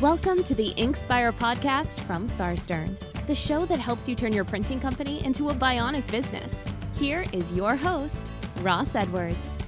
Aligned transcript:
Welcome 0.00 0.42
to 0.44 0.54
the 0.54 0.72
Inkspire 0.78 1.30
podcast 1.30 2.00
from 2.00 2.26
Tharstern, 2.30 2.98
the 3.26 3.34
show 3.34 3.66
that 3.66 3.78
helps 3.78 4.08
you 4.08 4.14
turn 4.14 4.32
your 4.32 4.46
printing 4.46 4.80
company 4.80 5.22
into 5.26 5.50
a 5.50 5.54
bionic 5.54 6.10
business. 6.10 6.64
Here 6.94 7.26
is 7.34 7.52
your 7.52 7.76
host, 7.76 8.32
Ross 8.62 8.94
Edwards. 8.94 9.58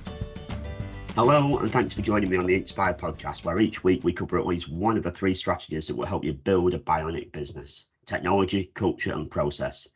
Hello, 1.17 1.59
and 1.59 1.71
thanks 1.71 1.93
for 1.93 2.01
joining 2.01 2.31
me 2.31 2.39
on 2.39 2.47
the 2.47 2.59
Inkspire 2.59 2.99
podcast, 2.99 3.45
where 3.45 3.61
each 3.61 3.85
week 3.85 4.05
we 4.05 4.15
cover 4.15 4.39
at 4.39 4.47
least 4.47 4.73
one 4.73 4.97
of 4.97 5.03
the 5.03 5.11
three 5.11 5.35
strategies 5.35 5.87
that 5.89 5.97
will 5.97 6.07
help 6.07 6.25
you 6.25 6.33
build 6.33 6.73
a 6.73 6.79
bionic 6.79 7.31
business 7.31 7.89
technology, 8.07 8.71
culture, 8.73 9.13
and 9.13 9.31
process. 9.31 9.87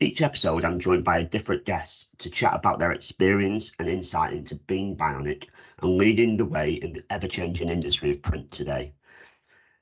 Each 0.00 0.22
episode, 0.22 0.64
I'm 0.64 0.80
joined 0.80 1.04
by 1.04 1.18
a 1.18 1.24
different 1.24 1.66
guest 1.66 2.08
to 2.18 2.30
chat 2.30 2.56
about 2.56 2.80
their 2.80 2.90
experience 2.90 3.70
and 3.78 3.88
insight 3.88 4.32
into 4.32 4.56
being 4.56 4.96
bionic 4.96 5.50
and 5.80 5.98
leading 5.98 6.36
the 6.36 6.46
way 6.46 6.72
in 6.72 6.94
the 6.94 7.04
ever 7.10 7.28
changing 7.28 7.68
industry 7.68 8.10
of 8.10 8.22
print 8.22 8.50
today. 8.50 8.92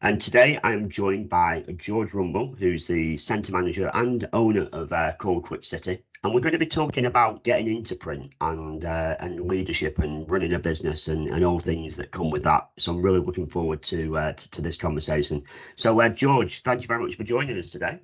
And 0.03 0.19
today 0.19 0.59
I 0.65 0.73
am 0.73 0.89
joined 0.89 1.29
by 1.29 1.63
George 1.77 2.13
Rumball, 2.13 2.59
who's 2.59 2.87
the 2.87 3.19
centre 3.19 3.53
manager 3.53 3.91
and 3.93 4.27
owner 4.33 4.67
of 4.73 4.95
uh, 4.95 5.13
Kall 5.19 5.43
Kwik 5.43 5.63
City. 5.63 6.03
And 6.25 6.33
we're 6.33 6.41
going 6.41 6.55
to 6.55 6.59
be 6.59 6.65
talking 6.65 7.05
about 7.05 7.45
getting 7.45 7.67
into 7.67 7.95
print 7.97 8.33
and 8.41 8.83
uh, 8.83 9.17
and 9.21 9.47
leadership 9.47 9.99
and 9.99 10.31
running 10.31 10.55
a 10.55 10.59
business 10.59 11.09
and, 11.09 11.29
and 11.29 11.45
all 11.45 11.61
things 11.61 11.97
that 11.97 12.13
come 12.13 12.31
with 12.31 12.45
that. 12.45 12.71
So 12.79 12.93
I'm 12.93 13.03
really 13.03 13.21
looking 13.21 13.47
forward 13.47 13.83
to 13.85 14.17
uh, 14.17 14.33
to, 14.33 14.51
to, 14.53 14.63
this 14.63 14.79
conversation. 14.79 15.43
So 15.77 16.01
uh, 16.01 16.09
George, 16.09 16.63
thank 16.63 16.81
you 16.81 16.87
very 16.87 17.03
much 17.03 17.17
for 17.17 17.25
joining 17.25 17.59
us 17.59 17.69
today. 17.69 18.01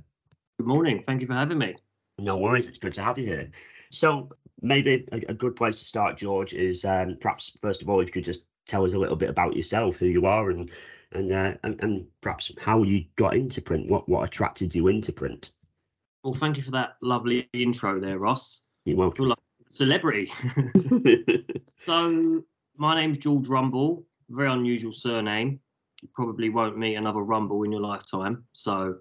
Good 0.58 0.66
morning. 0.66 1.02
Thank 1.06 1.22
you 1.22 1.26
for 1.26 1.34
having 1.34 1.56
me. 1.56 1.76
No 2.18 2.36
worries. 2.36 2.66
It's 2.66 2.78
good 2.78 2.94
to 2.94 3.02
have 3.02 3.16
you 3.16 3.24
here. 3.24 3.50
So 3.90 4.28
maybe 4.60 5.06
a, 5.12 5.16
a 5.30 5.34
good 5.34 5.56
place 5.56 5.78
to 5.78 5.84
start, 5.86 6.18
George, 6.18 6.52
is 6.52 6.84
um, 6.84 7.16
perhaps 7.18 7.56
first 7.62 7.80
of 7.80 7.88
all, 7.88 8.00
if 8.00 8.08
you 8.08 8.12
could 8.12 8.24
just 8.24 8.42
tell 8.66 8.84
us 8.84 8.92
a 8.92 8.98
little 8.98 9.16
bit 9.16 9.30
about 9.30 9.56
yourself, 9.56 9.96
who 9.96 10.06
you 10.06 10.26
are, 10.26 10.50
and 10.50 10.70
and, 11.12 11.30
uh, 11.30 11.54
and, 11.62 11.80
and 11.82 12.06
perhaps 12.20 12.52
how 12.58 12.82
you 12.82 13.04
got 13.16 13.34
into 13.34 13.62
print. 13.62 13.90
What 13.90 14.08
what 14.08 14.26
attracted 14.26 14.74
you 14.74 14.88
into 14.88 15.12
print? 15.12 15.52
Well, 16.22 16.34
thank 16.34 16.56
you 16.56 16.62
for 16.62 16.72
that 16.72 16.96
lovely 17.02 17.48
intro 17.52 18.00
there, 18.00 18.18
Ross. 18.18 18.62
You're 18.84 18.96
welcome. 18.96 19.28
Like 19.28 19.38
celebrity. 19.68 20.32
so 21.86 22.42
my 22.76 22.94
name's 22.94 23.18
George 23.18 23.46
Rumball. 23.46 24.04
Very 24.28 24.50
unusual 24.50 24.92
surname. 24.92 25.60
You 26.02 26.08
probably 26.14 26.50
won't 26.50 26.76
meet 26.76 26.96
another 26.96 27.20
Rumball 27.20 27.64
in 27.64 27.72
your 27.72 27.80
lifetime. 27.80 28.44
So 28.52 28.96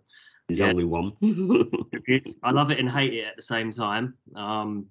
there's 0.48 0.60
yeah. 0.60 0.68
only 0.68 0.86
one. 0.86 1.14
I 2.44 2.52
love 2.52 2.72
it 2.72 2.80
and 2.80 2.90
hate 2.90 3.14
it 3.14 3.26
at 3.26 3.36
the 3.36 3.42
same 3.42 3.72
time. 3.72 4.14
Um, 4.36 4.86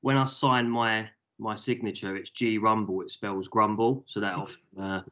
when 0.00 0.16
I 0.16 0.24
sign 0.24 0.68
my 0.68 1.08
my 1.38 1.54
signature, 1.54 2.16
it's 2.16 2.30
G 2.30 2.58
Rumball. 2.58 3.02
It 3.02 3.10
spells 3.10 3.48
grumble, 3.48 4.04
so 4.06 4.20
that 4.20 4.34
often 4.34 4.82
uh, 4.82 5.02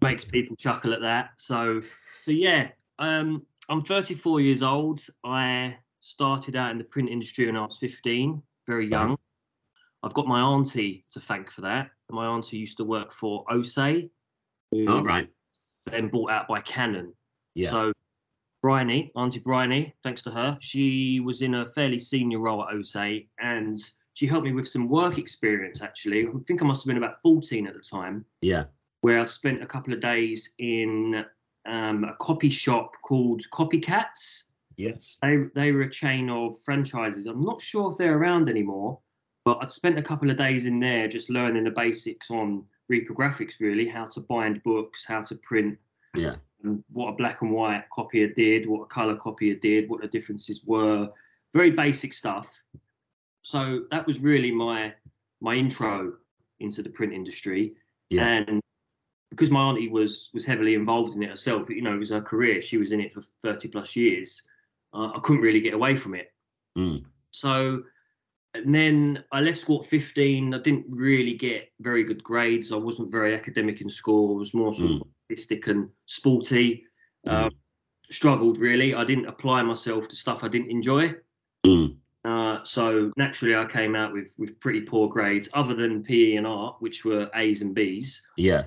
makes 0.00 0.24
people 0.24 0.56
chuckle 0.56 0.92
at 0.92 1.00
that. 1.00 1.30
So, 1.36 1.80
so 2.22 2.30
yeah, 2.30 2.68
um, 2.98 3.44
I'm 3.68 3.82
34 3.82 4.40
years 4.40 4.62
old. 4.62 5.00
I 5.24 5.76
started 6.00 6.56
out 6.56 6.70
in 6.70 6.78
the 6.78 6.84
print 6.84 7.08
industry 7.08 7.46
when 7.46 7.56
I 7.56 7.62
was 7.62 7.76
15, 7.78 8.42
very 8.66 8.88
young. 8.88 9.18
I've 10.02 10.14
got 10.14 10.26
my 10.26 10.40
auntie 10.40 11.04
to 11.12 11.20
thank 11.20 11.50
for 11.50 11.62
that. 11.62 11.90
My 12.10 12.26
auntie 12.26 12.56
used 12.56 12.76
to 12.78 12.84
work 12.84 13.12
for 13.12 13.44
Océ. 13.46 14.08
Oh, 14.72 15.02
right. 15.02 15.28
Then 15.90 16.08
bought 16.08 16.30
out 16.30 16.48
by 16.48 16.60
Canon. 16.60 17.12
Yeah. 17.54 17.70
So 17.70 17.92
Bryony, 18.62 19.10
Auntie 19.16 19.40
Bryony, 19.40 19.94
thanks 20.02 20.22
to 20.22 20.30
her, 20.30 20.56
she 20.60 21.20
was 21.20 21.42
in 21.42 21.54
a 21.54 21.66
fairly 21.66 21.98
senior 21.98 22.38
role 22.38 22.62
at 22.62 22.74
Océ 22.74 23.28
and 23.40 23.78
she 24.14 24.26
helped 24.26 24.44
me 24.44 24.52
with 24.52 24.68
some 24.68 24.88
work 24.88 25.18
experience 25.18 25.82
actually. 25.82 26.26
I 26.26 26.30
think 26.46 26.62
I 26.62 26.66
must 26.66 26.82
have 26.82 26.86
been 26.86 27.02
about 27.02 27.20
14 27.22 27.66
at 27.66 27.74
the 27.74 27.80
time. 27.80 28.24
Yeah 28.40 28.64
where 29.00 29.20
I 29.20 29.26
spent 29.26 29.62
a 29.62 29.66
couple 29.66 29.92
of 29.92 30.00
days 30.00 30.50
in 30.58 31.24
um, 31.66 32.04
a 32.04 32.14
copy 32.20 32.50
shop 32.50 32.92
called 33.02 33.42
Copycats. 33.52 34.44
Yes. 34.76 35.16
They, 35.22 35.44
they 35.54 35.72
were 35.72 35.82
a 35.82 35.90
chain 35.90 36.30
of 36.30 36.58
franchises. 36.64 37.26
I'm 37.26 37.42
not 37.42 37.60
sure 37.60 37.90
if 37.90 37.98
they're 37.98 38.16
around 38.16 38.48
anymore, 38.48 39.00
but 39.44 39.58
I'd 39.60 39.72
spent 39.72 39.98
a 39.98 40.02
couple 40.02 40.30
of 40.30 40.36
days 40.36 40.66
in 40.66 40.80
there 40.80 41.08
just 41.08 41.30
learning 41.30 41.64
the 41.64 41.70
basics 41.70 42.30
on 42.30 42.64
reprographics, 42.90 43.60
really, 43.60 43.88
how 43.88 44.06
to 44.06 44.20
bind 44.20 44.62
books, 44.62 45.04
how 45.04 45.22
to 45.22 45.34
print. 45.36 45.78
Yeah. 46.14 46.36
what 46.92 47.10
a 47.10 47.16
black 47.16 47.42
and 47.42 47.52
white 47.52 47.84
copier 47.94 48.28
did, 48.28 48.66
what 48.66 48.82
a 48.82 48.86
color 48.86 49.14
copier 49.14 49.54
did, 49.54 49.88
what 49.88 50.00
the 50.00 50.08
differences 50.08 50.62
were. 50.64 51.10
Very 51.54 51.70
basic 51.70 52.12
stuff. 52.12 52.60
So 53.42 53.84
that 53.90 54.06
was 54.06 54.20
really 54.20 54.50
my 54.50 54.94
my 55.40 55.54
intro 55.54 56.14
into 56.60 56.82
the 56.82 56.90
print 56.90 57.12
industry. 57.12 57.74
Yeah. 58.10 58.26
And 58.26 58.60
because 59.30 59.50
my 59.50 59.60
auntie 59.60 59.88
was 59.88 60.30
was 60.32 60.44
heavily 60.44 60.74
involved 60.74 61.16
in 61.16 61.22
it 61.22 61.30
herself, 61.30 61.68
you 61.68 61.82
know, 61.82 61.94
it 61.94 61.98
was 61.98 62.10
her 62.10 62.20
career. 62.20 62.62
She 62.62 62.78
was 62.78 62.92
in 62.92 63.00
it 63.00 63.12
for 63.12 63.22
30 63.42 63.68
plus 63.68 63.96
years. 63.96 64.42
Uh, 64.92 65.12
I 65.14 65.20
couldn't 65.22 65.42
really 65.42 65.60
get 65.60 65.74
away 65.74 65.96
from 65.96 66.14
it. 66.14 66.32
Mm. 66.76 67.04
So, 67.30 67.82
and 68.54 68.74
then 68.74 69.22
I 69.30 69.40
left 69.40 69.58
school 69.58 69.80
at 69.82 69.86
15. 69.88 70.54
I 70.54 70.58
didn't 70.58 70.86
really 70.88 71.34
get 71.34 71.70
very 71.80 72.04
good 72.04 72.24
grades. 72.24 72.72
I 72.72 72.76
wasn't 72.76 73.12
very 73.12 73.34
academic 73.34 73.80
in 73.80 73.90
school. 73.90 74.34
I 74.34 74.38
was 74.38 74.54
more 74.54 74.72
sort 74.72 74.90
mm. 74.90 75.00
of 75.02 75.08
artistic 75.30 75.66
and 75.66 75.90
sporty. 76.06 76.84
Mm. 77.26 77.46
Uh, 77.46 77.50
struggled 78.10 78.58
really. 78.58 78.94
I 78.94 79.04
didn't 79.04 79.26
apply 79.26 79.62
myself 79.62 80.08
to 80.08 80.16
stuff 80.16 80.42
I 80.42 80.48
didn't 80.48 80.70
enjoy. 80.70 81.14
Mm. 81.66 81.96
Uh, 82.24 82.64
so 82.64 83.12
naturally, 83.16 83.54
I 83.54 83.64
came 83.64 83.94
out 83.94 84.12
with 84.12 84.34
with 84.38 84.58
pretty 84.60 84.80
poor 84.80 85.08
grades, 85.08 85.48
other 85.52 85.74
than 85.74 86.02
PE 86.02 86.36
and 86.36 86.46
art, 86.46 86.76
which 86.80 87.04
were 87.04 87.30
A's 87.34 87.62
and 87.62 87.74
B's. 87.74 88.22
Yeah. 88.36 88.64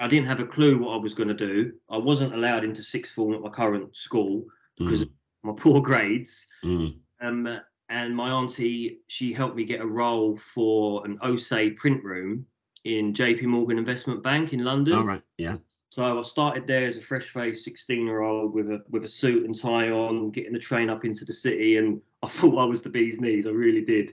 I 0.00 0.08
didn't 0.08 0.26
have 0.26 0.40
a 0.40 0.46
clue 0.46 0.78
what 0.78 0.94
I 0.94 0.96
was 0.96 1.14
going 1.14 1.28
to 1.28 1.34
do. 1.34 1.72
I 1.88 1.98
wasn't 1.98 2.34
allowed 2.34 2.64
into 2.64 2.82
sixth 2.82 3.14
form 3.14 3.34
at 3.34 3.40
my 3.40 3.48
current 3.48 3.96
school 3.96 4.44
because 4.76 5.00
mm. 5.00 5.02
of 5.04 5.08
my 5.42 5.52
poor 5.56 5.80
grades. 5.82 6.48
Mm. 6.64 6.96
Um, 7.20 7.60
and 7.88 8.16
my 8.16 8.30
auntie, 8.30 9.00
she 9.08 9.32
helped 9.32 9.56
me 9.56 9.64
get 9.64 9.80
a 9.80 9.86
role 9.86 10.36
for 10.36 11.04
an 11.04 11.18
Océ 11.18 11.76
print 11.76 12.02
room 12.02 12.46
in 12.84 13.12
JP 13.12 13.44
Morgan 13.44 13.78
Investment 13.78 14.22
Bank 14.22 14.52
in 14.52 14.64
London. 14.64 14.94
All 14.94 15.04
right, 15.04 15.22
yeah. 15.38 15.56
So 15.90 16.18
I 16.18 16.22
started 16.22 16.66
there 16.66 16.86
as 16.86 16.96
a 16.96 17.00
fresh-faced 17.00 17.66
16-year-old 17.68 18.52
with 18.52 18.68
a 18.68 18.82
with 18.90 19.04
a 19.04 19.08
suit 19.08 19.44
and 19.44 19.56
tie 19.56 19.90
on, 19.90 20.32
getting 20.32 20.52
the 20.52 20.58
train 20.58 20.90
up 20.90 21.04
into 21.04 21.24
the 21.24 21.32
city, 21.32 21.76
and 21.76 22.00
I 22.22 22.26
thought 22.26 22.58
I 22.58 22.64
was 22.64 22.82
the 22.82 22.88
bee's 22.88 23.20
knees. 23.20 23.46
I 23.46 23.50
really 23.50 23.82
did. 23.82 24.12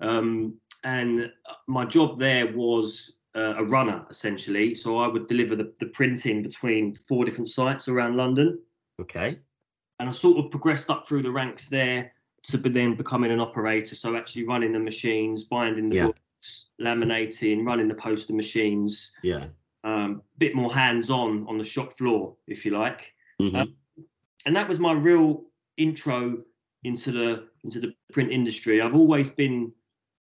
Um, 0.00 0.58
and 0.84 1.32
my 1.68 1.84
job 1.84 2.18
there 2.18 2.52
was 2.52 3.18
uh, 3.34 3.54
a 3.56 3.64
runner 3.64 4.04
essentially. 4.10 4.74
So 4.74 4.98
I 4.98 5.08
would 5.08 5.26
deliver 5.26 5.56
the, 5.56 5.72
the 5.80 5.86
printing 5.86 6.42
between 6.42 6.94
four 6.94 7.24
different 7.24 7.50
sites 7.50 7.88
around 7.88 8.16
London. 8.16 8.58
Okay. 9.00 9.38
And 9.98 10.08
I 10.08 10.12
sort 10.12 10.44
of 10.44 10.50
progressed 10.50 10.90
up 10.90 11.06
through 11.06 11.22
the 11.22 11.30
ranks 11.30 11.68
there 11.68 12.12
to 12.44 12.56
then 12.56 12.94
becoming 12.96 13.30
an 13.30 13.40
operator. 13.40 13.94
So 13.94 14.16
actually 14.16 14.46
running 14.46 14.72
the 14.72 14.80
machines, 14.80 15.44
binding 15.44 15.88
the 15.88 15.96
yeah. 15.96 16.06
books, 16.06 16.70
laminating, 16.80 17.64
running 17.64 17.88
the 17.88 17.94
poster 17.94 18.32
machines. 18.32 19.12
Yeah. 19.22 19.46
Um, 19.84 20.22
bit 20.38 20.54
more 20.54 20.72
hands-on 20.72 21.46
on 21.48 21.58
the 21.58 21.64
shop 21.64 21.92
floor, 21.92 22.36
if 22.46 22.64
you 22.64 22.72
like. 22.72 23.12
Mm-hmm. 23.40 23.56
Um, 23.56 23.74
and 24.46 24.56
that 24.56 24.68
was 24.68 24.78
my 24.78 24.92
real 24.92 25.44
intro 25.76 26.38
into 26.84 27.12
the 27.12 27.48
into 27.64 27.80
the 27.80 27.94
print 28.12 28.32
industry. 28.32 28.80
I've 28.80 28.94
always 28.94 29.30
been 29.30 29.72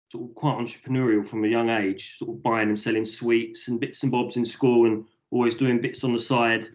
sort 0.09 0.29
of 0.29 0.35
quite 0.35 0.57
entrepreneurial 0.57 1.25
from 1.25 1.43
a 1.43 1.47
young 1.47 1.69
age, 1.69 2.17
sort 2.17 2.35
of 2.35 2.43
buying 2.43 2.69
and 2.69 2.79
selling 2.79 3.05
sweets 3.05 3.67
and 3.67 3.79
bits 3.79 4.03
and 4.03 4.11
bobs 4.11 4.37
in 4.37 4.45
school 4.45 4.85
and 4.85 5.05
always 5.31 5.55
doing 5.55 5.81
bits 5.81 6.03
on 6.03 6.13
the 6.13 6.19
side. 6.19 6.65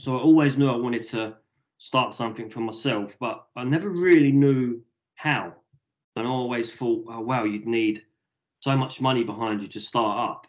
So 0.00 0.16
I 0.16 0.20
always 0.20 0.56
knew 0.56 0.70
I 0.70 0.76
wanted 0.76 1.04
to 1.08 1.36
start 1.78 2.14
something 2.14 2.48
for 2.48 2.60
myself, 2.60 3.14
but 3.20 3.46
I 3.54 3.64
never 3.64 3.90
really 3.90 4.32
knew 4.32 4.82
how. 5.14 5.54
And 6.16 6.26
I 6.26 6.30
always 6.30 6.72
thought, 6.72 7.04
oh, 7.08 7.20
wow, 7.20 7.44
you'd 7.44 7.66
need 7.66 8.02
so 8.60 8.76
much 8.76 9.00
money 9.02 9.22
behind 9.22 9.60
you 9.60 9.68
to 9.68 9.80
start 9.80 10.30
up. 10.30 10.46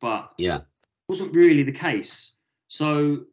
But 0.00 0.32
yeah, 0.38 0.56
it 0.56 0.64
wasn't 1.08 1.34
really 1.34 1.62
the 1.62 1.72
case. 1.72 2.38
So 2.68 3.24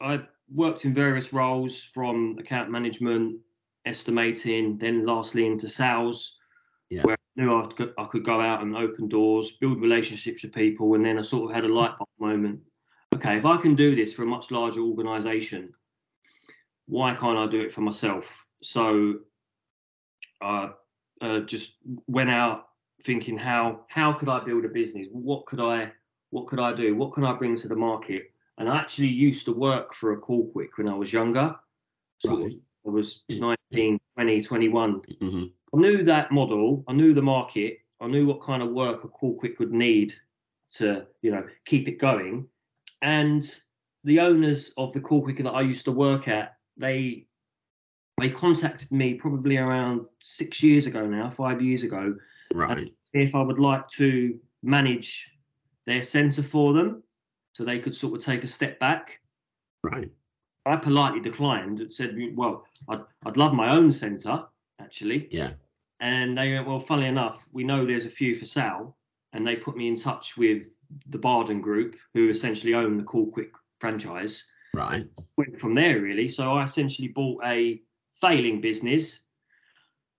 I 0.00 0.22
worked 0.52 0.84
in 0.84 0.92
various 0.92 1.32
roles 1.32 1.84
from 1.84 2.36
account 2.40 2.68
management, 2.68 3.38
estimating, 3.86 4.78
then 4.78 5.06
lastly 5.06 5.46
into 5.46 5.68
sales 5.68 6.36
yeah. 6.90 7.02
where 7.02 7.16
knew 7.40 7.62
I 7.62 7.66
could, 7.66 7.94
I 7.98 8.04
could 8.04 8.24
go 8.24 8.40
out 8.40 8.62
and 8.62 8.76
open 8.76 9.08
doors, 9.08 9.52
build 9.52 9.80
relationships 9.80 10.42
with 10.42 10.54
people, 10.54 10.94
and 10.94 11.04
then 11.04 11.18
I 11.18 11.22
sort 11.22 11.50
of 11.50 11.54
had 11.54 11.64
a 11.64 11.72
light 11.72 11.96
bulb 11.98 12.08
moment. 12.18 12.60
Okay, 13.14 13.36
if 13.36 13.44
I 13.44 13.56
can 13.56 13.74
do 13.74 13.96
this 13.96 14.12
for 14.12 14.22
a 14.22 14.26
much 14.26 14.50
larger 14.50 14.80
organisation, 14.80 15.72
why 16.86 17.14
can't 17.14 17.38
I 17.38 17.46
do 17.46 17.60
it 17.60 17.72
for 17.72 17.80
myself? 17.80 18.46
So 18.62 19.20
I 20.40 20.70
uh, 21.20 21.24
uh, 21.24 21.40
just 21.40 21.74
went 22.06 22.30
out 22.30 22.68
thinking 23.02 23.38
how 23.38 23.84
how 23.88 24.12
could 24.12 24.28
I 24.28 24.40
build 24.40 24.64
a 24.64 24.68
business? 24.68 25.08
What 25.10 25.46
could 25.46 25.60
I 25.60 25.92
what 26.30 26.46
could 26.46 26.60
I 26.60 26.72
do? 26.72 26.94
What 26.94 27.12
can 27.12 27.24
I 27.24 27.32
bring 27.32 27.56
to 27.56 27.68
the 27.68 27.76
market? 27.76 28.32
And 28.58 28.68
I 28.68 28.76
actually 28.76 29.08
used 29.08 29.46
to 29.46 29.52
work 29.52 29.94
for 29.94 30.12
a 30.12 30.18
Kall 30.18 30.50
Kwik 30.52 30.76
when 30.76 30.88
I 30.88 30.94
was 30.94 31.12
younger. 31.12 31.56
So 32.18 32.42
right. 32.42 32.52
I 32.86 32.90
was 32.90 33.22
19, 33.28 33.98
20, 34.16 34.42
21. 34.42 35.00
Mm-hmm. 35.00 35.44
I 35.74 35.78
knew 35.78 36.02
that 36.02 36.32
model. 36.32 36.84
I 36.88 36.92
knew 36.92 37.14
the 37.14 37.22
market. 37.22 37.78
I 38.00 38.06
knew 38.08 38.26
what 38.26 38.40
kind 38.40 38.62
of 38.62 38.70
work 38.70 39.04
a 39.04 39.08
Kall 39.08 39.38
Kwik 39.38 39.58
would 39.58 39.72
need 39.72 40.14
to, 40.72 41.06
you 41.22 41.30
know, 41.30 41.46
keep 41.64 41.88
it 41.88 41.98
going. 41.98 42.46
And 43.02 43.44
the 44.04 44.20
owners 44.20 44.72
of 44.76 44.92
the 44.92 45.00
call 45.00 45.22
quicker 45.22 45.42
that 45.42 45.52
I 45.52 45.62
used 45.62 45.84
to 45.86 45.92
work 45.92 46.28
at, 46.28 46.56
they 46.76 47.26
they 48.20 48.28
contacted 48.30 48.92
me 48.92 49.14
probably 49.14 49.56
around 49.56 50.04
six 50.20 50.62
years 50.62 50.86
ago 50.86 51.06
now, 51.06 51.30
five 51.30 51.62
years 51.62 51.84
ago, 51.84 52.14
Right. 52.52 52.92
if 53.14 53.34
I 53.34 53.40
would 53.40 53.58
like 53.58 53.88
to 53.90 54.38
manage 54.62 55.32
their 55.86 56.02
centre 56.02 56.42
for 56.42 56.74
them, 56.74 57.02
so 57.52 57.64
they 57.64 57.78
could 57.78 57.96
sort 57.96 58.18
of 58.18 58.24
take 58.24 58.44
a 58.44 58.48
step 58.48 58.78
back. 58.78 59.20
Right. 59.82 60.10
I 60.66 60.76
politely 60.76 61.20
declined 61.20 61.80
and 61.80 61.94
said, 61.94 62.14
well, 62.34 62.66
I'd, 62.88 63.00
I'd 63.24 63.38
love 63.38 63.54
my 63.54 63.74
own 63.74 63.90
centre 63.90 64.44
actually. 64.80 65.28
Yeah. 65.30 65.52
And 66.00 66.36
they 66.36 66.52
went, 66.52 66.66
well, 66.66 66.80
funnily 66.80 67.08
enough, 67.08 67.44
we 67.52 67.64
know 67.64 67.84
there's 67.84 68.06
a 68.06 68.10
few 68.10 68.34
for 68.34 68.46
sale. 68.46 68.96
And 69.32 69.46
they 69.46 69.56
put 69.56 69.76
me 69.76 69.86
in 69.86 69.96
touch 69.96 70.36
with 70.36 70.74
the 71.08 71.18
Bardon 71.18 71.60
Group, 71.60 71.96
who 72.14 72.30
essentially 72.30 72.74
own 72.74 72.96
the 72.96 73.04
Kall 73.04 73.30
Kwik 73.30 73.52
franchise. 73.78 74.44
Right. 74.74 75.06
Went 75.36 75.60
from 75.60 75.74
there, 75.74 76.00
really. 76.00 76.28
So 76.28 76.52
I 76.52 76.64
essentially 76.64 77.08
bought 77.08 77.44
a 77.44 77.80
failing 78.20 78.60
business. 78.60 79.20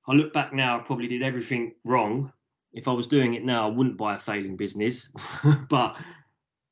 I 0.08 0.14
look 0.14 0.34
back 0.34 0.54
now, 0.54 0.80
I 0.80 0.84
probably 0.84 1.08
did 1.08 1.24
everything 1.24 1.74
wrong. 1.84 2.32
If 2.74 2.88
I 2.88 2.94
was 2.94 3.08
doing 3.08 3.34
it 3.34 3.44
now, 3.44 3.68
I 3.68 3.72
wouldn't 3.72 3.98
buy 3.98 4.16
a 4.16 4.20
failing 4.20 4.56
business. 4.56 5.12
but 5.70 6.00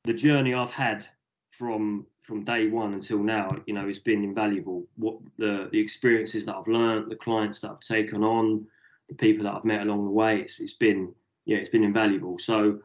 the 0.05 0.13
journey 0.13 0.53
I've 0.53 0.71
had 0.71 1.05
from 1.49 2.05
from 2.29 2.43
day 2.43 2.67
one 2.67 2.93
until 2.93 3.17
now, 3.23 3.49
you 3.65 3.73
know, 3.73 3.87
it's 3.87 3.97
been 3.97 4.23
invaluable. 4.23 4.85
What 4.97 5.17
the 5.37 5.67
the 5.71 5.79
experiences 5.79 6.45
that 6.45 6.55
I've 6.55 6.67
learned, 6.67 7.09
the 7.09 7.15
clients 7.15 7.59
that 7.59 7.71
I've 7.71 7.79
taken 7.79 8.23
on, 8.23 8.67
the 9.09 9.15
people 9.15 9.43
that 9.45 9.55
I've 9.55 9.65
met 9.65 9.81
along 9.81 10.05
the 10.05 10.11
way, 10.11 10.39
it's 10.39 10.59
it's 10.59 10.73
been 10.73 11.11
yeah, 11.45 11.57
it's 11.57 11.69
been 11.69 11.83
invaluable. 11.83 12.37
So, 12.37 12.79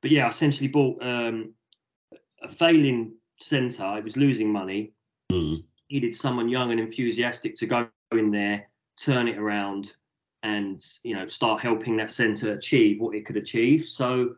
but 0.00 0.10
yeah, 0.10 0.24
I 0.24 0.30
essentially 0.30 0.68
bought 0.68 0.96
um, 1.02 1.52
a 2.42 2.48
failing 2.48 3.12
centre. 3.38 3.98
It 3.98 4.04
was 4.04 4.16
losing 4.16 4.50
money. 4.50 4.92
Mm. 5.30 5.62
Needed 5.90 6.16
someone 6.16 6.48
young 6.48 6.70
and 6.70 6.80
enthusiastic 6.80 7.54
to 7.56 7.66
go 7.66 7.88
in 8.12 8.30
there, 8.30 8.66
turn 8.98 9.28
it 9.28 9.36
around, 9.36 9.92
and 10.42 10.82
you 11.02 11.14
know 11.14 11.26
start 11.26 11.60
helping 11.60 11.98
that 11.98 12.14
centre 12.14 12.54
achieve 12.54 12.98
what 12.98 13.14
it 13.14 13.26
could 13.26 13.36
achieve. 13.36 13.84
So, 13.84 14.36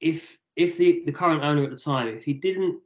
if 0.00 0.36
if 0.56 0.76
the 0.76 1.04
the 1.06 1.12
current 1.12 1.44
owner 1.44 1.62
at 1.62 1.70
the 1.70 1.76
time, 1.76 2.08
if 2.08 2.24
he 2.24 2.32
didn't 2.32 2.80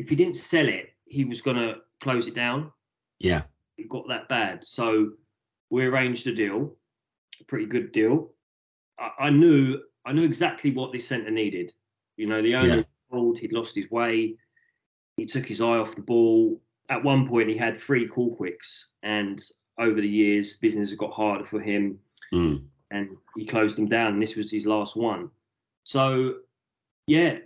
if 0.00 0.08
he 0.08 0.16
didn't 0.16 0.36
sell 0.36 0.66
it, 0.66 0.94
he 1.04 1.24
was 1.24 1.42
going 1.42 1.58
to 1.58 1.76
close 2.00 2.26
it 2.26 2.34
down. 2.34 2.72
Yeah. 3.18 3.42
It 3.76 3.88
got 3.88 4.08
that 4.08 4.28
bad. 4.28 4.64
So 4.64 5.10
we 5.68 5.84
arranged 5.84 6.26
a 6.26 6.34
deal, 6.34 6.74
a 7.40 7.44
pretty 7.44 7.66
good 7.66 7.92
deal. 7.92 8.32
I, 8.98 9.10
I 9.26 9.30
knew 9.30 9.78
I 10.06 10.12
knew 10.12 10.24
exactly 10.24 10.70
what 10.70 10.92
this 10.92 11.06
centre 11.06 11.30
needed. 11.30 11.72
You 12.16 12.26
know, 12.26 12.40
the 12.40 12.54
owner 12.54 12.76
Yeah. 12.76 12.82
old, 13.12 13.38
he'd 13.38 13.52
lost 13.52 13.74
his 13.74 13.90
way, 13.90 14.36
he 15.18 15.26
took 15.26 15.44
his 15.44 15.60
eye 15.60 15.76
off 15.76 15.94
the 15.94 16.02
ball. 16.02 16.60
At 16.88 17.04
one 17.04 17.28
point, 17.28 17.50
he 17.50 17.56
had 17.56 17.76
three 17.76 18.08
Kall 18.08 18.34
Kwiks, 18.36 18.86
and 19.02 19.40
over 19.78 20.00
the 20.00 20.08
years, 20.08 20.56
business 20.56 20.88
has 20.88 20.98
got 20.98 21.12
harder 21.12 21.44
for 21.44 21.60
him, 21.60 21.98
Mm. 22.32 22.64
and 22.90 23.16
he 23.36 23.44
closed 23.44 23.76
them 23.76 23.86
down. 23.88 24.14
And 24.14 24.22
this 24.22 24.36
was 24.36 24.50
his 24.50 24.64
last 24.66 24.96
one. 24.96 25.30
So, 25.84 26.36
yeah, 27.06 27.38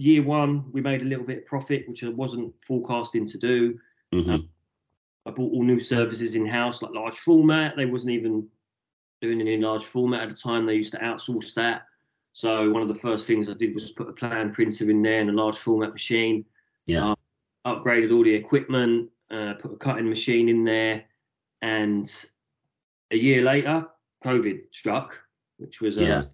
year 0.00 0.22
one, 0.22 0.70
we 0.72 0.80
made 0.80 1.02
a 1.02 1.04
little 1.04 1.24
bit 1.24 1.38
of 1.38 1.46
profit, 1.46 1.86
which 1.86 2.02
I 2.02 2.08
wasn't 2.08 2.54
forecasting 2.62 3.26
to 3.28 3.38
do. 3.38 3.78
hmm 4.12 4.36
I 5.26 5.30
bought 5.30 5.52
all 5.52 5.62
new 5.62 5.78
services 5.78 6.34
in 6.34 6.46
house, 6.46 6.80
like 6.80 6.94
large 6.94 7.14
format. 7.14 7.76
They 7.76 7.84
wasn't 7.84 8.14
even 8.14 8.48
doing 9.20 9.40
any 9.42 9.58
large 9.58 9.84
format 9.84 10.22
at 10.22 10.30
the 10.30 10.34
time. 10.34 10.64
They 10.64 10.76
used 10.76 10.92
to 10.92 10.98
outsource 10.98 11.52
that. 11.54 11.82
So 12.32 12.70
one 12.70 12.80
of 12.80 12.88
the 12.88 12.94
first 12.94 13.26
things 13.26 13.48
I 13.48 13.52
did 13.52 13.74
was 13.74 13.90
put 13.92 14.08
a 14.08 14.12
plan 14.14 14.54
printer 14.54 14.88
in 14.88 15.02
there 15.02 15.20
and 15.20 15.28
a 15.28 15.34
large 15.34 15.58
format 15.58 15.92
machine. 15.92 16.46
Yeah. 16.86 17.10
Uh, 17.10 17.14
upgraded 17.66 18.14
all 18.14 18.24
the 18.24 18.34
equipment, 18.34 19.10
uh, 19.30 19.54
put 19.54 19.74
a 19.74 19.76
cutting 19.76 20.08
machine 20.08 20.48
in 20.48 20.64
there, 20.64 21.04
and 21.60 22.10
a 23.10 23.16
year 23.16 23.42
later, 23.42 23.86
COVID 24.24 24.62
struck, 24.72 25.20
which 25.58 25.82
was 25.82 25.98
uh, 25.98 26.02
Yeah. 26.02 26.24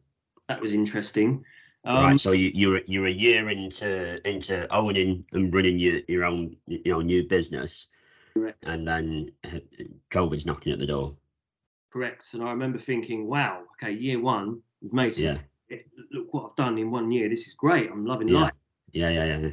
that 0.49 0.61
was 0.61 0.75
interesting. 0.75 1.45
Um, 1.87 2.05
right. 2.05 2.21
So 2.21 2.33
you, 2.33 2.51
you're 2.53 2.81
you're 2.87 3.07
a 3.07 3.11
year 3.11 3.49
into 3.49 4.29
into 4.29 4.67
owning 4.75 5.25
and 5.33 5.55
running 5.55 5.79
your 5.79 6.01
your 6.09 6.25
own 6.25 6.57
you 6.67 6.83
know 6.87 7.01
new 7.01 7.27
business, 7.29 7.89
Correct. 8.35 8.59
and 8.65 8.87
then 8.87 9.31
uh, 9.45 9.61
COVID's 10.11 10.45
knocking 10.47 10.73
at 10.73 10.81
the 10.81 10.87
door. 10.87 11.17
Correct. 11.93 12.35
And 12.35 12.43
I 12.43 12.51
remember 12.51 12.79
thinking, 12.79 13.27
wow, 13.29 13.63
okay, 13.81 13.93
year 13.93 14.21
one, 14.21 14.61
we've 14.83 14.93
made 14.93 15.15
some 15.15 15.25
Yeah. 15.25 15.39
it- 15.69 15.87
look 16.11 16.35
what 16.35 16.47
I've 16.51 16.57
done 16.57 16.77
in 16.77 16.91
one 16.91 17.11
year. 17.13 17.29
This 17.29 17.47
is 17.47 17.55
great. 17.55 17.89
I'm 17.91 18.05
loving 18.05 18.29
Yeah. 18.29 18.41
life. 18.41 18.53
Yeah. 18.93 19.11
Yeah. 19.11 19.39
Yeah. 19.39 19.51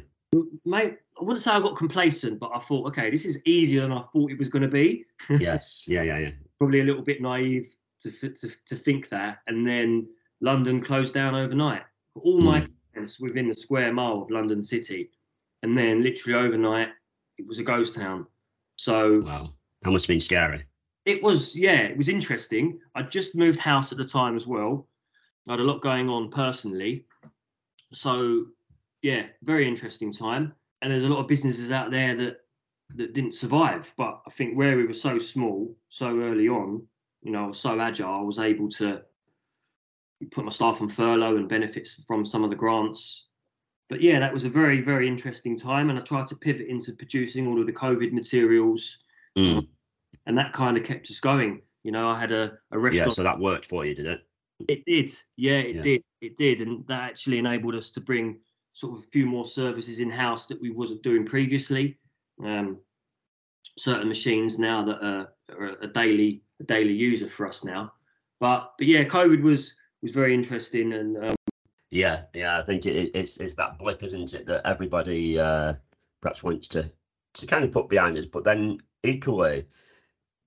Mate, 0.64 0.98
I 1.20 1.22
wouldn't 1.24 1.40
say 1.40 1.52
I 1.52 1.60
got 1.60 1.76
complacent, 1.76 2.40
but 2.40 2.50
I 2.52 2.58
thought, 2.58 2.88
okay, 2.88 3.08
this 3.10 3.24
is 3.24 3.40
easier 3.44 3.82
than 3.82 3.92
I 3.92 4.02
thought 4.12 4.32
it 4.32 4.38
was 4.38 4.48
going 4.48 4.62
to 4.62 4.68
be. 4.68 5.04
yes. 5.30 5.84
Yeah. 5.86 6.02
Yeah. 6.02 6.18
Yeah. 6.18 6.30
Probably 6.58 6.80
a 6.80 6.84
little 6.84 7.02
bit 7.02 7.22
naive 7.22 7.76
to, 8.02 8.10
to 8.10 8.48
to 8.66 8.76
think 8.76 9.08
that. 9.10 9.38
And 9.46 9.64
then 9.66 10.08
London 10.40 10.80
closed 10.82 11.14
down 11.14 11.34
overnight. 11.36 11.82
All 12.14 12.40
my 12.40 12.60
Mm. 12.62 12.70
clients 12.92 13.20
within 13.20 13.48
the 13.48 13.56
square 13.56 13.92
mile 13.92 14.22
of 14.22 14.30
London 14.30 14.62
City, 14.62 15.10
and 15.62 15.76
then 15.76 16.02
literally 16.02 16.38
overnight, 16.46 16.90
it 17.38 17.46
was 17.46 17.58
a 17.58 17.62
ghost 17.64 17.94
town. 17.94 18.26
So 18.76 19.20
Wow. 19.20 19.54
That 19.82 19.90
must 19.90 20.04
have 20.06 20.14
been 20.14 20.20
scary. 20.20 20.64
it 21.04 21.22
was 21.22 21.54
yeah 21.54 21.82
it 21.82 21.96
was 21.98 22.08
interesting 22.08 22.80
i 22.94 23.02
just 23.02 23.34
moved 23.36 23.58
house 23.58 23.92
at 23.92 23.98
the 23.98 24.04
time 24.06 24.36
as 24.36 24.46
well 24.46 24.88
i 25.46 25.52
had 25.52 25.60
a 25.60 25.62
lot 25.62 25.82
going 25.82 26.08
on 26.08 26.30
personally 26.30 27.04
so 27.92 28.46
yeah 29.02 29.26
very 29.42 29.68
interesting 29.68 30.10
time 30.12 30.54
and 30.80 30.90
there's 30.90 31.04
a 31.04 31.08
lot 31.08 31.20
of 31.20 31.28
businesses 31.28 31.70
out 31.70 31.90
there 31.90 32.14
that 32.14 32.40
that 32.94 33.12
didn't 33.12 33.34
survive 33.34 33.92
but 33.98 34.22
i 34.26 34.30
think 34.30 34.56
where 34.56 34.76
we 34.78 34.86
were 34.86 34.94
so 34.94 35.18
small 35.18 35.76
so 35.90 36.20
early 36.20 36.48
on 36.48 36.86
you 37.22 37.30
know 37.32 37.44
I 37.44 37.48
was 37.48 37.60
so 37.60 37.78
agile 37.78 38.20
i 38.20 38.22
was 38.22 38.38
able 38.38 38.68
to 38.70 39.02
put 40.24 40.44
my 40.44 40.50
staff 40.50 40.80
on 40.80 40.88
furlough 40.88 41.36
and 41.36 41.48
benefits 41.48 42.02
from 42.06 42.24
some 42.24 42.44
of 42.44 42.50
the 42.50 42.56
grants 42.56 43.28
but 43.88 44.00
yeah 44.00 44.18
that 44.20 44.32
was 44.32 44.44
a 44.44 44.48
very 44.50 44.80
very 44.80 45.06
interesting 45.08 45.58
time 45.58 45.90
and 45.90 45.98
i 45.98 46.02
tried 46.02 46.26
to 46.26 46.36
pivot 46.36 46.66
into 46.68 46.92
producing 46.92 47.46
all 47.46 47.60
of 47.60 47.66
the 47.66 47.72
covid 47.72 48.12
materials 48.12 48.98
Mm. 49.36 49.66
and 50.26 50.38
that 50.38 50.52
kind 50.52 50.76
of 50.76 50.84
kept 50.84 51.10
us 51.10 51.18
going. 51.18 51.62
You 51.82 51.90
know, 51.90 52.08
I 52.08 52.20
had 52.20 52.30
a, 52.30 52.52
a 52.70 52.76
Yeah. 52.78 52.84
restaurant. 52.84 53.16
So 53.16 53.24
that 53.24 53.40
worked 53.40 53.66
for 53.66 53.84
you, 53.84 53.94
did 53.96 54.06
it? 54.06 54.20
It 54.68 54.84
did, 54.86 55.12
yeah, 55.36 55.58
it 55.58 55.74
Yeah. 55.74 55.82
did, 55.82 56.04
it 56.20 56.36
did, 56.36 56.60
and 56.60 56.86
that 56.86 57.02
actually 57.02 57.38
enabled 57.38 57.74
us 57.74 57.90
to 57.90 58.00
bring 58.00 58.38
sort 58.72 58.96
of 58.96 59.04
a 59.04 59.08
few 59.08 59.26
more 59.26 59.44
services 59.44 59.98
in 59.98 60.08
house 60.08 60.46
that 60.46 60.60
we 60.60 60.70
wasn't 60.70 61.02
doing 61.02 61.26
previously. 61.26 61.98
Um, 62.44 62.78
certain 63.76 64.08
machines 64.08 64.56
now 64.56 64.84
that 64.84 65.04
are, 65.04 65.32
are 65.50 65.76
a 65.82 65.88
daily 65.88 66.42
a 66.60 66.64
daily 66.64 66.92
user 66.92 67.26
for 67.26 67.48
us 67.48 67.64
now. 67.64 67.92
But 68.38 68.74
but 68.78 68.86
yeah, 68.86 69.02
COVID 69.02 69.42
was 69.42 69.74
was 70.04 70.12
very 70.12 70.34
interesting, 70.34 70.92
and 70.92 71.16
um, 71.16 71.34
Yeah. 71.90 72.22
Yeah. 72.34 72.58
I 72.58 72.62
think 72.62 72.86
it, 72.86 73.10
it's 73.14 73.38
it's 73.38 73.54
that 73.54 73.78
blip, 73.78 74.02
isn't 74.04 74.34
it, 74.34 74.46
that 74.46 74.66
everybody 74.66 75.40
uh, 75.40 75.74
perhaps 76.20 76.42
wants 76.42 76.68
to 76.68 76.90
to 77.34 77.46
kind 77.46 77.64
of 77.64 77.72
put 77.72 77.88
behind 77.88 78.16
us, 78.16 78.26
but 78.26 78.44
then 78.44 78.78
equally. 79.02 79.66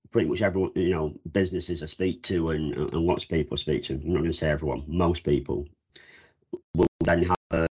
Pretty 0.10 0.30
much 0.30 0.42
everyone, 0.42 0.72
you 0.74 0.92
know, 0.92 1.14
businesses 1.34 1.84
I 1.84 1.86
speak 1.86 2.24
to 2.24 2.52
and, 2.52 2.74
and 2.74 2.94
lots 2.94 3.24
of 3.24 3.30
people 3.30 3.58
speak 3.58 3.84
to, 3.84 3.96
I'm 3.96 4.14
not 4.14 4.20
going 4.20 4.32
to 4.32 4.34
say 4.34 4.50
everyone, 4.50 4.86
most 4.88 5.22
people 5.26 5.68
will 6.74 6.88
then 7.02 7.24
have 7.24 7.36
a 7.52 7.68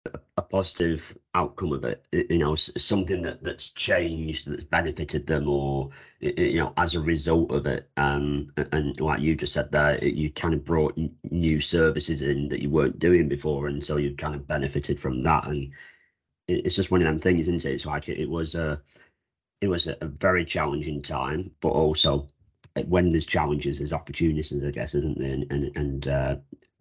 positive 0.52 1.16
outcome 1.34 1.72
of 1.72 1.82
it. 1.84 2.06
You 2.12 2.38
know, 2.38 2.54
something 2.54 3.22
that 3.22 3.42
that's 3.42 3.70
changed, 3.70 4.46
that's 4.46 4.64
benefited 4.64 5.26
them, 5.26 5.48
or 5.48 5.90
you 6.20 6.60
know, 6.60 6.74
as 6.76 6.94
a 6.94 7.00
result 7.00 7.50
of 7.50 7.66
it. 7.66 7.88
Um, 7.96 8.52
and 8.70 9.00
like 9.00 9.20
you 9.20 9.34
just 9.34 9.54
said 9.54 9.72
there, 9.72 9.98
you 10.04 10.30
kind 10.30 10.52
of 10.54 10.64
brought 10.64 10.98
new 11.30 11.60
services 11.60 12.20
in 12.20 12.48
that 12.50 12.62
you 12.62 12.68
weren't 12.70 12.98
doing 12.98 13.28
before, 13.28 13.66
and 13.66 13.84
so 13.84 13.96
you 13.96 14.14
kind 14.14 14.34
of 14.34 14.46
benefited 14.46 15.00
from 15.00 15.22
that. 15.22 15.46
And 15.48 15.72
it's 16.48 16.76
just 16.76 16.90
one 16.90 17.00
of 17.00 17.06
them 17.06 17.18
things, 17.18 17.48
isn't 17.48 17.64
it? 17.64 17.74
It's 17.74 17.86
like 17.86 18.08
it, 18.10 18.28
was 18.28 18.54
a, 18.54 18.82
it 19.62 19.68
was 19.68 19.86
a, 19.86 19.96
a 20.02 20.06
very 20.06 20.44
challenging 20.44 21.00
time, 21.02 21.50
but 21.62 21.70
also 21.70 22.28
uh, 22.76 22.82
when 22.82 23.08
there's 23.08 23.26
challenges, 23.26 23.78
there's 23.78 23.92
opportunities, 23.94 24.52
I 24.62 24.70
guess, 24.70 24.94
isn't 24.94 25.18
there? 25.18 25.32
And 25.32 25.50
and, 25.50 25.76
and 25.78 26.08
uh, 26.08 26.36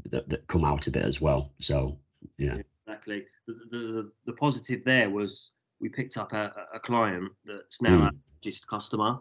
that, 0.06 0.28
that 0.30 0.48
come 0.48 0.66
out 0.66 0.88
of 0.88 0.96
it 0.98 1.06
as 1.06 1.22
well. 1.22 1.54
So 1.62 1.98
yeah. 2.38 2.62
Exactly 3.02 3.26
the, 3.48 3.54
the 3.78 4.12
the 4.26 4.34
positive 4.34 4.84
there 4.86 5.10
was 5.10 5.52
we 5.80 5.90
picked 5.90 6.18
up 6.18 6.34
a, 6.34 6.54
a 6.74 6.80
client 6.80 7.32
that's 7.46 7.82
now 7.82 7.90
Mm. 7.98 8.02
our 8.04 8.12
largest 8.44 8.68
customer. 8.68 9.20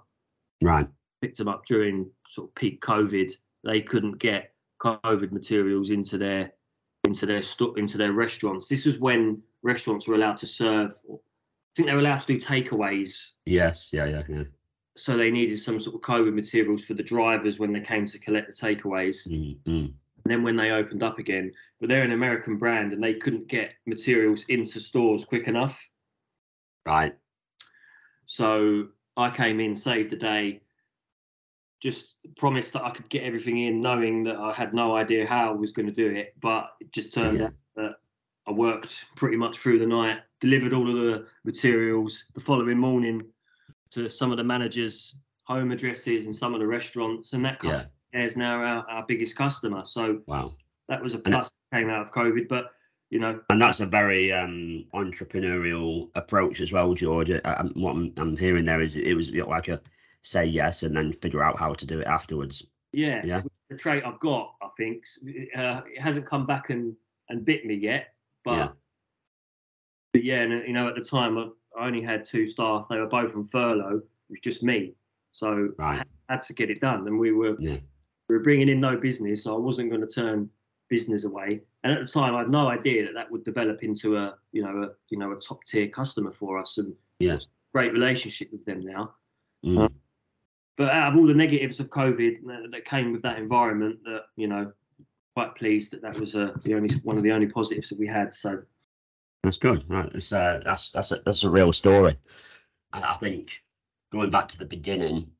Right. 0.62 0.86
picked 1.22 1.38
them 1.38 1.48
up 1.48 1.64
during 1.66 2.10
sort 2.28 2.48
of 2.50 2.54
peak 2.54 2.80
COVID. 2.82 3.30
They 3.64 3.80
couldn't 3.80 4.18
get 4.18 4.52
COVID 4.82 5.32
materials 5.32 5.90
into 5.90 6.18
their 6.18 6.52
into 7.06 7.24
their 7.26 7.42
sto- 7.42 7.74
into 7.74 7.96
their 7.98 8.12
restaurants. 8.12 8.68
This 8.68 8.84
was 8.84 8.98
when 8.98 9.42
restaurants 9.62 10.06
were 10.06 10.14
allowed 10.14 10.38
to 10.38 10.46
serve. 10.46 10.92
I 11.10 11.16
think 11.76 11.88
they 11.88 11.94
were 11.94 12.00
allowed 12.00 12.20
to 12.20 12.26
do 12.26 12.38
takeaways, 12.38 13.32
Yes. 13.46 13.90
Yeah. 13.92 14.04
Yeah. 14.06 14.22
Yeah. 14.28 14.44
so 14.96 15.16
they 15.16 15.30
needed 15.30 15.58
some 15.58 15.80
sort 15.80 15.94
of 15.96 16.02
COVID 16.02 16.34
materials 16.34 16.84
for 16.84 16.94
the 16.94 17.02
drivers 17.02 17.58
when 17.58 17.72
they 17.72 17.80
came 17.80 18.04
to 18.06 18.18
collect 18.18 18.48
the 18.48 18.52
takeaways. 18.66 19.26
Mm, 19.28 19.56
mm. 19.66 19.92
And 20.24 20.32
then 20.32 20.42
when 20.42 20.56
they 20.56 20.70
opened 20.70 21.02
up 21.02 21.18
again, 21.18 21.52
but 21.80 21.88
they're 21.88 22.02
an 22.02 22.12
American 22.12 22.56
brand 22.56 22.92
and 22.92 23.02
they 23.02 23.14
couldn't 23.14 23.48
get 23.48 23.74
materials 23.86 24.44
into 24.48 24.80
stores 24.80 25.24
quick 25.24 25.48
enough. 25.48 25.88
Right. 26.86 27.14
So 28.26 28.88
I 29.16 29.30
came 29.30 29.60
in, 29.60 29.74
saved 29.74 30.10
the 30.10 30.16
day, 30.16 30.60
just 31.80 32.16
promised 32.36 32.74
that 32.74 32.84
I 32.84 32.90
could 32.90 33.08
get 33.08 33.24
everything 33.24 33.58
in, 33.58 33.80
knowing 33.80 34.24
that 34.24 34.36
I 34.36 34.52
had 34.52 34.74
no 34.74 34.94
idea 34.94 35.26
how 35.26 35.48
I 35.48 35.52
was 35.52 35.72
going 35.72 35.86
to 35.86 35.92
do 35.92 36.10
it. 36.10 36.34
But 36.40 36.70
it 36.80 36.92
just 36.92 37.14
turned 37.14 37.38
Yeah. 37.38 37.46
out 37.46 37.52
that 37.76 37.96
I 38.46 38.52
worked 38.52 39.06
pretty 39.16 39.36
much 39.36 39.58
through 39.58 39.78
the 39.78 39.86
night, 39.86 40.20
delivered 40.40 40.74
all 40.74 40.88
of 40.88 40.96
the 40.96 41.26
materials 41.44 42.26
the 42.34 42.40
following 42.40 42.78
morning 42.78 43.22
to 43.90 44.08
some 44.10 44.30
of 44.30 44.36
the 44.36 44.44
managers' 44.44 45.16
home 45.44 45.72
addresses 45.72 46.26
and 46.26 46.36
some 46.36 46.54
of 46.54 46.60
the 46.60 46.66
restaurants, 46.66 47.32
and 47.32 47.44
that 47.44 47.58
Yeah. 47.64 47.82
Is 48.12 48.36
now 48.36 48.62
our, 48.62 48.88
our 48.88 49.04
biggest 49.06 49.36
customer. 49.36 49.84
So 49.84 50.22
Wow. 50.26 50.54
that 50.88 51.02
was 51.02 51.14
a 51.14 51.18
plus 51.18 51.50
that 51.70 51.78
came 51.78 51.90
out 51.90 52.02
of 52.02 52.12
COVID. 52.12 52.48
But 52.48 52.72
you 53.10 53.18
know, 53.18 53.40
And 53.50 53.60
that's 53.60 53.80
a 53.80 53.86
very 53.86 54.32
um, 54.32 54.84
entrepreneurial 54.94 56.10
approach 56.14 56.60
as 56.60 56.70
well, 56.70 56.94
George. 56.94 57.30
I, 57.30 57.40
I'm, 57.44 57.70
what 57.70 57.96
I'm, 57.96 58.12
I'm 58.16 58.36
hearing 58.36 58.64
there 58.64 58.80
is 58.80 58.96
it 58.96 59.14
was 59.14 59.30
like 59.32 59.68
a 59.68 59.80
say 60.22 60.44
yes 60.44 60.82
and 60.84 60.96
then 60.96 61.12
figure 61.14 61.42
out 61.42 61.58
how 61.58 61.74
to 61.74 61.86
do 61.86 61.98
it 62.00 62.06
afterwards. 62.06 62.64
Yeah, 62.92 63.20
Yeah. 63.24 63.42
the 63.68 63.76
trait 63.76 64.04
I've 64.04 64.20
got, 64.20 64.54
I 64.62 64.68
think, 64.76 65.04
uh, 65.56 65.80
it 65.86 66.00
hasn't 66.00 66.26
come 66.26 66.46
back 66.46 66.70
and, 66.70 66.94
and 67.28 67.44
bit 67.44 67.64
me 67.66 67.74
yet, 67.74 68.14
but 68.44 68.56
Yeah. 68.56 68.68
but 70.12 70.24
yeah, 70.24 70.42
and 70.42 70.66
you 70.66 70.72
know, 70.72 70.88
at 70.88 70.94
the 70.94 71.04
time 71.04 71.38
I, 71.38 71.48
I 71.78 71.86
only 71.86 72.02
had 72.02 72.26
two 72.26 72.46
staff; 72.46 72.86
they 72.90 72.98
were 72.98 73.06
both 73.06 73.34
on 73.34 73.46
furlough. 73.46 73.98
It 73.98 74.30
was 74.30 74.40
just 74.40 74.62
me, 74.62 74.94
so 75.32 75.70
I 75.78 75.82
Right. 75.82 75.98
had- 75.98 76.06
had 76.28 76.42
to 76.42 76.54
get 76.54 76.70
it 76.70 76.80
done, 76.80 77.06
and 77.08 77.18
we 77.18 77.32
were 77.32 77.56
Yeah. 77.60 77.78
We 78.30 78.36
were 78.36 78.42
bringing 78.44 78.68
in 78.68 78.80
no 78.80 78.96
business, 78.96 79.42
so 79.42 79.56
I 79.56 79.58
wasn't 79.58 79.90
going 79.90 80.02
to 80.02 80.06
turn 80.06 80.48
business 80.88 81.24
away. 81.24 81.62
And 81.82 81.92
at 81.92 82.06
the 82.06 82.12
time, 82.12 82.36
I 82.36 82.38
had 82.38 82.48
no 82.50 82.68
idea 82.68 83.04
that 83.04 83.14
that 83.14 83.30
would 83.30 83.44
develop 83.44 83.82
into 83.82 84.16
a 84.16 84.36
you 84.52 84.62
know 84.62 84.84
a 84.84 84.88
you 85.10 85.18
know 85.18 85.32
a 85.32 85.40
top 85.40 85.64
tier 85.64 85.88
customer 85.88 86.30
for 86.30 86.58
us, 86.58 86.78
and 86.78 86.94
Yeah. 87.18 87.38
great 87.72 87.92
relationship 87.92 88.52
with 88.52 88.64
them 88.64 88.84
now. 88.84 89.14
Mm. 89.64 89.90
But 90.76 90.92
out 90.92 91.12
of 91.12 91.18
all 91.18 91.26
the 91.26 91.34
negatives 91.34 91.80
of 91.80 91.90
COVID 91.90 92.46
that, 92.46 92.70
that 92.70 92.84
came 92.84 93.12
with 93.12 93.22
that 93.22 93.38
environment, 93.38 93.98
that 94.04 94.26
you 94.36 94.46
know, 94.46 94.72
quite 95.34 95.56
pleased 95.56 95.90
that 95.90 96.02
that 96.02 96.18
was 96.20 96.36
uh, 96.36 96.52
the 96.62 96.74
only 96.74 96.94
one 97.02 97.16
of 97.16 97.24
the 97.24 97.32
only 97.32 97.48
positives 97.48 97.88
that 97.88 97.98
we 97.98 98.06
had. 98.06 98.32
So 98.32 98.62
That's 99.42 99.58
good. 99.58 99.84
Right. 99.88 100.10
It's, 100.14 100.32
uh, 100.32 100.60
that's 100.64 100.90
that's 100.90 101.10
a, 101.10 101.20
that's 101.26 101.42
a 101.42 101.50
real 101.50 101.72
story. 101.72 102.16
And 102.92 103.04
I 103.04 103.14
think 103.14 103.60
going 104.12 104.30
back 104.30 104.46
to 104.48 104.58
the 104.58 104.66
beginning, 104.66 105.32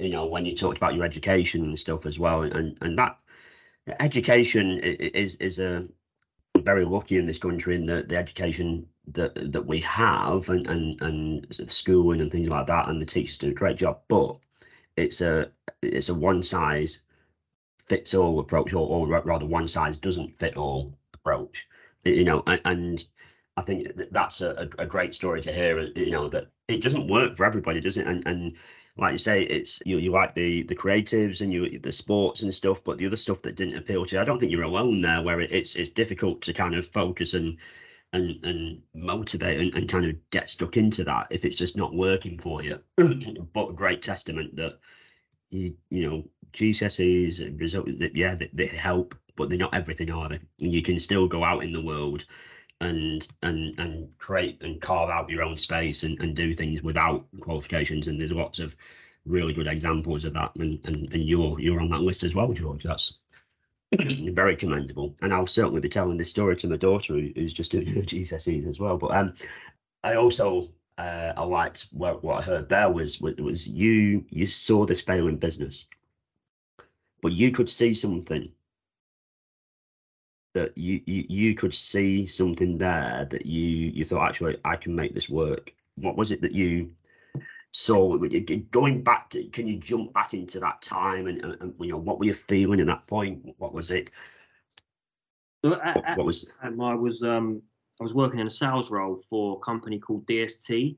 you 0.00 0.10
know, 0.10 0.26
when 0.26 0.44
you 0.44 0.54
talked 0.56 0.76
about 0.76 0.94
your 0.94 1.04
education 1.04 1.62
and 1.64 1.78
stuff 1.78 2.06
as 2.06 2.18
well, 2.18 2.42
and 2.42 2.76
and 2.80 2.98
that 2.98 3.18
education 4.00 4.78
is 4.80 5.36
is 5.36 5.58
a 5.58 5.86
very 6.60 6.84
lucky 6.84 7.16
in 7.16 7.26
this 7.26 7.38
country 7.38 7.74
in 7.74 7.86
the 7.86 8.02
the 8.02 8.16
education 8.16 8.86
that 9.08 9.52
that 9.52 9.66
we 9.66 9.80
have 9.80 10.48
and 10.48 10.68
and 10.68 11.00
and 11.02 11.56
schooling 11.68 12.20
and 12.20 12.30
things 12.32 12.48
like 12.48 12.66
that, 12.66 12.88
and 12.88 13.00
the 13.00 13.06
teachers 13.06 13.38
do 13.38 13.48
a 13.48 13.54
great 13.54 13.76
job. 13.76 14.00
But 14.08 14.36
it's 14.96 15.20
a 15.20 15.50
it's 15.82 16.08
a 16.08 16.14
one 16.14 16.42
size 16.42 17.00
fits 17.88 18.14
all 18.14 18.38
approach, 18.40 18.72
or, 18.72 18.88
or 18.88 19.06
rather, 19.06 19.46
one 19.46 19.68
size 19.68 19.98
doesn't 19.98 20.38
fit 20.38 20.56
all 20.56 20.96
approach. 21.12 21.68
You 22.04 22.24
know, 22.24 22.42
and, 22.46 22.60
and 22.64 23.04
I 23.56 23.62
think 23.62 23.88
that's 24.10 24.40
a, 24.40 24.68
a 24.78 24.86
great 24.86 25.14
story 25.14 25.40
to 25.42 25.52
hear. 25.52 25.80
You 25.96 26.10
know 26.10 26.28
that 26.28 26.46
it 26.68 26.82
doesn't 26.82 27.08
work 27.08 27.36
for 27.36 27.44
everybody, 27.44 27.80
does 27.80 27.96
it? 27.96 28.06
And 28.06 28.26
and 28.26 28.56
like 28.96 29.12
you 29.12 29.18
say, 29.18 29.42
it's 29.42 29.82
you 29.84 29.98
you 29.98 30.12
like 30.12 30.34
the 30.34 30.62
the 30.62 30.76
creatives 30.76 31.40
and 31.40 31.52
you 31.52 31.78
the 31.78 31.92
sports 31.92 32.42
and 32.42 32.54
stuff, 32.54 32.84
but 32.84 32.98
the 32.98 33.06
other 33.06 33.16
stuff 33.16 33.42
that 33.42 33.56
didn't 33.56 33.76
appeal 33.76 34.06
to 34.06 34.16
you, 34.16 34.22
I 34.22 34.24
don't 34.24 34.38
think 34.38 34.52
you're 34.52 34.62
alone 34.62 35.00
there. 35.00 35.22
Where 35.22 35.40
it, 35.40 35.52
it's 35.52 35.74
it's 35.74 35.90
difficult 35.90 36.42
to 36.42 36.52
kind 36.52 36.74
of 36.74 36.86
focus 36.86 37.34
and 37.34 37.58
and 38.12 38.44
and 38.44 38.82
motivate 38.94 39.58
and, 39.60 39.74
and 39.74 39.88
kind 39.88 40.04
of 40.06 40.16
get 40.30 40.48
stuck 40.48 40.76
into 40.76 41.04
that 41.04 41.28
if 41.30 41.44
it's 41.44 41.56
just 41.56 41.76
not 41.76 41.94
working 41.94 42.38
for 42.38 42.62
you. 42.62 42.78
but 43.52 43.74
great 43.74 44.02
testament 44.02 44.54
that 44.56 44.78
you 45.50 45.74
you 45.90 46.08
know 46.08 46.24
GCSEs 46.52 47.60
result 47.60 47.86
that 47.98 48.14
yeah 48.14 48.36
they, 48.36 48.50
they 48.52 48.66
help, 48.66 49.16
but 49.34 49.48
they're 49.48 49.58
not 49.58 49.74
everything, 49.74 50.10
are 50.12 50.28
they? 50.28 50.40
You 50.58 50.82
can 50.82 51.00
still 51.00 51.26
go 51.26 51.42
out 51.42 51.64
in 51.64 51.72
the 51.72 51.82
world 51.82 52.24
and 52.80 53.26
and 53.42 53.78
and 53.78 54.18
create 54.18 54.62
and 54.62 54.80
carve 54.80 55.10
out 55.10 55.30
your 55.30 55.42
own 55.42 55.56
space 55.56 56.02
and, 56.02 56.20
and 56.20 56.36
do 56.36 56.52
things 56.54 56.82
without 56.82 57.24
qualifications. 57.40 58.06
And 58.06 58.20
there's 58.20 58.32
lots 58.32 58.58
of 58.58 58.76
really 59.24 59.54
good 59.54 59.66
examples 59.66 60.24
of 60.24 60.34
that. 60.34 60.52
And 60.56 60.80
and, 60.84 61.12
and 61.12 61.24
you're 61.24 61.58
you're 61.60 61.80
on 61.80 61.90
that 61.90 62.02
list 62.02 62.22
as 62.24 62.34
well, 62.34 62.52
George. 62.52 62.84
That's 62.84 63.14
very 63.98 64.56
commendable. 64.56 65.16
And 65.22 65.32
I'll 65.32 65.46
certainly 65.46 65.80
be 65.80 65.88
telling 65.88 66.16
this 66.16 66.30
story 66.30 66.56
to 66.56 66.68
my 66.68 66.76
daughter 66.76 67.14
who, 67.14 67.30
who's 67.34 67.52
just 67.52 67.70
doing 67.70 67.86
her 67.86 68.00
GCSEs 68.02 68.68
as 68.68 68.80
well. 68.80 68.96
But 68.96 69.12
um, 69.12 69.34
I 70.02 70.16
also 70.16 70.70
uh, 70.98 71.32
I 71.36 71.42
liked 71.44 71.88
what, 71.90 72.22
what 72.22 72.38
I 72.40 72.42
heard 72.42 72.68
there 72.68 72.90
was 72.90 73.20
was 73.20 73.36
was 73.36 73.66
you 73.66 74.24
you 74.28 74.46
saw 74.46 74.84
this 74.84 75.00
failing 75.00 75.38
business, 75.38 75.86
but 77.22 77.32
you 77.32 77.50
could 77.50 77.68
see 77.68 77.94
something 77.94 78.52
that 80.54 80.76
you, 80.78 81.00
you 81.06 81.24
you 81.28 81.54
could 81.54 81.74
see 81.74 82.26
something 82.26 82.78
there 82.78 83.26
that 83.30 83.44
you 83.44 83.90
you 83.90 84.04
thought 84.04 84.28
actually 84.28 84.56
I 84.64 84.76
can 84.76 84.94
make 84.94 85.14
this 85.14 85.28
work. 85.28 85.74
What 85.96 86.16
was 86.16 86.30
it 86.30 86.40
that 86.42 86.52
you 86.52 86.92
saw? 87.72 88.16
Going 88.70 89.02
back 89.02 89.30
to, 89.30 89.44
can 89.48 89.66
you 89.66 89.78
jump 89.78 90.14
back 90.14 90.32
into 90.32 90.60
that 90.60 90.80
time 90.80 91.26
and, 91.26 91.44
and, 91.44 91.60
and, 91.60 91.74
you 91.80 91.88
know 91.88 91.98
what 91.98 92.18
were 92.18 92.26
you 92.26 92.34
feeling 92.34 92.80
at 92.80 92.86
that 92.86 93.06
point? 93.06 93.54
What 93.58 93.74
was 93.74 93.90
it? 93.90 94.10
So 95.64 95.74
at, 95.80 95.96
What, 95.96 96.16
what 96.18 96.26
was 96.26 96.46
I 96.62 96.68
was 96.68 97.22
um 97.22 97.60
I 98.00 98.04
was 98.04 98.14
working 98.14 98.40
in 98.40 98.46
a 98.46 98.50
sales 98.50 98.90
role 98.90 99.22
for 99.28 99.56
a 99.56 99.64
company 99.64 99.98
called 99.98 100.26
DST. 100.26 100.96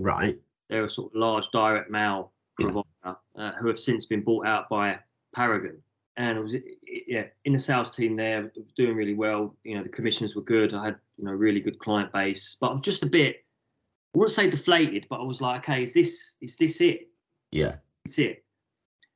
right? 0.00 0.38
They're 0.70 0.84
a 0.84 0.90
sort 0.90 1.12
of 1.12 1.16
large 1.20 1.50
direct 1.50 1.90
mail 1.90 2.32
Yeah. 2.58 2.66
provider 2.66 3.18
uh, 3.36 3.52
who 3.60 3.68
have 3.68 3.78
since 3.78 4.06
been 4.06 4.22
bought 4.22 4.46
out 4.46 4.68
by 4.70 4.98
Paragon. 5.34 5.82
And 6.16 6.38
it 6.38 6.40
was 6.40 6.54
yeah 7.06 7.24
in 7.44 7.52
the 7.52 7.58
sales 7.58 7.94
team 7.94 8.14
there, 8.14 8.52
doing 8.76 8.94
really 8.94 9.14
well. 9.14 9.56
You 9.64 9.76
know 9.76 9.82
the 9.82 9.88
commissions 9.88 10.36
were 10.36 10.42
good. 10.42 10.72
I 10.72 10.84
had 10.86 10.96
you 11.16 11.24
know 11.24 11.32
really 11.32 11.60
good 11.60 11.78
client 11.78 12.12
base, 12.12 12.56
but 12.60 12.70
I'm 12.70 12.82
just 12.82 13.02
a 13.02 13.06
bit 13.06 13.44
I 14.14 14.18
wouldn't 14.18 14.34
say 14.34 14.48
deflated, 14.48 15.06
but 15.10 15.20
I 15.20 15.24
was 15.24 15.40
like, 15.40 15.68
okay, 15.68 15.82
is 15.82 15.92
this 15.92 16.36
is 16.40 16.56
this 16.56 16.80
it? 16.80 17.08
Yeah, 17.50 17.76
It's 18.04 18.18
it. 18.18 18.44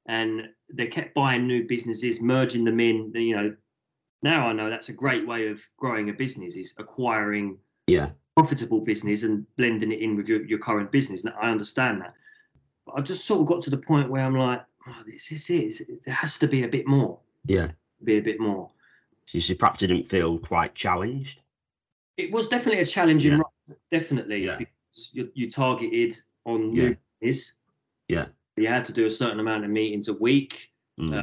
And 0.06 0.48
they 0.72 0.86
kept 0.86 1.14
buying 1.14 1.46
new 1.46 1.66
businesses, 1.66 2.20
merging 2.20 2.64
them 2.64 2.80
in. 2.80 3.12
You 3.14 3.36
know, 3.36 3.56
now 4.22 4.48
I 4.48 4.52
know 4.52 4.70
that's 4.70 4.88
a 4.88 4.94
great 4.94 5.26
way 5.26 5.48
of 5.48 5.60
growing 5.76 6.10
a 6.10 6.12
business 6.12 6.56
is 6.56 6.74
acquiring 6.78 7.58
yeah, 7.86 8.10
profitable 8.36 8.80
business 8.80 9.22
and 9.22 9.46
blending 9.56 9.92
it 9.92 10.00
in 10.00 10.16
with 10.16 10.28
your, 10.28 10.44
your 10.44 10.58
current 10.58 10.90
business. 10.90 11.24
And 11.24 11.32
I 11.40 11.50
understand 11.50 12.00
that. 12.00 12.14
But 12.84 12.98
I 12.98 13.00
just 13.02 13.24
sort 13.24 13.40
of 13.40 13.46
got 13.46 13.62
to 13.62 13.70
the 13.70 13.78
point 13.78 14.10
where 14.10 14.24
I'm 14.24 14.34
like, 14.34 14.62
oh, 14.88 15.02
this 15.06 15.30
is 15.32 15.48
it. 15.50 16.04
There 16.04 16.14
has 16.14 16.38
to 16.38 16.48
be 16.48 16.62
a 16.64 16.68
bit 16.68 16.86
more. 16.86 17.18
yeah. 17.46 17.68
Be 18.04 18.18
a 18.18 18.22
bit 18.22 18.38
more. 18.38 18.70
So 19.26 19.38
you 19.38 19.56
perhaps 19.56 19.80
didn't 19.80 20.04
feel 20.04 20.38
quite 20.38 20.74
challenged. 20.74 21.40
It 22.16 22.30
was 22.32 22.46
definitely 22.48 22.80
a 22.82 22.86
challenging 22.86 23.32
Yeah. 23.32 23.38
role, 23.38 23.76
definitely, 23.90 24.44
Yeah. 24.44 24.56
because 24.56 25.10
you, 25.12 25.30
you 25.34 25.50
targeted 25.50 26.20
on 26.44 26.74
Yeah. 26.74 26.92
business. 27.20 27.54
Yeah. 28.08 28.26
You 28.56 28.68
had 28.68 28.84
to 28.86 28.92
do 28.92 29.06
a 29.06 29.10
certain 29.10 29.40
amount 29.40 29.64
of 29.64 29.70
meetings 29.70 30.06
a 30.08 30.14
week. 30.14 30.70
Mm. 30.98 31.18
Uh, 31.18 31.22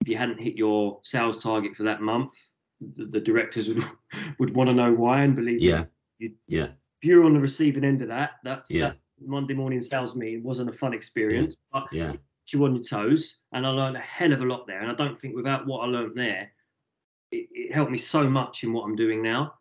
if 0.00 0.08
you 0.08 0.16
hadn't 0.16 0.40
hit 0.40 0.56
your 0.56 0.98
sales 1.04 1.40
target 1.42 1.76
for 1.76 1.84
that 1.84 2.02
month, 2.02 2.32
the, 2.80 3.04
the 3.06 3.20
directors 3.20 3.68
would 3.68 3.82
would 4.40 4.54
want 4.56 4.68
to 4.68 4.74
know 4.74 4.92
why. 4.92 5.22
And 5.22 5.34
believe 5.36 5.60
yeah, 5.62 5.84
you- 6.18 6.34
yeah, 6.48 6.64
if 7.00 7.04
you're 7.04 7.24
on 7.24 7.34
the 7.34 7.40
receiving 7.40 7.84
end 7.84 8.02
of 8.02 8.08
that, 8.08 8.32
that's 8.42 8.70
Yeah. 8.70 8.88
that 8.90 8.98
Monday 9.20 9.54
morning 9.54 9.80
sales 9.80 10.14
meeting 10.16 10.42
wasn't 10.42 10.70
a 10.70 10.72
fun 10.72 10.92
experience. 10.92 11.56
But 11.72 11.86
yeah, 11.92 12.14
you 12.52 12.64
on 12.64 12.74
your 12.74 12.84
toes, 12.84 13.38
and 13.52 13.66
I 13.66 13.70
learned 13.70 13.96
a 13.96 14.00
hell 14.00 14.32
of 14.32 14.40
a 14.40 14.44
lot 14.44 14.66
there. 14.66 14.80
And 14.80 14.90
I 14.90 14.94
don't 14.94 15.18
think 15.20 15.34
without 15.34 15.66
what 15.66 15.80
I 15.80 15.86
learned 15.86 16.16
there, 16.16 16.50
it, 17.30 17.48
it 17.52 17.74
helped 17.74 17.90
me 17.90 17.98
so 17.98 18.28
much 18.28 18.64
in 18.64 18.72
what 18.72 18.84
I'm 18.84 18.96
doing 18.96 19.22
now. 19.22 19.54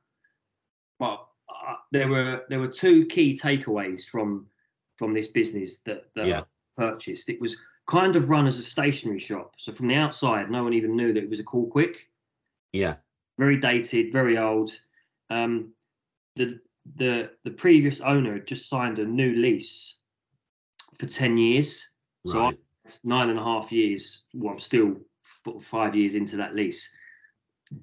But 0.99 1.25
uh, 1.49 1.75
there 1.91 2.07
were 2.07 2.43
there 2.49 2.59
were 2.59 2.67
two 2.67 3.05
key 3.05 3.37
takeaways 3.37 4.05
from 4.05 4.47
from 4.97 5.13
this 5.13 5.27
business 5.27 5.79
that, 5.81 6.03
that 6.15 6.27
Yeah. 6.27 6.41
I 6.41 6.43
purchased. 6.77 7.29
It 7.29 7.41
was 7.41 7.57
kind 7.87 8.15
of 8.15 8.29
run 8.29 8.47
as 8.47 8.57
a 8.57 8.63
stationery 8.63 9.19
shop. 9.19 9.55
So 9.57 9.71
from 9.71 9.87
the 9.87 9.95
outside, 9.95 10.49
no 10.49 10.63
one 10.63 10.73
even 10.73 10.95
knew 10.95 11.13
that 11.13 11.23
it 11.23 11.29
was 11.29 11.39
a 11.39 11.43
Kall 11.43 11.69
Kwik. 11.69 11.95
yeah, 12.73 12.95
Very 13.37 13.57
dated, 13.57 14.11
very 14.13 14.37
old. 14.37 14.71
Um, 15.29 15.73
the 16.35 16.59
the 16.95 17.31
the 17.43 17.51
previous 17.51 18.01
owner 18.01 18.33
had 18.33 18.47
just 18.47 18.69
signed 18.69 18.99
a 18.99 19.05
new 19.05 19.33
lease 19.35 19.99
for 20.99 21.05
ten 21.05 21.37
years. 21.37 21.87
So 22.27 22.39
I 22.39 22.43
right. 22.45 22.59
Nine 23.03 23.29
and 23.29 23.39
a 23.39 23.43
half 23.43 23.71
years. 23.71 24.23
Well, 24.33 24.53
I'm 24.53 24.59
still 24.59 24.95
five 25.61 25.95
years 25.95 26.15
into 26.15 26.37
that 26.37 26.55
lease. 26.55 26.89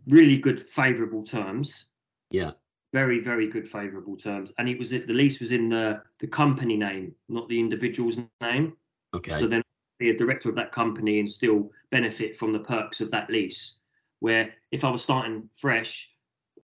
Really 0.07 0.38
good, 0.38 0.61
favourable 0.61 1.25
terms. 1.25 1.87
Yeah, 2.30 2.52
Very, 2.92 3.21
very 3.21 3.49
good, 3.49 3.66
favourable 3.66 4.16
terms. 4.16 4.52
And 4.59 4.69
it 4.69 4.78
was 4.78 4.90
the 4.90 5.00
lease 5.09 5.40
was 5.40 5.52
in 5.52 5.69
the 5.69 6.02
the 6.21 6.26
company 6.28 6.76
name, 6.76 7.14
not 7.28 7.49
the 7.49 7.59
individual's 7.59 8.19
name. 8.40 8.76
okay. 9.14 9.33
So 9.33 9.47
then 9.47 9.62
be 9.99 10.11
a 10.11 10.16
director 10.16 10.49
of 10.49 10.54
that 10.57 10.73
company 10.73 11.19
and 11.19 11.30
still 11.30 11.71
benefit 11.90 12.37
from 12.37 12.50
the 12.50 12.61
perks 12.61 13.00
of 13.00 13.11
that 13.11 13.30
lease. 13.30 13.80
Where 14.21 14.54
if 14.71 14.85
I 14.85 14.90
was 14.90 15.02
starting 15.02 15.49
fresh, 15.54 16.11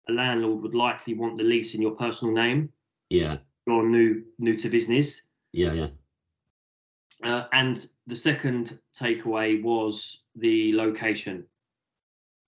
a 0.09 0.13
landlord 0.13 0.63
would 0.63 0.75
likely 0.75 1.15
want 1.15 1.37
the 1.37 1.43
lease 1.45 1.75
in 1.75 1.83
your 1.83 1.93
personal 1.97 2.35
name. 2.35 2.71
yeah, 3.11 3.39
you're 3.67 3.89
new 3.89 4.23
new 4.39 4.57
to 4.57 4.69
business. 4.69 5.23
Yeah, 5.53 5.73
yeah. 5.73 5.89
Uh, 7.25 7.45
and 7.53 7.89
the 8.07 8.17
second 8.17 8.79
takeaway 8.99 9.63
was 9.63 10.25
the 10.37 10.75
location, 10.75 11.47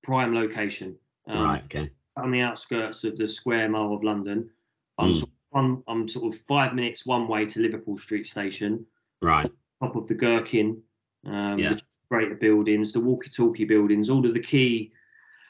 prime 0.03 0.35
location. 0.35 0.97
Um, 1.27 1.43
right. 1.43 1.65
Okay. 1.65 1.91
On 2.17 2.31
the 2.31 2.41
outskirts 2.41 3.05
of 3.05 3.17
the 3.17 3.29
square 3.29 3.69
mile 3.69 3.93
of 3.93 4.03
London. 4.03 4.51
I'm, 4.99 5.13
Mm. 5.13 5.19
sort 5.21 5.31
of, 5.31 5.59
I'm, 5.59 5.85
I'm 5.87 6.09
sort 6.09 6.33
of 6.35 6.41
five 6.41 6.75
minutes 6.75 7.07
one 7.07 7.29
way 7.29 7.47
to 7.47 7.61
Liverpool 7.61 7.97
Street 7.97 8.27
Station, 8.27 8.85
Right. 9.23 9.51
top 9.81 9.97
of 9.97 10.07
the 10.09 10.15
Gherkin, 10.15 10.83
um, 11.25 11.59
Yeah. 11.59 11.75
the 11.75 11.83
greater 12.11 12.35
buildings, 12.35 12.93
the 12.93 13.01
walkie-talkie 13.01 13.65
buildings, 13.65 14.11
all 14.11 14.25
of 14.27 14.35
the 14.35 14.41
key 14.41 14.93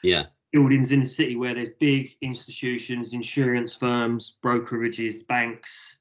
Yeah. 0.03 0.27
buildings 0.51 0.91
in 0.91 0.99
the 0.99 1.05
city 1.05 1.35
where 1.35 1.53
there's 1.55 1.69
big 1.79 2.15
institutions, 2.21 3.13
insurance 3.13 3.75
firms, 3.75 4.37
brokerages, 4.43 5.25
banks, 5.27 5.99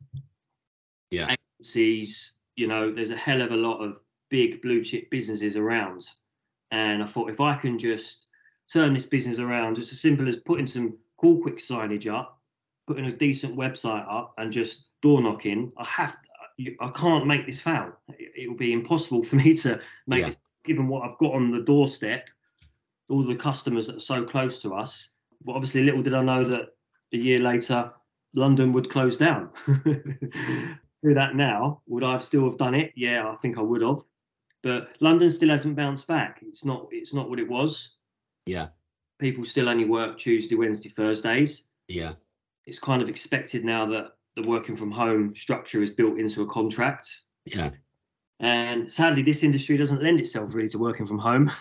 Yeah. 1.10 1.34
agencies. 1.58 2.38
You 2.58 2.66
know, 2.66 2.92
there's 2.92 3.10
a 3.10 3.16
hell 3.16 3.40
of 3.40 3.52
a 3.52 3.56
lot 3.56 3.78
of 3.78 4.00
big 4.30 4.60
blue 4.62 4.82
chip 4.82 5.10
businesses 5.10 5.56
around. 5.56 6.04
And 6.72 7.04
I 7.04 7.06
thought 7.06 7.30
if 7.30 7.40
I 7.40 7.54
can 7.54 7.78
just 7.78 8.26
turn 8.72 8.94
this 8.94 9.06
business 9.06 9.38
around, 9.38 9.76
just 9.76 9.92
as 9.92 10.00
simple 10.00 10.26
as 10.26 10.36
putting 10.36 10.66
some 10.66 10.98
Kall 11.18 11.40
Kwik 11.40 11.58
signage 11.58 12.12
up, 12.12 12.40
putting 12.88 13.06
a 13.06 13.12
decent 13.16 13.56
website 13.56 14.04
up, 14.12 14.34
and 14.38 14.52
just 14.52 14.88
door 15.02 15.22
knocking, 15.22 15.70
I 15.78 15.84
have, 15.84 16.16
I 16.80 16.88
can't 16.88 17.28
make 17.28 17.46
this 17.46 17.60
fail. 17.60 17.92
It, 18.18 18.48
will 18.48 18.56
be 18.56 18.72
impossible 18.72 19.22
for 19.28 19.36
me 19.36 19.54
to 19.58 19.80
make 20.08 20.22
Yeah. 20.22 20.26
this, 20.26 20.38
given 20.64 20.88
what 20.88 21.08
I've 21.08 21.18
got 21.18 21.34
on 21.34 21.52
the 21.52 21.62
doorstep, 21.62 22.28
all 23.08 23.22
the 23.22 23.36
customers 23.36 23.86
that 23.86 23.96
are 23.96 24.00
so 24.00 24.24
close 24.24 24.60
to 24.62 24.74
us. 24.74 25.10
But 25.44 25.52
obviously, 25.52 25.84
little 25.84 26.02
did 26.02 26.14
I 26.14 26.22
know 26.22 26.42
that 26.42 26.70
a 27.12 27.16
year 27.16 27.38
later, 27.38 27.92
London 28.34 28.72
would 28.72 28.90
close 28.90 29.16
down. 29.16 29.50
Do 31.04 31.14
that 31.14 31.36
now, 31.36 31.82
would 31.86 32.02
I 32.04 32.12
have 32.12 32.24
still 32.24 32.44
have 32.44 32.58
done 32.58 32.74
it? 32.74 32.92
Yeah, 32.96 33.28
I 33.30 33.36
think 33.36 33.56
I 33.58 33.62
would 33.62 33.82
have. 33.82 33.98
But 34.62 34.88
London 35.00 35.30
still 35.30 35.50
hasn't 35.50 35.76
bounced 35.76 36.06
back. 36.08 36.40
It's 36.42 36.64
not. 36.64 36.88
It's 36.90 37.14
not 37.14 37.30
what 37.30 37.38
it 37.38 37.48
was. 37.48 37.96
Yeah. 38.46 38.68
People 39.20 39.44
still 39.44 39.68
only 39.68 39.84
work 39.84 40.18
Tuesday, 40.18 40.56
Wednesday, 40.56 40.88
Thursdays. 40.88 41.64
Yeah. 41.86 42.14
It's 42.66 42.78
kind 42.80 43.00
of 43.02 43.08
expected 43.08 43.64
now 43.64 43.86
that 43.86 44.12
the 44.36 44.42
working 44.42 44.74
from 44.76 44.90
home 44.90 45.34
structure 45.34 45.80
is 45.82 45.90
built 45.90 46.18
into 46.18 46.42
a 46.42 46.46
contract. 46.46 47.08
Yeah. 47.44 47.70
And 48.40 48.90
sadly, 48.90 49.22
this 49.22 49.42
industry 49.42 49.76
doesn't 49.76 50.02
lend 50.02 50.20
itself 50.20 50.54
really 50.54 50.68
to 50.70 50.78
working 50.78 51.06
from 51.06 51.18
home. 51.18 51.50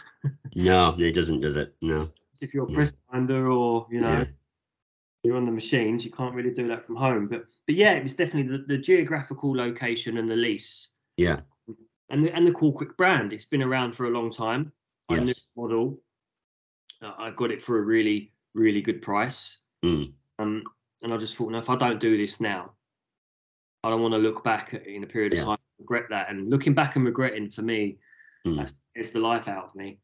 No, 0.56 0.96
it 0.98 1.12
doesn't, 1.14 1.42
does 1.42 1.56
it? 1.56 1.76
No. 1.82 2.10
if 2.42 2.52
you're 2.54 2.68
a 2.68 2.72
Yeah. 2.72 2.88
finder 3.12 3.52
or 3.52 3.88
you 3.92 4.00
know 4.02 4.10
Yeah. 4.10 4.24
You're 5.28 5.36
on 5.36 5.44
the 5.44 5.52
machines, 5.52 6.06
you 6.06 6.12
can't 6.12 6.34
really 6.34 6.52
do 6.54 6.70
that 6.70 6.86
from 6.86 6.96
home. 6.96 7.28
But 7.28 7.48
but 7.66 7.76
yeah, 7.76 7.92
it 7.92 8.04
was 8.04 8.14
definitely 8.14 8.58
the, 8.58 8.64
the 8.64 8.78
geographical 8.78 9.54
location 9.54 10.18
and 10.20 10.30
the 10.30 10.38
lease 10.38 10.92
Yeah. 11.18 11.42
and 12.10 12.24
the 12.24 12.34
and 12.34 12.48
the 12.48 12.54
Kall 12.54 12.72
Kwik 12.72 12.96
brand. 12.96 13.34
It's 13.34 13.44
been 13.44 13.62
around 13.62 13.92
for 13.94 14.06
a 14.06 14.10
long 14.10 14.32
time. 14.32 14.72
I 15.10 15.16
knew 15.16 15.26
Yes. 15.26 15.44
the 15.54 15.62
model. 15.62 16.00
Uh, 17.02 17.12
I 17.18 17.32
got 17.32 17.52
it 17.52 17.62
for 17.62 17.78
a 17.78 17.82
really 17.82 18.32
really 18.54 18.82
good 18.82 19.02
price. 19.02 19.64
Mm. 19.84 20.14
Um, 20.40 20.64
and 21.02 21.14
I 21.14 21.18
just 21.18 21.36
thought, 21.36 21.52
no, 21.52 21.58
if 21.58 21.70
I 21.70 21.76
don't 21.76 22.00
do 22.00 22.16
this 22.16 22.40
now, 22.40 22.72
I 23.84 23.90
don't 23.90 24.02
want 24.02 24.14
to 24.14 24.18
look 24.18 24.46
back 24.46 24.74
at- 24.74 24.88
in 24.88 25.04
a 25.04 25.08
period 25.08 25.34
of 25.34 25.40
Yeah. 25.40 25.44
time 25.46 25.58
and 25.60 25.80
regret 25.84 26.06
that. 26.10 26.30
And 26.30 26.50
looking 26.50 26.74
back 26.74 26.96
and 26.96 27.04
regretting 27.04 27.50
for 27.50 27.64
me, 27.64 28.00
Mm. 28.46 28.56
that's 28.60 28.78
it's 28.96 29.12
the 29.12 29.20
life 29.20 29.50
out 29.50 29.66
of 29.66 29.76
me. 29.76 30.00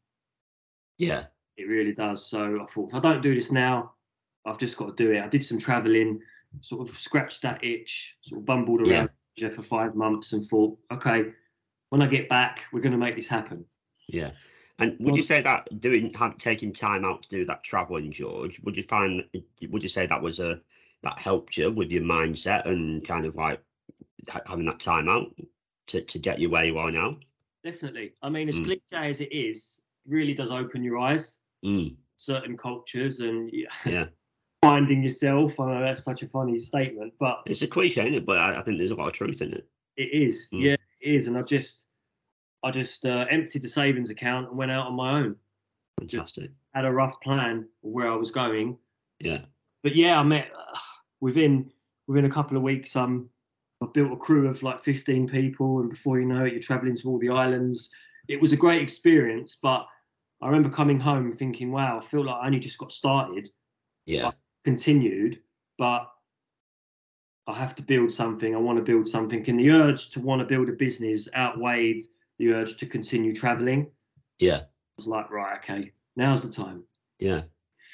Yeah. 0.98 1.28
It 1.56 1.64
really 1.66 1.94
does. 1.94 2.26
So 2.26 2.60
I 2.60 2.66
thought, 2.66 2.90
if 2.90 2.94
I 2.94 3.00
don't 3.00 3.22
do 3.22 3.34
this 3.34 3.50
now, 3.50 3.94
I've 4.44 4.58
just 4.58 4.76
got 4.76 4.96
to 4.96 5.04
do 5.04 5.12
it. 5.12 5.22
I 5.22 5.28
did 5.28 5.44
some 5.44 5.58
travelling, 5.58 6.20
sort 6.60 6.88
of 6.88 6.96
scratched 6.96 7.42
that 7.42 7.64
itch, 7.64 8.16
sort 8.22 8.40
of 8.40 8.46
bumbled 8.46 8.80
around 8.82 9.10
Asia 9.36 9.50
for 9.50 9.62
five 9.62 9.94
months, 9.94 10.32
and 10.32 10.44
thought, 10.46 10.78
okay, 10.90 11.32
when 11.90 12.02
I 12.02 12.06
get 12.06 12.28
back, 12.28 12.62
we're 12.72 12.80
going 12.80 12.92
to 12.92 12.98
make 12.98 13.16
this 13.16 13.28
happen. 13.28 13.64
Yeah. 14.08 14.32
And 14.78 14.96
would 15.00 15.16
you 15.16 15.22
say 15.22 15.40
that 15.40 15.80
doing 15.80 16.12
taking 16.38 16.72
time 16.72 17.04
out 17.04 17.22
to 17.22 17.28
do 17.28 17.44
that 17.44 17.62
traveling, 17.62 18.10
George? 18.10 18.60
Would 18.64 18.76
you 18.76 18.82
find 18.82 19.24
would 19.68 19.82
you 19.82 19.88
say 19.88 20.06
that 20.06 20.20
was 20.20 20.40
a 20.40 20.60
that 21.02 21.18
helped 21.18 21.56
you 21.56 21.70
with 21.70 21.92
your 21.92 22.02
mindset 22.02 22.66
and 22.66 23.06
kind 23.06 23.24
of 23.24 23.36
like 23.36 23.62
having 24.46 24.66
that 24.66 24.80
time 24.80 25.08
out 25.08 25.32
to, 25.88 26.00
to 26.00 26.18
get 26.18 26.40
you 26.40 26.50
where 26.50 26.64
you 26.64 26.78
are 26.78 26.90
now? 26.90 27.18
Definitely. 27.62 28.14
I 28.20 28.30
mean, 28.30 28.48
as 28.48 28.56
Mm. 28.56 28.64
cliche 28.64 29.10
as 29.10 29.20
it 29.20 29.32
is, 29.32 29.80
really 30.06 30.34
does 30.34 30.50
open 30.50 30.82
your 30.82 30.98
eyes. 30.98 31.38
Mm. 31.64 31.96
Certain 32.16 32.56
cultures 32.56 33.20
and 33.20 33.50
yeah, 33.52 33.68
Yeah. 33.86 34.06
finding 34.68 35.02
yourself. 35.02 35.58
I 35.60 35.66
know 35.72 35.80
that's 35.80 36.02
such 36.04 36.22
a 36.22 36.28
funny 36.28 36.58
statement, 36.58 37.12
but 37.20 37.42
It's 37.46 37.62
a 37.62 37.66
cliche, 37.66 38.02
isn't 38.02 38.14
it? 38.14 38.26
But 38.26 38.38
I, 38.38 38.58
I 38.58 38.62
think 38.62 38.78
there's 38.78 38.90
a 38.90 38.94
lot 38.94 39.08
of 39.08 39.12
truth 39.14 39.40
in 39.42 39.52
it. 39.52 39.66
it 39.96 40.10
is. 40.12 40.48
Mm. 40.52 40.60
Yeah, 40.60 40.72
it 41.00 41.14
is. 41.14 41.26
And 41.26 41.36
I 41.38 41.42
just, 41.42 41.86
I 42.62 42.70
just 42.70 43.04
uh, 43.06 43.26
emptied 43.30 43.62
the 43.62 43.68
savings 43.68 44.10
account 44.10 44.48
and 44.48 44.56
went 44.58 44.70
out 44.70 44.86
on 44.86 44.94
my 44.94 45.18
own. 45.20 45.36
Fantastic. 46.00 46.50
Had 46.74 46.84
a 46.84 46.92
rough 46.92 47.20
plan 47.20 47.68
where 47.82 48.10
I 48.10 48.16
was 48.16 48.30
going, 48.30 48.78
Yeah. 49.20 49.42
but 49.82 49.94
yeah, 49.94 50.18
I 50.18 50.22
met 50.22 50.48
uh, 50.56 50.78
within 51.20 51.70
within 52.06 52.24
a 52.26 52.30
couple 52.30 52.56
of 52.56 52.62
weeks. 52.62 52.96
Um, 52.96 53.28
I 53.82 53.86
built 53.92 54.12
a 54.12 54.16
crew 54.16 54.48
of 54.48 54.62
like 54.62 54.82
15 54.82 55.28
people, 55.28 55.80
and 55.80 55.90
before 55.90 56.18
you 56.18 56.26
know 56.26 56.44
it, 56.44 56.52
you're 56.52 56.62
traveling 56.62 56.96
to 56.96 57.08
all 57.08 57.18
the 57.18 57.30
islands. 57.30 57.90
It 58.28 58.40
was 58.40 58.52
a 58.52 58.56
great 58.56 58.82
experience, 58.82 59.56
but 59.62 59.86
I 60.42 60.46
remember 60.46 60.68
coming 60.68 60.98
home 60.98 61.32
thinking, 61.32 61.70
"Wow, 61.70 61.98
I 61.98 62.00
feel 62.04 62.24
like 62.24 62.36
I 62.42 62.46
only 62.46 62.58
just 62.58 62.78
got 62.78 62.92
started." 62.92 63.48
Yeah. 64.06 64.32
Continued, 64.64 65.40
but 65.78 66.10
I 67.46 67.54
have 67.54 67.74
to 67.74 67.82
build 67.82 68.12
something. 68.12 68.54
I 68.54 68.58
want 68.58 68.78
to 68.78 68.84
build 68.84 69.06
something, 69.06 69.48
and 69.48 69.60
the 69.60 69.70
urge 69.70 70.10
to 70.10 70.20
want 70.20 70.40
to 70.40 70.46
build 70.46 70.68
a 70.68 70.72
business 70.72 71.28
outweighed 71.36 72.02
the 72.38 72.52
urge 72.54 72.76
to 72.78 72.86
continue 72.86 73.32
traveling. 73.32 73.90
Yeah. 74.38 74.56
I 74.56 74.96
was 74.96 75.06
like, 75.06 75.30
right, 75.30 75.58
okay, 75.58 75.92
now's 76.16 76.42
the 76.42 76.50
time. 76.50 76.84
Yeah. 77.18 77.42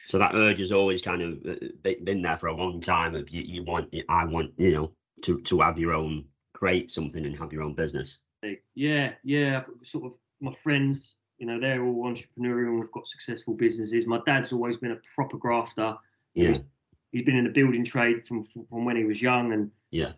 So 0.06 0.18
that 0.18 0.34
urge 0.34 0.58
has 0.60 0.72
always 0.72 1.02
kind 1.02 1.22
of 1.22 1.46
uh, 1.46 1.92
been 2.04 2.22
there 2.22 2.38
for 2.38 2.48
a 2.48 2.56
long 2.56 2.80
time. 2.80 3.14
Of 3.14 3.30
you, 3.30 3.42
you 3.42 3.64
want, 3.64 3.94
I 4.08 4.24
want, 4.24 4.52
you 4.56 4.72
know, 4.72 4.92
to 5.22 5.40
to 5.42 5.60
have 5.60 5.78
your 5.78 5.92
own, 5.92 6.24
create 6.52 6.90
something 6.90 7.24
and 7.24 7.38
have 7.38 7.52
your 7.52 7.62
own 7.62 7.74
business. 7.74 8.18
Yeah, 8.74 9.12
yeah. 9.22 9.64
Sort 9.82 10.04
of 10.06 10.18
my 10.40 10.54
friends, 10.54 11.16
you 11.38 11.46
know, 11.46 11.60
they're 11.60 11.84
all 11.84 12.04
entrepreneurial 12.04 12.68
and 12.68 12.80
we've 12.80 12.92
got 12.92 13.06
successful 13.06 13.54
businesses. 13.54 14.06
My 14.06 14.20
dad's 14.26 14.52
always 14.52 14.76
been 14.76 14.92
a 14.92 15.00
proper 15.14 15.36
grafter. 15.36 15.96
Yeah. 16.34 16.58
He's 17.12 17.24
been 17.24 17.36
in 17.36 17.44
the 17.44 17.50
building 17.50 17.84
trade 17.84 18.26
from 18.26 18.42
from 18.44 18.84
when 18.84 18.96
he 18.96 19.04
was 19.04 19.20
young, 19.20 19.52
and 19.52 19.70
Yeah. 19.90 20.12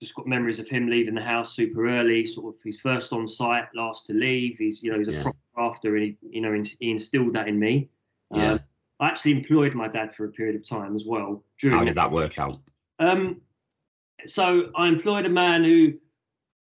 just 0.00 0.14
got 0.14 0.26
memories 0.26 0.58
of 0.60 0.68
him 0.68 0.88
leaving 0.88 1.14
the 1.14 1.20
house 1.22 1.54
super 1.56 1.86
early. 1.88 2.24
Sort 2.26 2.54
of 2.54 2.60
he's 2.62 2.80
first 2.80 3.12
on 3.12 3.26
site, 3.26 3.66
last 3.74 4.06
to 4.06 4.12
leave. 4.14 4.58
He's 4.58 4.82
you 4.82 4.92
know 4.92 4.98
he's 4.98 5.08
a 5.08 5.12
Yeah. 5.12 5.22
proper 5.22 5.38
grafter, 5.54 5.96
and 5.96 6.04
he 6.04 6.16
you 6.22 6.40
know 6.40 6.52
he 6.52 6.90
instilled 6.90 7.34
that 7.34 7.48
in 7.48 7.58
me. 7.58 7.88
Yeah. 8.30 8.52
Um, 8.52 8.60
I 9.00 9.08
actually 9.08 9.32
employed 9.32 9.74
my 9.74 9.88
dad 9.88 10.14
for 10.14 10.26
a 10.26 10.30
period 10.30 10.54
of 10.56 10.64
time 10.68 10.94
as 10.94 11.04
well. 11.06 11.44
During 11.58 11.78
How 11.78 11.84
did 11.84 11.94
that 11.96 12.12
work 12.12 12.38
out? 12.38 12.60
um, 12.98 13.40
so 14.26 14.70
I 14.76 14.88
employed 14.88 15.24
a 15.24 15.30
man 15.30 15.64
who 15.64 15.94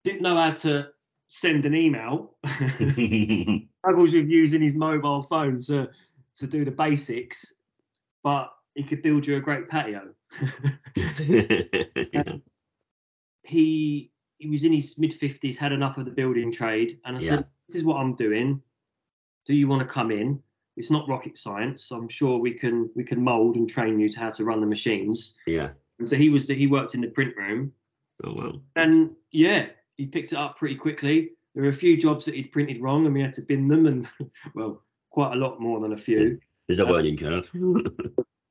didn't 0.06 0.22
know 0.22 0.38
how 0.38 0.52
to 0.52 0.92
send 1.28 1.66
an 1.66 1.76
email. 1.76 2.38
Struggles 2.46 4.14
with 4.14 4.30
using 4.30 4.62
his 4.62 4.76
mobile 4.76 5.22
phone 5.22 5.60
to 5.62 5.90
to 6.36 6.48
do 6.48 6.64
the 6.66 6.72
basics, 6.72 7.54
but 8.24 8.52
he 8.76 8.84
could 8.84 9.02
build 9.02 9.26
you 9.28 9.38
a 9.38 9.42
great 9.42 9.68
patio. 9.70 10.14
yeah. 10.96 12.24
Um, 12.28 12.42
he 13.44 14.12
he 14.38 14.50
was 14.50 14.64
in 14.64 14.72
his 14.72 14.98
mid 14.98 15.14
fifties, 15.14 15.58
had 15.58 15.72
enough 15.72 15.98
of 15.98 16.06
the 16.06 16.12
building 16.12 16.52
trade, 16.52 17.00
and 17.06 17.18
I 17.18 17.20
Yeah. 17.20 17.30
said, 17.30 17.46
"This 17.68 17.76
is 17.78 17.84
what 17.84 17.98
I'm 17.98 18.16
doing. 18.16 18.62
Do 19.46 19.54
you 19.54 19.68
want 19.68 19.82
to 19.82 19.88
come 19.88 20.12
in? 20.12 20.42
It's 20.78 20.92
not 20.92 21.10
rocket 21.10 21.38
science. 21.38 21.92
I'm 21.92 22.08
sure 22.08 22.40
we 22.40 22.54
can 22.54 22.90
we 22.96 23.04
can 23.04 23.24
mold 23.24 23.56
and 23.56 23.70
train 23.70 24.00
you 24.00 24.10
to 24.10 24.20
how 24.20 24.30
to 24.32 24.46
run 24.46 24.62
the 24.62 24.68
machines." 24.68 25.36
Yeah. 25.48 25.72
And 26.00 26.10
so 26.10 26.16
he 26.16 26.30
was 26.30 26.48
he 26.48 26.68
worked 26.68 26.96
in 26.96 27.02
the 27.02 27.08
print 27.08 27.36
room, 27.36 27.74
Oh 28.24 28.34
well. 28.34 28.64
and 28.76 29.12
yeah, 29.32 29.68
he 29.98 30.06
picked 30.08 30.32
it 30.32 30.38
up 30.38 30.58
pretty 30.58 30.76
quickly. 30.76 31.32
There 31.54 31.64
were 31.64 31.70
a 31.70 31.74
few 31.74 31.98
jobs 31.98 32.24
that 32.26 32.36
he'd 32.36 32.52
printed 32.52 32.82
wrong, 32.82 33.06
and 33.06 33.14
we 33.14 33.22
had 33.22 33.34
to 33.34 33.42
bin 33.42 33.68
them, 33.68 33.86
and 33.86 34.08
well, 34.56 34.82
quite 35.10 35.34
a 35.34 35.40
lot 35.40 35.60
more 35.60 35.80
than 35.82 35.92
a 35.94 35.98
few. 35.98 36.40
There's 36.68 36.80
a 36.80 36.86
learning 36.86 37.18
curve. 37.18 37.50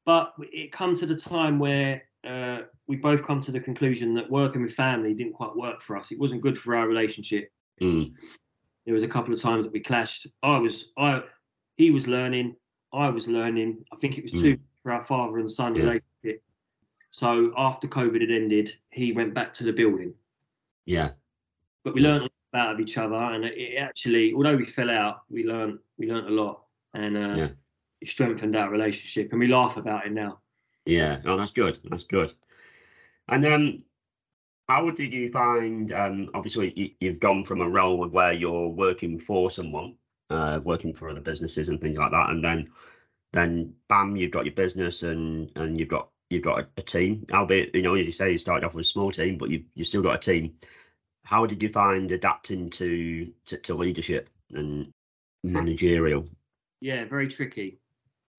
But 0.05 0.33
it 0.39 0.73
come 0.73 0.97
to 0.97 1.07
the 1.07 1.17
time 1.17 1.59
where 1.59 2.03
uh, 2.27 2.63
we 2.87 2.97
both 2.97 3.25
come 3.25 3.41
to 3.43 3.53
the 3.53 3.61
conclusion 3.61 4.15
that 4.15 4.31
working 4.31 4.63
with 4.63 4.73
family 4.73 5.15
didn't 5.15 5.35
quite 5.35 5.55
work 5.57 5.81
for 5.81 5.97
us. 5.97 6.11
It 6.11 6.19
wasn't 6.19 6.43
good 6.43 6.59
for 6.59 6.75
our 6.75 6.89
relationship. 6.89 7.51
Mm. 7.81 8.13
There 8.85 8.95
was 8.95 9.03
a 9.05 9.09
couple 9.09 9.33
of 9.33 9.41
times 9.41 9.65
that 9.65 9.73
we 9.73 9.81
clashed. 9.81 10.27
I 10.43 10.59
was 10.59 10.93
I 10.97 11.23
he 11.77 11.91
was 11.91 12.07
learning, 12.07 12.57
I 12.93 13.09
was 13.09 13.29
learning. 13.29 13.85
I 13.93 13.97
think 13.97 14.19
it 14.19 14.23
was 14.23 14.33
too 14.33 14.59
for 14.83 14.93
our 14.93 15.03
father 15.03 15.39
and 15.39 15.51
son 15.51 15.75
Yeah. 15.75 15.83
relationship. 15.83 16.43
So 17.11 17.53
after 17.57 17.89
COVID 17.89 18.21
had 18.21 18.31
ended, 18.31 18.75
he 18.91 19.13
went 19.13 19.35
back 19.35 19.53
to 19.55 19.65
the 19.65 19.73
building. 19.73 20.15
Yeah. 20.87 21.11
But 21.85 21.95
we 21.95 22.03
Yeah. 22.03 22.09
learned 22.09 22.21
a 22.23 22.25
lot 22.25 22.33
about 22.53 22.81
each 22.81 22.97
other, 22.99 23.15
and 23.15 23.45
it- 23.45 23.57
it 23.59 23.77
actually, 23.77 24.33
although 24.35 24.57
we 24.57 24.65
fell 24.65 24.91
out, 24.91 25.23
we 25.29 25.45
learned 25.45 25.79
we 25.99 26.11
learned 26.11 26.29
a 26.29 26.31
lot, 26.31 26.65
and 26.95 27.17
uh, 27.17 27.35
Yeah. 27.37 27.51
Strengthened 28.05 28.57
our 28.57 28.71
relationship. 28.71 29.31
And 29.31 29.41
we 29.41 29.49
laugh 29.49 29.77
about 29.77 30.07
it 30.07 30.13
now. 30.13 30.41
Yeah. 30.87 31.21
Oh, 31.25 31.37
that's 31.37 31.53
good. 31.53 31.79
That's 31.85 32.05
good. 32.05 32.33
And 33.29 33.45
then, 33.45 33.83
how 34.69 34.91
did 34.91 35.13
you 35.13 35.31
find? 35.31 35.93
Um, 35.93 36.31
obviously, 36.35 36.97
you, 37.01 37.11
have 37.11 37.21
gone 37.21 37.45
from 37.45 37.61
a 37.61 37.69
role 37.69 38.07
where 38.07 38.33
you're 38.33 38.69
working 38.69 39.19
for 39.19 39.51
someone, 39.51 39.97
uh, 40.31 40.61
working 40.63 40.95
for 40.95 41.09
other 41.09 41.21
businesses 41.21 41.69
and 41.69 41.81
things 41.81 41.99
like 41.99 42.13
that, 42.13 42.31
and 42.31 42.45
then 42.45 42.71
then 43.33 43.75
bam, 43.89 44.17
you've 44.17 44.31
got 44.31 44.45
your 44.45 44.55
business 44.55 45.03
and 45.03 45.51
and 45.57 45.79
you've 45.79 45.89
got 45.89 46.11
you've 46.31 46.43
got 46.43 46.61
a, 46.61 46.69
a 46.77 46.83
team. 46.83 47.27
Albeit, 47.33 47.75
you 47.75 47.83
know, 47.83 47.95
as 47.95 48.07
you 48.07 48.13
say, 48.13 48.33
you 48.33 48.39
started 48.39 48.67
off 48.67 48.75
with 48.75 48.87
a 48.87 48.89
small 48.89 49.11
team, 49.11 49.39
but 49.39 49.51
you've 49.51 49.65
you 49.75 49.85
still 49.85 50.03
got 50.03 50.17
a 50.17 50.19
team. 50.19 50.55
How 51.25 51.47
did 51.47 51.63
you 51.63 51.69
find 51.69 52.11
adapting 52.11 52.71
to 52.71 53.33
to, 53.47 53.57
to 53.59 53.75
leadership 53.75 54.29
and 54.53 54.93
managerial? 55.45 56.29
Yeah, 56.81 57.05
very 57.05 57.29
tricky. 57.29 57.79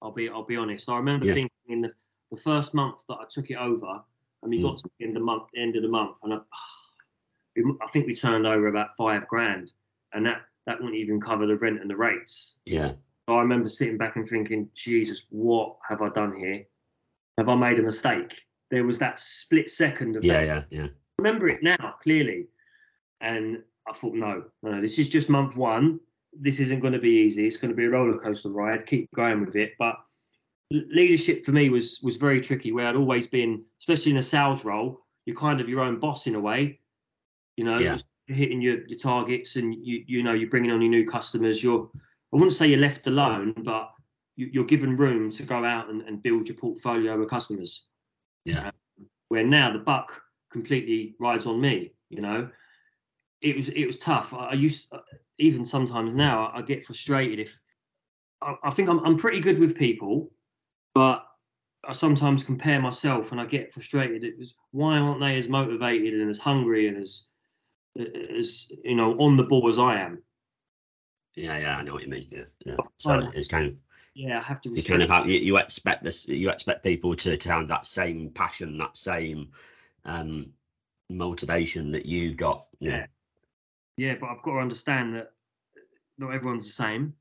I'll 0.02 0.10
be 0.12 0.28
I'll 0.28 0.44
be 0.44 0.56
honest. 0.56 0.88
I 0.88 0.96
remember 0.96 1.26
Yeah. 1.26 1.34
thinking 1.34 1.50
in 1.68 1.80
the, 1.80 1.92
the 2.30 2.36
first 2.36 2.74
month 2.74 2.96
that 3.08 3.14
I 3.14 3.24
took 3.30 3.50
it 3.50 3.56
over, 3.56 4.02
and 4.42 4.50
we 4.50 4.58
Mm. 4.58 4.62
got 4.62 4.78
to 4.78 4.90
the 4.98 5.04
end 5.06 5.16
of 5.16 5.20
the 5.20 5.24
month, 5.24 5.44
end 5.56 5.76
of 5.76 5.82
the 5.82 5.88
month, 5.88 6.16
and 6.22 6.34
I, 6.34 6.38
I 7.82 7.90
think 7.92 8.06
we 8.06 8.14
turned 8.14 8.46
over 8.46 8.66
about 8.66 8.96
five 8.96 9.26
grand, 9.28 9.72
and 10.12 10.26
that 10.26 10.42
that 10.66 10.78
wouldn't 10.78 10.96
even 10.96 11.20
cover 11.20 11.46
the 11.46 11.56
rent 11.56 11.80
and 11.80 11.90
the 11.90 11.96
rates. 11.96 12.58
Yeah, 12.64 12.92
So 13.28 13.36
I 13.36 13.40
remember 13.40 13.68
sitting 13.68 13.98
back 13.98 14.14
and 14.16 14.28
thinking, 14.28 14.68
Jesus, 14.74 15.22
what 15.30 15.76
have 15.88 16.02
I 16.02 16.08
done 16.10 16.36
here? 16.36 16.64
Have 17.38 17.48
I 17.48 17.54
made 17.56 17.78
a 17.80 17.82
mistake? 17.82 18.32
There 18.70 18.84
was 18.84 18.98
that 19.00 19.18
split 19.18 19.68
second 19.68 20.16
of 20.16 20.24
yeah, 20.24 20.40
that. 20.44 20.46
yeah, 20.70 20.80
yeah, 20.82 20.88
remember 21.18 21.48
it 21.48 21.62
now 21.62 21.94
clearly. 22.02 22.46
And 23.20 23.62
I 23.88 23.92
thought, 23.92 24.14
no, 24.14 24.44
no, 24.62 24.80
this 24.80 24.98
is 24.98 25.08
just 25.08 25.28
month 25.28 25.56
one. 25.56 26.00
This 26.32 26.60
isn't 26.60 26.80
going 26.80 26.94
to 26.94 26.98
be 26.98 27.10
easy. 27.10 27.46
It's 27.46 27.56
going 27.56 27.70
to 27.70 27.76
be 27.76 27.84
a 27.84 27.90
roller 27.90 28.18
coaster 28.18 28.48
ride. 28.48 28.86
Keep 28.86 29.10
going 29.14 29.44
with 29.44 29.56
it. 29.56 29.72
But 29.78 29.96
leadership 30.70 31.44
for 31.44 31.52
me 31.52 31.68
was 31.68 32.00
was 32.02 32.16
very 32.16 32.40
tricky. 32.40 32.72
Where 32.72 32.86
I'd 32.86 32.96
always 32.96 33.26
been, 33.26 33.64
especially 33.80 34.12
in 34.12 34.18
a 34.18 34.22
sales 34.22 34.64
role, 34.64 35.00
you're 35.26 35.36
kind 35.36 35.60
of 35.60 35.68
your 35.68 35.80
own 35.80 35.98
boss 35.98 36.26
in 36.26 36.34
a 36.34 36.40
way. 36.40 36.80
You 37.56 37.64
know, 37.64 37.78
Yeah. 37.78 37.98
you're 38.26 38.36
hitting 38.36 38.62
your, 38.62 38.86
your 38.86 38.98
targets, 38.98 39.56
and 39.56 39.74
you 39.74 40.04
you 40.06 40.22
know 40.22 40.32
you're 40.32 40.50
bringing 40.50 40.70
on 40.70 40.80
your 40.80 40.90
new 40.90 41.06
customers. 41.06 41.62
You're 41.62 41.90
I 41.94 42.36
wouldn't 42.36 42.54
say 42.54 42.66
you're 42.66 42.78
left 42.78 43.06
alone, 43.06 43.52
but 43.58 43.92
you, 44.36 44.50
you're 44.52 44.64
given 44.64 44.96
room 44.96 45.30
to 45.32 45.42
go 45.42 45.64
out 45.64 45.90
and, 45.90 46.02
and 46.02 46.22
build 46.22 46.48
your 46.48 46.56
portfolio 46.56 47.20
of 47.20 47.28
customers 47.28 47.86
yeah, 48.44 48.68
um, 48.68 49.06
where 49.28 49.44
now 49.44 49.72
the 49.72 49.78
buck 49.78 50.22
completely 50.50 51.14
rides 51.18 51.46
on 51.46 51.60
me 51.60 51.92
you 52.10 52.20
know 52.20 52.48
it 53.42 53.56
was 53.56 53.68
it 53.68 53.86
was 53.86 53.98
tough 53.98 54.32
i, 54.34 54.46
I 54.46 54.52
used 54.54 54.92
even 55.38 55.64
sometimes 55.64 56.14
now 56.14 56.46
I, 56.46 56.58
I 56.58 56.62
get 56.62 56.84
frustrated 56.84 57.40
if 57.40 57.58
I, 58.40 58.54
I 58.64 58.70
think 58.70 58.88
I'm, 58.88 59.04
I'm 59.04 59.18
pretty 59.18 59.40
good 59.40 59.58
with 59.58 59.76
people 59.76 60.30
but 60.94 61.26
i 61.84 61.92
sometimes 61.92 62.44
compare 62.44 62.80
myself 62.80 63.32
and 63.32 63.40
i 63.40 63.46
get 63.46 63.72
frustrated 63.72 64.24
it 64.24 64.38
was 64.38 64.54
why 64.70 64.98
aren't 64.98 65.20
they 65.20 65.38
as 65.38 65.48
motivated 65.48 66.20
and 66.20 66.30
as 66.30 66.38
hungry 66.38 66.88
and 66.88 66.96
as 66.96 67.26
as 68.36 68.72
you 68.84 68.94
know 68.94 69.18
on 69.18 69.36
the 69.36 69.44
ball 69.44 69.68
as 69.68 69.78
i 69.78 70.00
am 70.00 70.22
yeah, 71.34 71.58
yeah. 71.58 71.76
I 71.78 71.82
know 71.82 71.94
what 71.94 72.02
you 72.02 72.10
mean. 72.10 72.28
Yeah, 72.30 72.44
yeah. 72.66 72.76
So 72.98 73.30
it's 73.32 73.48
kind 73.48 73.68
of 73.68 73.74
yeah 74.14 74.38
i 74.38 74.42
have 74.42 74.60
to 74.60 74.70
you 74.70 74.82
kind 74.82 75.02
of 75.02 75.08
have 75.08 75.28
you, 75.28 75.38
you 75.38 75.56
expect 75.56 76.04
this 76.04 76.28
you 76.28 76.50
expect 76.50 76.84
people 76.84 77.16
to, 77.16 77.36
to 77.36 77.50
have 77.50 77.68
that 77.68 77.86
same 77.86 78.30
passion 78.30 78.76
that 78.78 78.96
same 78.96 79.48
um 80.04 80.46
motivation 81.08 81.90
that 81.92 82.06
you've 82.06 82.36
got 82.36 82.66
yeah 82.80 82.96
yeah 82.96 83.06
but 84.20 84.28
i've 84.28 84.42
got 84.42 84.52
to 84.52 84.58
understand 84.58 85.14
that 85.14 85.32
not 86.18 86.32
everyone's 86.34 86.66
the 86.66 86.72
same 86.72 87.14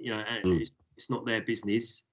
you 0.00 0.10
know 0.10 0.22
and 0.28 0.44
Mm. 0.44 0.60
it's, 0.60 0.72
it's 0.96 1.10
not 1.10 1.24
their 1.26 1.40
business. 1.42 2.04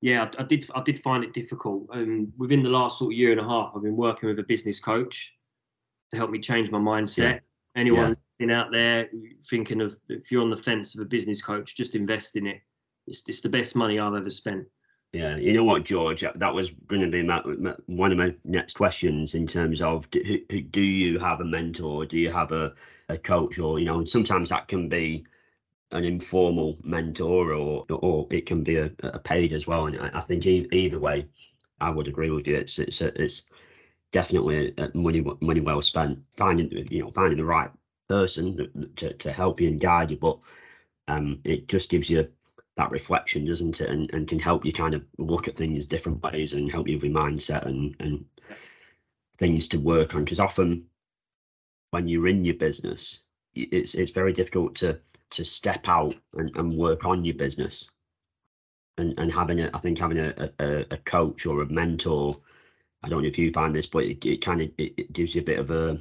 Yeah 0.00 0.24
I, 0.38 0.42
I 0.42 0.44
did 0.44 0.68
i 0.74 0.82
did 0.82 0.98
find 1.02 1.24
it 1.24 1.32
difficult 1.32 1.86
um 1.92 2.32
within 2.38 2.62
the 2.62 2.68
last 2.78 2.98
sort 2.98 3.12
of 3.12 3.18
year 3.18 3.30
and 3.30 3.40
a 3.40 3.48
half 3.48 3.72
i've 3.74 3.82
been 3.82 3.96
working 3.96 4.28
with 4.28 4.38
a 4.38 4.42
business 4.54 4.80
coach 4.80 5.34
to 6.10 6.16
help 6.16 6.30
me 6.30 6.38
change 6.38 6.70
my 6.70 6.78
mindset. 6.78 7.18
Yeah. 7.34 7.38
anyone 7.76 8.16
been 8.38 8.50
out 8.50 8.70
there 8.72 9.08
thinking 9.48 9.80
of 9.80 9.96
if 10.08 10.30
you're 10.30 10.42
on 10.42 10.50
the 10.50 10.56
fence 10.56 10.94
of 10.94 11.00
a 11.00 11.04
business 11.04 11.40
coach 11.40 11.76
just 11.76 11.94
invest 11.94 12.36
in 12.36 12.46
it. 12.46 12.60
It's, 13.06 13.22
it's 13.28 13.40
the 13.40 13.48
best 13.48 13.76
money 13.76 13.98
i've 13.98 14.14
ever 14.14 14.30
spent 14.30 14.66
yeah 15.14 15.36
you 15.36 15.52
know 15.52 15.62
what 15.64 15.84
george 15.84 16.24
that 16.34 16.54
was 16.54 16.70
going 16.88 17.00
to 17.00 17.08
be 17.08 17.22
my, 17.22 17.40
my, 17.58 17.74
one 17.86 18.10
of 18.12 18.18
my 18.18 18.34
next 18.44 18.74
questions 18.74 19.34
in 19.34 19.46
terms 19.46 19.80
of 19.80 20.10
do, 20.10 20.20
do 20.70 20.80
you 20.80 21.18
have 21.20 21.40
a 21.40 21.44
mentor? 21.44 22.04
Do 22.04 22.18
you 22.18 22.30
have 22.32 22.52
a, 22.52 22.74
a 23.08 23.16
coach? 23.16 23.58
Or 23.60 23.78
you 23.78 23.86
know 23.86 23.98
and 23.98 24.08
sometimes 24.08 24.50
that 24.50 24.68
can 24.68 24.88
be 24.88 25.24
an 25.92 26.04
informal 26.04 26.78
mentor 26.84 27.54
or 27.54 27.86
or 27.90 28.26
it 28.30 28.46
can 28.46 28.64
be 28.64 28.76
a, 28.76 28.92
a 29.04 29.20
paid 29.20 29.52
as 29.52 29.66
well. 29.66 29.86
And 29.86 29.98
i, 30.00 30.10
I 30.14 30.22
think 30.22 30.46
e- 30.46 30.68
either 30.72 31.00
way 31.00 31.28
i 31.80 31.90
would 31.90 32.08
agree 32.08 32.30
with 32.30 32.48
you. 32.48 32.56
It's 32.56 32.78
it's 32.78 33.00
it's 33.02 33.42
definitely 34.12 34.74
uh, 34.78 34.88
money 34.94 35.24
money 35.42 35.60
well 35.60 35.82
spent. 35.82 36.20
Finding 36.36 36.70
you 36.90 37.02
know 37.02 37.10
finding 37.12 37.38
the 37.38 37.46
right 37.46 37.70
person 38.08 38.90
to, 38.96 39.12
to 39.14 39.32
help 39.32 39.60
you 39.60 39.68
and 39.68 39.80
guide 39.80 40.12
you. 40.12 40.18
But 40.18 40.38
um 41.08 41.40
it 41.44 41.68
just 41.68 41.90
gives 41.90 42.10
you 42.10 42.28
that 42.76 42.90
reflection 42.90 43.44
doesn't 43.44 43.80
it? 43.80 43.88
And, 43.88 44.12
and 44.14 44.28
can 44.28 44.38
help 44.38 44.64
you 44.64 44.72
kind 44.72 44.94
of 44.94 45.04
look 45.18 45.48
at 45.48 45.56
things 45.56 45.84
different 45.86 46.22
ways 46.22 46.52
and 46.52 46.70
help 46.70 46.88
you 46.88 46.96
with 46.96 47.04
your 47.04 47.14
mindset 47.14 47.66
and 47.66 47.94
and 48.00 48.24
things 49.38 49.68
to 49.68 49.78
work 49.78 50.14
on. 50.14 50.24
Because 50.24 50.40
often 50.40 50.86
when 51.90 52.08
you're 52.08 52.28
in 52.28 52.44
your 52.44 52.56
business 52.56 53.20
it's 53.54 53.94
it's 53.94 54.10
very 54.10 54.32
difficult 54.32 54.74
to 54.76 55.00
to 55.30 55.44
step 55.44 55.88
out 55.88 56.14
and, 56.34 56.56
and 56.56 56.76
work 56.76 57.04
on 57.04 57.24
your 57.24 57.34
business. 57.34 57.90
And 58.98 59.18
and 59.18 59.32
having 59.32 59.60
a 59.60 59.70
i 59.74 59.78
think 59.78 59.98
having 59.98 60.18
a, 60.18 60.50
a, 60.60 60.86
a 60.92 60.96
coach 60.98 61.46
or 61.46 61.62
a 61.62 61.66
mentor 61.66 62.40
i 63.02 63.08
don't 63.08 63.22
know 63.22 63.28
if 63.28 63.38
you 63.38 63.50
find 63.50 63.74
this 63.74 63.86
but 63.86 64.04
it, 64.04 64.24
it 64.24 64.36
kind 64.40 64.62
of 64.62 64.70
it, 64.78 64.94
it 64.96 65.12
gives 65.12 65.34
you 65.34 65.40
a 65.40 65.44
bit 65.44 65.58
of 65.58 65.72
a 65.72 66.00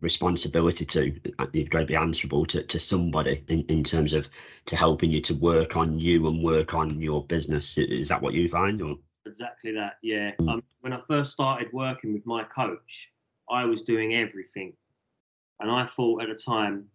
responsibility 0.00 0.84
to 0.86 1.12
you've 1.52 1.70
got 1.70 1.80
to 1.80 1.86
be 1.86 1.96
answerable 1.96 2.46
to, 2.46 2.62
to 2.62 2.80
somebody 2.80 3.44
in, 3.48 3.64
in 3.66 3.84
terms 3.84 4.12
of 4.12 4.28
to 4.66 4.74
helping 4.76 5.10
you 5.10 5.20
to 5.20 5.34
work 5.34 5.76
on 5.76 5.98
you 5.98 6.26
and 6.26 6.42
work 6.42 6.72
on 6.74 7.00
your 7.00 7.24
business 7.26 7.76
is 7.76 8.08
that 8.08 8.22
what 8.22 8.32
you 8.32 8.48
find 8.48 8.80
or 8.80 8.96
Exactly 9.26 9.72
that. 9.72 9.98
Yeah. 10.02 10.32
Mm. 10.40 10.48
Um, 10.48 10.62
when 10.80 10.92
I 10.92 11.00
first 11.06 11.32
started 11.32 11.72
working 11.72 12.12
with 12.12 12.26
my 12.26 12.44
coach, 12.44 13.12
I 13.50 13.64
was 13.64 13.82
doing 13.82 14.14
everything, 14.14 14.72
and 15.58 15.70
I 15.70 15.84
thought 15.84 16.22
at 16.22 16.28
the 16.28 16.34
time 16.34 16.86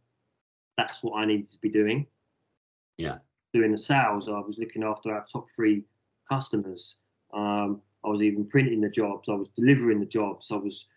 that's 0.78 1.04
what 1.04 1.18
I 1.18 1.26
needed 1.26 1.50
to 1.52 1.60
be 1.60 1.70
doing. 1.70 2.08
Yeah. 2.98 3.18
Doing 3.54 3.72
the 3.72 3.78
sales, 3.78 4.28
I 4.28 4.40
was 4.40 4.58
looking 4.58 4.84
after 4.84 5.14
our 5.14 5.26
top 5.32 5.48
three 5.56 5.84
customers. 6.30 6.98
Um, 7.34 7.82
I 8.04 8.10
was 8.10 8.22
even 8.22 8.46
printing 8.46 8.82
the 8.82 8.90
jobs. 8.90 9.30
I 9.30 9.34
was 9.34 9.50
delivering 9.50 10.00
the 10.00 10.06
jobs. 10.06 10.52
I 10.52 10.58
was 10.58 10.88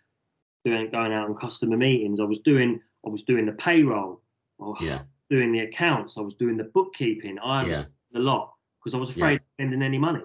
doing 0.65 0.91
going 0.91 1.13
out 1.13 1.29
on 1.29 1.35
customer 1.37 1.77
meetings. 1.77 2.21
I 2.21 2.25
was 2.25 2.41
doing 2.41 2.81
I 3.07 3.09
was 3.11 3.23
doing 3.23 3.47
the 3.47 3.53
payroll. 3.53 4.23
I 4.61 4.73
yeah 4.81 5.01
doing 5.31 5.53
the 5.53 5.61
accounts. 5.61 6.17
I 6.19 6.23
was 6.23 6.35
doing 6.35 6.57
the 6.57 6.65
bookkeeping. 6.65 7.39
I 7.39 7.59
was 7.65 7.69
yeah 7.69 7.85
a 8.15 8.19
lot 8.19 8.55
because 8.81 8.95
I 8.95 8.99
was 8.99 9.11
Yeah. 9.11 9.17
afraid 9.17 9.37
of 9.37 9.43
spending 9.57 9.83
any 9.83 9.99
money 9.99 10.23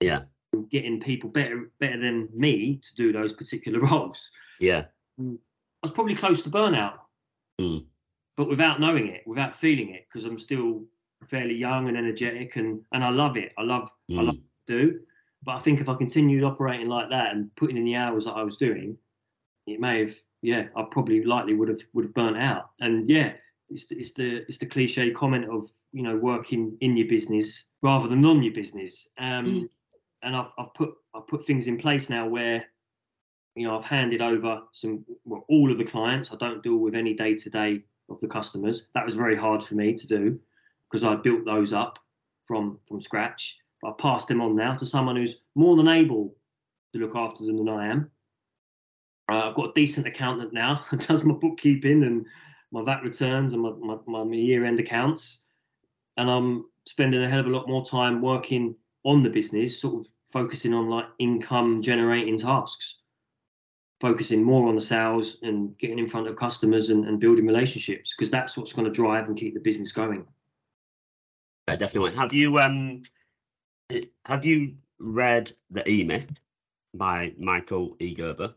yeah 0.00 0.22
getting 0.70 1.00
people 1.00 1.30
better 1.30 1.70
better 1.80 1.98
than 2.00 2.28
me 2.34 2.80
to 2.82 2.94
do 2.96 3.12
those 3.12 3.32
particular 3.32 3.80
roles. 3.90 4.30
yeah 4.60 4.84
I 5.18 5.32
was 5.82 5.92
probably 5.92 6.14
close 6.16 6.42
to 6.42 6.50
burnout, 6.50 6.98
Mm. 7.60 7.84
but 8.36 8.48
without 8.48 8.80
knowing 8.80 9.06
it, 9.08 9.22
without 9.26 9.54
feeling 9.54 9.90
it, 9.90 10.06
because 10.08 10.24
I'm 10.24 10.38
still 10.38 10.84
fairly 11.28 11.54
young 11.54 11.88
and 11.88 11.96
energetic, 11.96 12.56
and 12.56 12.82
and 12.92 13.04
I 13.04 13.10
love 13.10 13.36
it. 13.36 13.52
I 13.58 13.62
love 13.62 13.90
I 14.10 14.22
love 14.22 14.34
Mm. 14.36 14.42
to 14.66 14.76
do. 14.78 15.00
But 15.44 15.56
I 15.56 15.58
think 15.60 15.80
if 15.80 15.88
I 15.88 15.94
continued 15.94 16.42
operating 16.42 16.88
like 16.88 17.10
that 17.10 17.32
and 17.34 17.54
putting 17.54 17.76
in 17.76 17.84
the 17.84 17.96
hours 17.96 18.24
that 18.24 18.32
I 18.32 18.42
was 18.42 18.56
doing, 18.56 18.96
it 19.66 19.80
may 19.80 20.00
have 20.00 20.14
yeah, 20.44 20.66
I 20.76 20.84
probably 20.90 21.24
likely 21.24 21.54
would 21.54 21.68
have 21.68 21.80
would 21.94 22.04
have 22.04 22.14
burnt 22.14 22.36
out. 22.36 22.70
And 22.80 23.08
yeah, 23.08 23.32
it's 23.70 23.86
the, 23.86 23.96
it's 23.96 24.12
the 24.12 24.44
it's 24.46 24.58
the 24.58 24.66
cliche 24.66 25.10
comment 25.10 25.46
of 25.48 25.64
you 25.92 26.02
know 26.02 26.16
working 26.16 26.76
in 26.82 26.96
your 26.98 27.08
business 27.08 27.64
rather 27.82 28.08
than 28.08 28.24
on 28.24 28.42
your 28.42 28.52
business. 28.52 29.08
Um, 29.18 29.46
Mm. 29.46 29.68
And 30.22 30.36
I've 30.36 30.52
I've 30.58 30.72
put 30.74 30.94
I've 31.14 31.26
put 31.26 31.46
things 31.46 31.66
in 31.66 31.78
place 31.78 32.08
now 32.08 32.26
where 32.26 32.64
you 33.56 33.66
know 33.66 33.76
I've 33.76 33.84
handed 33.84 34.22
over 34.22 34.62
some 34.72 35.04
well 35.24 35.44
all 35.48 35.70
of 35.72 35.78
the 35.78 35.84
clients. 35.84 36.32
I 36.32 36.36
don't 36.36 36.62
deal 36.62 36.76
with 36.76 36.94
any 36.94 37.14
day 37.14 37.34
to 37.34 37.50
day 37.50 37.82
of 38.10 38.20
the 38.20 38.28
customers. 38.28 38.86
That 38.94 39.04
was 39.04 39.14
very 39.14 39.36
hard 39.36 39.62
for 39.62 39.74
me 39.74 39.94
to 39.94 40.06
do 40.06 40.40
because 40.90 41.04
I 41.04 41.14
built 41.16 41.44
those 41.44 41.72
up 41.72 41.98
from 42.44 42.78
from 42.86 43.00
scratch. 43.00 43.58
But 43.80 43.90
I 43.90 43.92
passed 43.98 44.28
them 44.28 44.40
on 44.40 44.56
now 44.56 44.74
to 44.76 44.86
someone 44.86 45.16
who's 45.16 45.40
more 45.54 45.76
than 45.76 45.88
able 45.88 46.34
to 46.92 46.98
look 46.98 47.16
after 47.16 47.44
them 47.44 47.56
than 47.56 47.68
I 47.68 47.88
am. 47.88 48.10
Uh, 49.30 49.48
I've 49.48 49.54
got 49.54 49.70
a 49.70 49.74
decent 49.74 50.06
accountant 50.06 50.52
now 50.52 50.76
who 50.90 50.96
does 50.96 51.24
my 51.24 51.34
bookkeeping 51.34 52.04
and 52.04 52.26
my 52.72 52.82
VAT 52.84 53.02
returns 53.02 53.52
and 53.52 53.62
my, 53.62 53.70
my, 54.06 54.24
my 54.24 54.34
year 54.34 54.64
end 54.64 54.80
accounts. 54.80 55.46
And 56.16 56.30
I'm 56.30 56.66
spending 56.86 57.22
a 57.22 57.28
hell 57.28 57.40
of 57.40 57.46
a 57.46 57.50
lot 57.50 57.68
more 57.68 57.84
time 57.84 58.20
working 58.20 58.76
on 59.04 59.22
the 59.22 59.30
business, 59.30 59.80
sort 59.80 60.00
of 60.00 60.06
focusing 60.32 60.74
on 60.74 60.88
like 60.88 61.06
income 61.18 61.82
generating 61.82 62.38
tasks, 62.38 62.98
focusing 64.00 64.42
more 64.42 64.68
on 64.68 64.74
the 64.74 64.82
sales 64.82 65.38
and 65.42 65.76
getting 65.78 65.98
in 65.98 66.08
front 66.08 66.26
of 66.26 66.36
customers 66.36 66.90
and, 66.90 67.06
and 67.06 67.20
building 67.20 67.46
relationships 67.46 68.14
because 68.16 68.30
that's 68.30 68.56
what's 68.56 68.72
going 68.72 68.86
to 68.86 68.90
drive 68.90 69.28
and 69.28 69.38
keep 69.38 69.54
the 69.54 69.60
business 69.60 69.92
going. 69.92 70.26
Yeah, 71.68 71.76
definitely. 71.76 72.14
Have 72.14 72.32
you 72.32 72.58
um 72.58 73.02
have 74.24 74.44
you 74.44 74.74
read 74.98 75.52
The 75.70 75.88
E 75.88 76.04
Myth 76.04 76.30
by 76.94 77.34
Michael 77.38 77.96
E. 77.98 78.14
Gerber? 78.14 78.54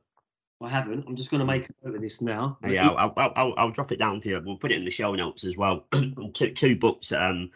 I 0.60 0.70
haven't. 0.70 1.06
I'm 1.08 1.16
just 1.16 1.30
going 1.30 1.40
to 1.40 1.46
make 1.46 1.70
a 1.70 1.88
note 1.88 1.96
of 1.96 2.02
this 2.02 2.22
now. 2.22 2.58
Yeah, 2.68 2.90
I'll, 2.90 3.14
I'll, 3.16 3.34
I'll, 3.36 3.54
I'll 3.58 3.72
drop 3.72 3.92
it 3.92 4.00
down 4.00 4.22
to 4.22 4.30
you. 4.30 4.42
We'll 4.44 4.58
put 4.58 4.72
it 4.72 4.78
in 4.78 4.86
the 4.86 4.92
show 4.92 5.14
notes 5.14 5.44
as 5.44 5.56
well. 5.56 5.86
two, 6.34 6.54
two 6.54 6.76
books. 6.76 7.12
Um, 7.12 7.52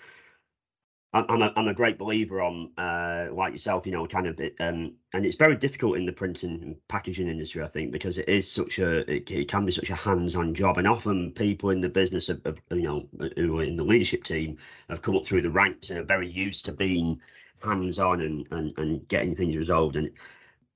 I'm 1.13 1.41
a, 1.41 1.51
I'm 1.57 1.67
a 1.67 1.73
great 1.73 1.97
believer 1.97 2.41
on, 2.41 2.71
uh, 2.77 3.27
like 3.33 3.51
yourself, 3.51 3.85
you 3.85 3.91
know, 3.91 4.07
kind 4.07 4.27
of, 4.27 4.39
um, 4.61 4.93
and 5.13 5.25
it's 5.25 5.35
very 5.35 5.57
difficult 5.57 5.97
in 5.97 6.05
the 6.05 6.13
printing 6.13 6.61
and 6.63 6.75
packaging 6.87 7.27
industry, 7.27 7.61
I 7.61 7.67
think, 7.67 7.91
because 7.91 8.17
it 8.17 8.29
is 8.29 8.49
such 8.49 8.79
a, 8.79 8.99
it, 9.13 9.29
it 9.29 9.49
can 9.49 9.65
be 9.65 9.73
such 9.73 9.89
a 9.89 9.95
hands-on 9.95 10.55
job, 10.55 10.77
and 10.77 10.87
often 10.87 11.31
people 11.31 11.71
in 11.71 11.81
the 11.81 11.89
business 11.89 12.29
of, 12.29 12.39
of, 12.45 12.59
you 12.69 12.83
know, 12.83 13.09
who 13.35 13.59
are 13.59 13.63
in 13.63 13.75
the 13.75 13.83
leadership 13.83 14.23
team 14.23 14.57
have 14.87 15.01
come 15.01 15.17
up 15.17 15.25
through 15.25 15.41
the 15.41 15.51
ranks 15.51 15.89
and 15.89 15.99
are 15.99 16.03
very 16.03 16.29
used 16.29 16.63
to 16.65 16.71
being 16.71 17.19
hands-on 17.61 18.21
and 18.21 18.47
and, 18.51 18.79
and 18.79 19.05
getting 19.09 19.35
things 19.35 19.57
resolved. 19.57 19.97
And 19.97 20.11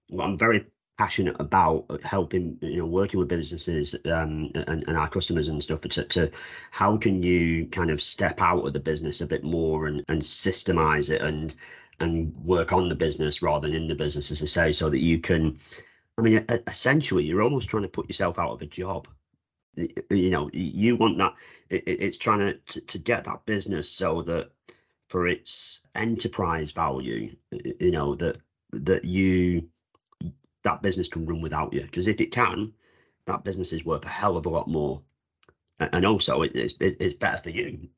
what 0.09 0.25
I'm 0.25 0.37
very 0.37 0.65
passionate 0.97 1.35
about 1.39 1.85
helping 2.03 2.57
you 2.61 2.77
know 2.77 2.85
working 2.85 3.19
with 3.19 3.27
businesses 3.27 3.95
um, 4.05 4.51
and, 4.55 4.83
and 4.87 4.97
our 4.97 5.09
customers 5.09 5.47
and 5.47 5.61
stuff 5.61 5.81
to, 5.81 6.03
to 6.05 6.31
how 6.71 6.95
can 6.95 7.21
you 7.21 7.65
kind 7.67 7.91
of 7.91 8.01
step 8.01 8.41
out 8.41 8.65
of 8.65 8.73
the 8.73 8.79
business 8.79 9.21
a 9.21 9.27
bit 9.27 9.43
more 9.43 9.87
and, 9.87 10.03
and 10.07 10.21
systemize 10.21 11.09
it 11.09 11.21
and 11.21 11.55
and 11.99 12.33
work 12.43 12.71
on 12.71 12.89
the 12.89 12.95
business 12.95 13.41
rather 13.41 13.67
than 13.67 13.75
in 13.75 13.87
the 13.87 13.95
business 13.95 14.31
as 14.31 14.41
i 14.41 14.45
say 14.45 14.71
so 14.71 14.89
that 14.89 14.99
you 14.99 15.19
can 15.19 15.59
i 16.17 16.21
mean 16.21 16.45
essentially 16.67 17.25
you're 17.25 17.41
almost 17.41 17.69
trying 17.69 17.83
to 17.83 17.89
put 17.89 18.09
yourself 18.09 18.39
out 18.39 18.51
of 18.51 18.61
a 18.61 18.65
job. 18.65 19.07
You 20.09 20.29
know 20.29 20.49
you 20.53 20.95
want 20.95 21.17
that 21.17 21.33
it's 21.69 22.17
trying 22.17 22.39
to, 22.39 22.53
to 22.53 22.81
to 22.81 22.97
get 22.97 23.25
that 23.25 23.45
business 23.45 23.89
so 23.89 24.21
that 24.21 24.51
for 25.09 25.27
its 25.27 25.81
enterprise 25.93 26.71
value 26.71 27.35
you 27.51 27.91
know 27.91 28.15
that 28.15 28.37
that 28.71 29.03
you 29.03 29.67
that 30.65 30.81
business 30.81 31.07
can 31.07 31.25
run 31.25 31.41
without 31.41 31.73
you. 31.73 31.83
Because 31.83 32.07
if 32.09 32.19
it 32.21 32.31
can, 32.31 32.73
that 33.27 33.45
business 33.45 33.73
is 33.73 33.85
worth 33.85 34.05
a 34.05 34.09
hell 34.09 34.37
of 34.37 34.45
a 34.45 34.49
lot 34.49 34.67
more. 34.67 35.01
And 35.79 36.05
also, 36.05 36.41
it's 36.43 36.73
it's 36.79 37.13
better 37.15 37.41
for 37.41 37.49
you. 37.51 37.89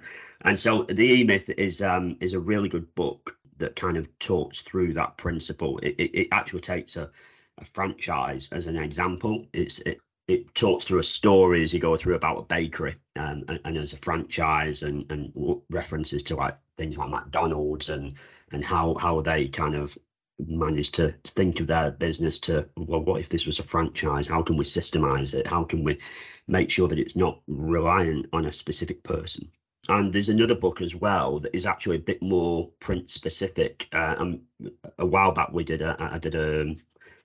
And 0.42 0.60
so, 0.60 0.84
the 0.84 1.22
E 1.22 1.24
Myth 1.24 1.50
is 1.58 1.82
um 1.82 2.18
is 2.22 2.34
a 2.34 2.40
really 2.40 2.70
good 2.70 2.94
book 2.96 3.38
that 3.58 3.76
kind 3.76 3.98
of 3.98 4.08
talks 4.20 4.62
through 4.62 4.94
that 4.94 5.18
principle. 5.18 5.80
It 5.80 5.96
it, 6.00 6.20
it 6.20 6.28
actually 6.32 6.62
takes 6.62 6.96
a, 6.96 7.12
a 7.60 7.66
franchise 7.66 8.50
as 8.52 8.68
an 8.68 8.78
example. 8.78 9.48
It's 9.54 9.80
it 9.80 10.00
it 10.28 10.54
talks 10.56 10.86
through 10.86 11.00
a 11.00 11.04
story 11.04 11.64
as 11.64 11.74
you 11.74 11.80
go 11.80 11.96
through 11.96 12.16
about 12.16 12.40
a 12.40 12.44
bakery 12.44 12.96
um, 13.16 13.46
and, 13.48 13.60
and 13.64 13.78
as 13.78 13.94
a 13.94 13.98
franchise 13.98 14.84
and, 14.84 15.10
and 15.12 15.32
references 15.70 16.24
to 16.24 16.36
like 16.36 16.58
things 16.78 16.98
like 16.98 17.10
McDonald's 17.10 17.90
and 17.90 18.16
and 18.52 18.64
how 18.64 18.96
how 18.96 19.22
they 19.22 19.48
kind 19.48 19.76
of 19.76 19.98
managed 20.40 20.96
to 20.96 21.16
think 21.26 21.60
of 21.60 21.68
their 21.68 21.92
business 21.92 22.40
to 22.40 22.70
well 22.78 23.02
what 23.02 23.22
if 23.22 23.30
this 23.30 23.46
was 23.46 23.60
a 23.60 23.64
franchise? 23.64 24.28
How 24.28 24.44
can 24.44 24.58
we 24.58 24.66
systemize 24.66 25.34
it? 25.34 25.48
How 25.48 25.64
can 25.64 25.84
we 25.84 26.00
make 26.48 26.70
sure 26.70 26.88
that 26.88 27.00
it's 27.00 27.16
not 27.16 27.42
reliant 27.48 28.28
on 28.34 28.46
a 28.46 28.54
specific 28.54 29.04
person? 29.04 29.50
And 29.90 30.12
there's 30.12 30.30
another 30.30 30.56
book 30.56 30.82
as 30.82 30.94
well 30.96 31.40
that 31.40 31.56
is 31.56 31.66
actually 31.66 31.98
a 31.98 32.00
bit 32.00 32.22
more 32.22 32.70
print 32.80 33.10
specific. 33.10 33.88
Uh, 33.94 34.16
um, 34.18 34.42
a 34.98 35.06
while 35.06 35.32
back 35.32 35.52
we 35.52 35.64
did 35.64 35.82
a 35.82 35.96
i 36.00 36.20
did 36.20 36.36
a 36.36 36.76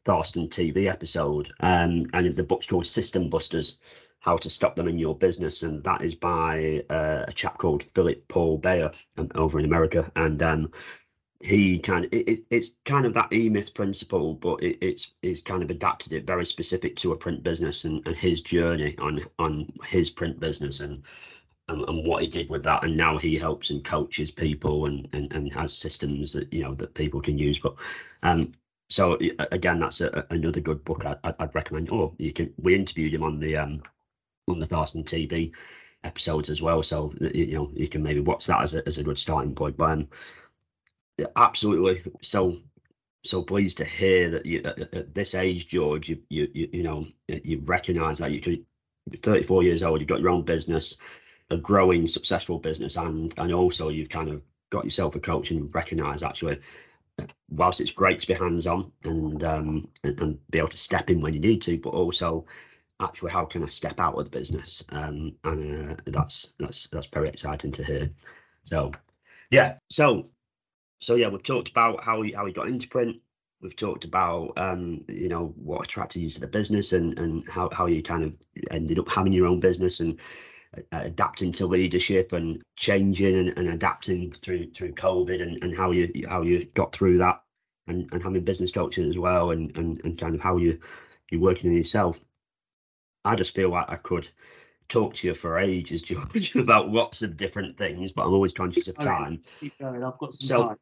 Tharstern 0.05 0.49
TV 0.49 0.87
episode 0.89 1.53
um, 1.61 2.07
and 2.13 2.35
the 2.35 2.43
book's 2.43 2.67
called 2.67 2.87
System 2.87 3.31
Busters 3.31 3.79
how 4.23 4.37
to 4.37 4.49
stop 4.49 4.77
them 4.77 4.87
in 4.87 4.99
your 4.99 5.17
business. 5.17 5.63
And 5.65 5.83
that 5.83 6.03
is 6.03 6.15
by 6.15 6.85
uh, 6.89 7.25
a 7.27 7.33
chap 7.33 7.59
called 7.59 7.83
Philip 7.93 8.29
Paul 8.29 8.57
Beyer 8.57 8.93
um, 9.19 9.29
over 9.35 9.59
in 9.59 9.65
America. 9.65 10.11
And 10.15 10.41
um, 10.43 10.73
he 11.43 11.79
kind 11.79 12.05
of 12.05 12.13
it, 12.13 12.45
it's 12.51 12.77
kind 12.85 13.05
of 13.05 13.15
that 13.15 13.33
e-myth 13.33 13.75
principle 13.75 14.35
but 14.35 14.63
it, 14.63 14.79
it's 14.81 15.13
he's 15.23 15.43
kind 15.43 15.63
of 15.63 15.71
adapted 15.71 16.13
it 16.13 16.27
very 16.27 16.47
specific 16.47 16.95
to 16.97 17.13
a 17.13 17.17
print 17.17 17.43
business 17.43 17.85
and, 17.85 18.07
and 18.07 18.17
his 18.17 18.43
journey 18.43 18.97
on 18.99 19.21
on 19.39 19.71
his 19.85 20.09
print 20.09 20.39
business 20.39 20.81
and, 20.81 21.03
and, 21.69 21.89
and 21.89 22.07
what 22.07 22.23
he 22.23 22.29
did 22.29 22.49
with 22.49 22.63
that. 22.65 22.85
And 22.85 22.97
now 22.97 23.19
he 23.19 23.37
helps 23.37 23.71
and 23.71 23.85
coaches 23.85 24.31
people 24.31 24.87
and 24.87 25.09
and, 25.13 25.33
and 25.33 25.53
has 25.53 25.77
systems 25.77 26.33
that 26.35 26.53
you 26.53 26.63
know 26.63 26.75
that 26.77 26.95
people 26.95 27.21
can 27.21 27.39
use. 27.39 27.59
But 27.59 27.75
um 28.23 28.53
so 28.89 29.19
again 29.51 29.81
that's 29.81 30.01
a, 30.01 30.27
another 30.31 30.61
good 30.61 30.85
book 30.85 31.05
I, 31.05 31.17
I'd, 31.25 31.55
recommend. 31.55 31.89
Oh 31.91 32.15
you 32.19 32.33
can 32.33 32.53
we 32.57 32.75
interviewed 32.75 33.15
him 33.15 33.25
on 33.25 33.41
the 33.41 33.57
um 33.57 33.83
on 34.49 34.61
the 34.61 34.67
Tharstern 34.67 35.05
TV 35.05 35.53
episodes 36.05 36.51
as 36.51 36.63
well. 36.63 36.85
So 36.85 37.13
you 37.21 37.55
know 37.55 37.71
you 37.75 37.89
can 37.89 38.03
maybe 38.03 38.21
watch 38.21 38.47
that 38.47 38.63
as 38.63 38.75
a, 38.75 38.87
as 38.87 38.99
a 38.99 39.03
good 39.03 39.19
starting 39.19 39.57
point. 39.57 39.77
But 39.77 39.91
um 39.91 40.09
absolutely. 41.37 42.03
So 42.23 42.59
so 43.25 43.43
pleased 43.43 43.79
to 43.79 43.85
hear 43.85 44.31
that 44.31 44.47
you 44.47 44.63
at, 44.65 44.95
at 44.95 45.15
this 45.15 45.35
age, 45.35 45.69
George, 45.69 46.09
you 46.09 46.23
you 46.29 46.49
you, 46.55 46.69
you 46.73 46.83
know 46.83 47.07
you 47.29 47.61
recognise 47.65 48.19
that 48.19 48.33
you 48.33 48.41
could. 48.41 48.65
34 49.21 49.65
years 49.65 49.83
old, 49.83 50.01
you've 50.01 50.09
got 50.09 50.21
your 50.21 50.31
own 50.31 50.45
business, 50.45 50.97
a 51.51 51.57
growing, 51.57 52.07
successful 52.07 52.59
business, 52.59 52.97
and 52.97 53.35
and 53.37 53.53
also 53.53 53.89
you've 53.89 54.09
kind 54.09 54.29
of 54.29 54.43
got 54.71 54.85
yourself 54.85 55.17
a 55.17 55.21
coach 55.21 55.51
and 55.51 55.75
recognise 55.75 56.23
actually, 56.23 56.61
whilst 57.51 57.81
it's 57.81 57.91
great 57.91 58.21
to 58.21 58.27
be 58.29 58.35
hands 58.35 58.67
on 58.67 58.93
and 59.05 59.43
um 59.43 59.89
and, 60.05 60.21
and, 60.21 60.51
be 60.51 60.59
able 60.59 60.69
to 60.69 60.79
step 60.79 61.11
in 61.11 61.21
when 61.21 61.35
you 61.35 61.41
need 61.41 61.63
to, 61.63 61.79
but 61.79 61.91
also 61.91 62.47
actually 63.01 63.33
how 63.33 63.45
can 63.45 63.65
I 63.65 63.69
step 63.69 63.99
out 63.99 64.15
of 64.15 64.25
the 64.25 64.39
business? 64.39 64.85
Um, 64.91 65.35
and 65.45 65.91
uh, 65.91 65.97
that's 66.07 66.51
that's 66.59 66.89
that's 66.93 67.09
very 67.09 67.29
exciting 67.29 67.73
to 67.73 67.85
hear. 67.85 68.11
So 68.65 68.93
yeah, 69.51 69.79
so 69.91 70.27
so 71.03 71.17
yeah, 71.17 71.29
we've 71.29 71.43
talked 71.43 71.69
about 71.69 72.05
how 72.05 72.23
he 72.23 72.31
how 72.31 72.47
he 72.47 72.53
got 72.53 72.69
into 72.69 72.89
print. 72.89 73.17
We've 73.61 73.75
talked 73.75 74.05
about 74.05 74.53
um, 74.57 75.05
you 75.09 75.29
know 75.29 75.53
what 75.57 75.83
attracted 75.83 76.21
you 76.21 76.31
to 76.31 76.41
the 76.41 76.47
business 76.47 76.93
and 76.93 77.19
and 77.19 77.49
how 77.49 77.69
how 77.73 77.87
you 77.87 78.03
kind 78.05 78.23
of 78.23 78.35
ended 78.71 79.01
up 79.01 79.09
having 79.09 79.33
your 79.33 79.49
own 79.49 79.59
business 79.59 79.99
and 79.99 80.21
uh, 80.77 80.81
adapting 80.93 81.51
to 81.55 81.67
leadership 81.67 82.33
and 82.33 82.63
changing 82.77 83.37
and, 83.37 83.59
and 83.59 83.69
adapting 83.69 84.33
through 84.43 84.71
through 84.71 84.93
COVID 84.93 85.43
and, 85.43 85.63
and 85.65 85.77
how 85.77 85.91
you 85.91 86.09
how 86.29 86.43
you 86.43 86.67
got 86.67 86.95
through 86.95 87.19
that 87.19 87.43
and, 87.89 88.09
and 88.13 88.23
having 88.23 88.45
business 88.45 88.71
coaching 88.71 89.09
as 89.11 89.19
well 89.19 89.51
and, 89.51 89.77
and 89.77 90.01
and 90.05 90.19
kind 90.19 90.37
of 90.37 90.41
how 90.41 90.57
you 90.57 90.79
you're 91.31 91.41
working 91.41 91.71
on 91.71 91.77
yourself. 91.77 92.21
I 93.25 93.35
just 93.35 93.57
feel 93.57 93.71
like 93.71 93.91
I 93.91 93.97
could 93.97 94.29
talk 94.89 95.17
to 95.17 95.27
you 95.27 95.35
for 95.35 95.59
ages, 95.59 96.03
George, 96.03 96.55
about 96.55 96.91
lots 96.91 97.23
of 97.23 97.37
different 97.37 97.77
things, 97.77 98.13
but 98.13 98.25
I'm 98.25 98.35
always 98.35 98.53
conscious 98.53 98.87
of 98.87 98.99
time. 99.01 99.43
Keep 99.59 99.81
going. 99.81 100.05
I've 100.05 100.19
got 100.19 100.35
some 100.35 100.47
so, 100.47 100.69
time 100.69 100.77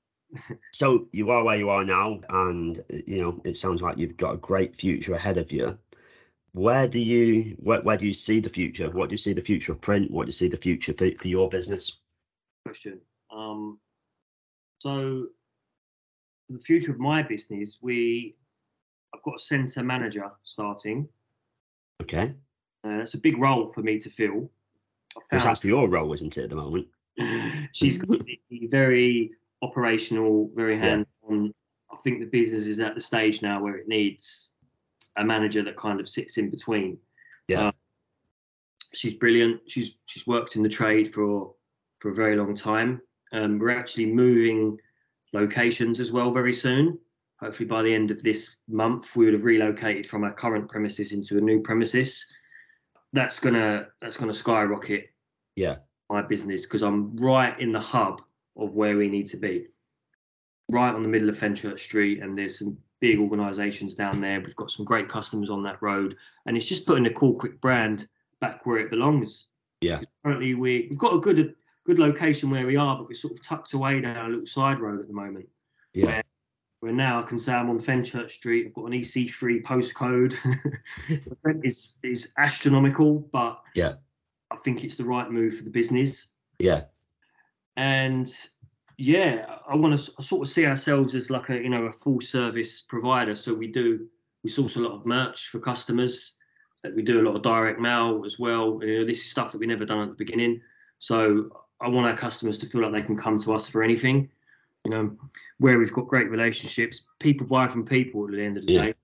so 0.73 1.09
you 1.13 1.31
are 1.31 1.43
where 1.45 1.57
you 1.57 1.71
are 1.71 1.85
now, 1.85 2.21
and 2.29 2.83
you 3.07 3.21
know 3.23 3.41
it 3.45 3.57
sounds 3.57 3.83
like 3.83 3.99
you've 3.99 4.17
got 4.17 4.35
a 4.35 4.39
great 4.39 4.77
future 4.77 5.15
ahead 5.15 5.37
of 5.37 5.53
you. 5.53 5.79
Where 6.53 6.89
do 6.89 6.99
you 6.99 7.57
where, 7.61 7.81
where 7.83 7.97
do 7.97 8.07
you 8.07 8.15
see 8.15 8.41
the 8.41 8.49
future? 8.49 8.91
What 8.91 9.09
do 9.09 9.15
you 9.15 9.19
see 9.19 9.33
the 9.33 9.41
future 9.41 9.73
of 9.73 9.81
print? 9.81 10.11
What 10.11 10.25
do 10.25 10.29
you 10.29 10.33
see 10.33 10.49
the 10.49 10.57
future 10.57 10.93
for, 10.93 11.11
for 11.19 11.29
your 11.29 11.49
business? 11.49 11.99
Question. 12.65 13.01
Um, 13.33 13.79
so 14.79 15.27
the 16.49 16.59
future 16.59 16.93
of 16.93 16.99
my 16.99 17.23
business, 17.23 17.79
we 17.81 18.37
I've 19.15 19.23
got 19.23 19.37
a 19.37 19.41
centre 19.41 19.83
manager 19.83 20.31
starting. 20.43 21.09
Okay. 22.03 22.35
Uh, 22.83 22.99
that's 22.99 23.15
a 23.15 23.21
big 23.21 23.39
role 23.41 23.73
for 23.73 23.83
me 23.83 23.99
to 23.99 24.11
fill. 24.11 24.51
Because 25.15 25.45
that's 25.45 25.65
your 25.65 25.89
role, 25.89 26.13
isn't 26.13 26.39
it, 26.39 26.45
at 26.45 26.51
the 26.51 26.57
moment? 26.57 26.87
She's 27.73 27.99
got 27.99 28.19
to 28.19 28.25
be 28.25 28.69
very 28.71 29.33
operational, 29.63 30.51
very 30.55 30.79
hands 30.79 31.07
on. 31.29 31.47
Yeah. 31.47 31.51
I 31.93 31.97
think 32.03 32.21
the 32.21 32.27
business 32.27 32.67
is 32.67 32.81
at 32.81 32.95
the 32.95 33.01
stage 33.01 33.43
now 33.43 33.63
where 33.63 33.77
it 33.77 33.89
needs 33.89 34.53
a 35.17 35.25
manager 35.25 35.63
that 35.63 35.77
kind 35.77 36.01
of 36.01 36.09
sits 36.09 36.39
in 36.39 36.51
between. 36.51 36.99
Yeah. 37.49 37.67
Um, 37.67 37.73
she's 38.95 39.15
brilliant. 39.15 39.61
She's 39.67 39.95
she's 40.07 40.27
worked 40.27 40.57
in 40.57 40.63
the 40.63 40.69
trade 40.69 41.13
for 41.13 41.55
for 41.99 42.11
a 42.11 42.15
very 42.15 42.37
long 42.37 42.55
time. 42.55 43.01
Um, 43.33 43.59
we're 43.59 43.77
actually 43.77 44.07
moving 44.07 44.79
locations 45.33 46.01
as 46.01 46.11
well 46.11 46.31
very 46.31 46.53
soon. 46.53 46.99
Hopefully 47.41 47.67
by 47.67 47.83
the 47.83 47.95
end 47.95 48.11
of 48.11 48.23
this 48.23 48.57
month, 48.69 49.17
we 49.17 49.25
would 49.25 49.35
have 49.35 49.45
relocated 49.45 50.07
from 50.07 50.25
our 50.25 50.33
current 50.33 50.69
premises 50.69 51.13
into 51.13 51.39
a 51.39 51.41
new 51.41 51.61
premises. 51.61 52.27
That's 53.13 53.41
gonna 53.41 53.89
that's 54.01 54.17
gonna 54.17 54.35
skyrocket. 54.35 55.11
Yeah. 55.57 55.77
My 56.09 56.23
business 56.23 56.63
because 56.63 56.83
I'm 56.83 57.17
right 57.17 57.59
in 57.61 57.73
the 57.73 57.81
hub 57.81 58.23
of 58.57 58.75
where 58.75 58.97
we 58.97 59.09
need 59.09 59.27
to 59.29 59.37
be. 59.37 59.67
Right 60.71 60.95
on 60.95 61.03
the 61.03 61.09
middle 61.09 61.29
of 61.29 61.39
Fenchurch 61.39 61.81
Street, 61.81 62.23
and 62.23 62.37
there's 62.37 62.59
some 62.59 62.79
big 63.01 63.19
organisations 63.19 63.95
down 63.95 64.21
there. 64.21 64.41
We've 64.41 64.57
got 64.57 64.71
some 64.71 64.85
great 64.85 65.09
customers 65.09 65.51
on 65.51 65.63
that 65.65 65.83
road, 65.83 66.17
and 66.47 66.57
it's 66.57 66.67
just 66.67 66.87
putting 66.87 67.05
the 67.05 67.11
Kall 67.11 67.37
Kwik 67.37 67.61
brand 67.61 68.09
back 68.41 68.65
where 68.65 68.79
it 68.79 68.91
belongs. 68.91 69.47
Yeah. 69.81 70.01
Currently, 70.25 70.55
we 70.55 70.87
we've 70.89 70.99
got 70.99 71.15
a 71.15 71.19
good 71.19 71.55
good 71.85 71.99
location 71.99 72.51
where 72.51 72.67
we 72.67 72.77
are, 72.77 72.97
but 72.97 73.09
we're 73.09 73.15
sort 73.15 73.33
of 73.33 73.43
tucked 73.43 73.73
away 73.73 74.01
down 74.01 74.27
a 74.27 74.29
little 74.29 74.47
side 74.47 74.79
road 74.79 75.01
at 75.01 75.09
the 75.09 75.15
moment. 75.15 75.49
Yeah. 75.95 76.07
Where, 76.07 76.23
where 76.81 76.93
now 76.93 77.19
I 77.19 77.23
can 77.23 77.39
say 77.39 77.53
I'm 77.53 77.71
on 77.71 77.81
Fenchurch 77.81 78.31
Street. 78.31 78.67
I've 78.67 78.75
got 78.75 78.87
an 78.87 78.93
EC3 78.93 79.63
postcode. 79.63 80.37
the 81.09 81.37
rent 81.43 81.63
is 81.65 81.99
is 82.03 82.33
astronomical, 82.39 83.19
but 83.33 83.61
yeah, 83.75 83.95
I 84.51 84.57
think 84.57 84.85
it's 84.85 84.95
the 84.95 85.05
right 85.05 85.31
move 85.31 85.57
for 85.57 85.65
the 85.65 85.71
business. 85.71 86.29
Yeah 86.59 86.85
and 87.81 88.31
yeah, 88.99 89.57
I 89.67 89.75
want 89.75 89.99
to 89.99 90.23
sort 90.23 90.43
of 90.47 90.53
see 90.53 90.67
ourselves 90.67 91.15
as 91.15 91.31
like 91.31 91.49
a 91.49 91.55
you 91.57 91.71
know 91.71 91.87
a 91.87 91.93
full 91.93 92.21
service 92.21 92.83
provider. 92.83 93.35
So 93.35 93.55
we 93.55 93.69
do 93.69 94.07
we 94.45 94.51
source 94.51 94.77
a 94.77 94.81
lot 94.81 94.93
of 94.93 95.07
merch 95.07 95.49
for 95.49 95.61
customers. 95.61 96.37
We 96.95 97.01
do 97.03 97.23
a 97.23 97.27
lot 97.27 97.37
of 97.37 97.43
direct 97.43 97.81
mail 97.81 98.23
as 98.27 98.39
well. 98.39 98.81
You 98.83 98.99
know, 98.99 99.05
this 99.07 99.23
is 99.23 99.31
stuff 99.31 99.53
that 99.53 99.59
we 99.59 99.67
never 99.67 99.87
done 99.87 100.01
at 100.03 100.09
the 100.09 100.15
beginning. 100.15 100.61
So 100.99 101.63
I 101.81 101.89
want 101.89 102.07
our 102.07 102.17
customers 102.17 102.59
to 102.59 102.67
feel 102.67 102.83
like 102.83 102.93
they 102.93 103.03
can 103.03 103.17
come 103.17 103.39
to 103.39 103.55
us 103.55 103.67
for 103.67 103.83
anything. 103.83 104.29
You 104.85 104.91
know, 104.91 105.17
where 105.59 105.79
we've 105.79 105.93
got 105.93 106.09
great 106.09 106.31
relationships, 106.31 107.03
people 107.19 107.47
buy 107.47 107.67
from 107.69 107.87
people 107.87 108.27
at 108.27 108.33
the 108.33 108.43
end 108.43 108.59
of 108.59 108.67
the 108.67 108.73
Yeah. 108.75 108.85
day. 108.87 108.95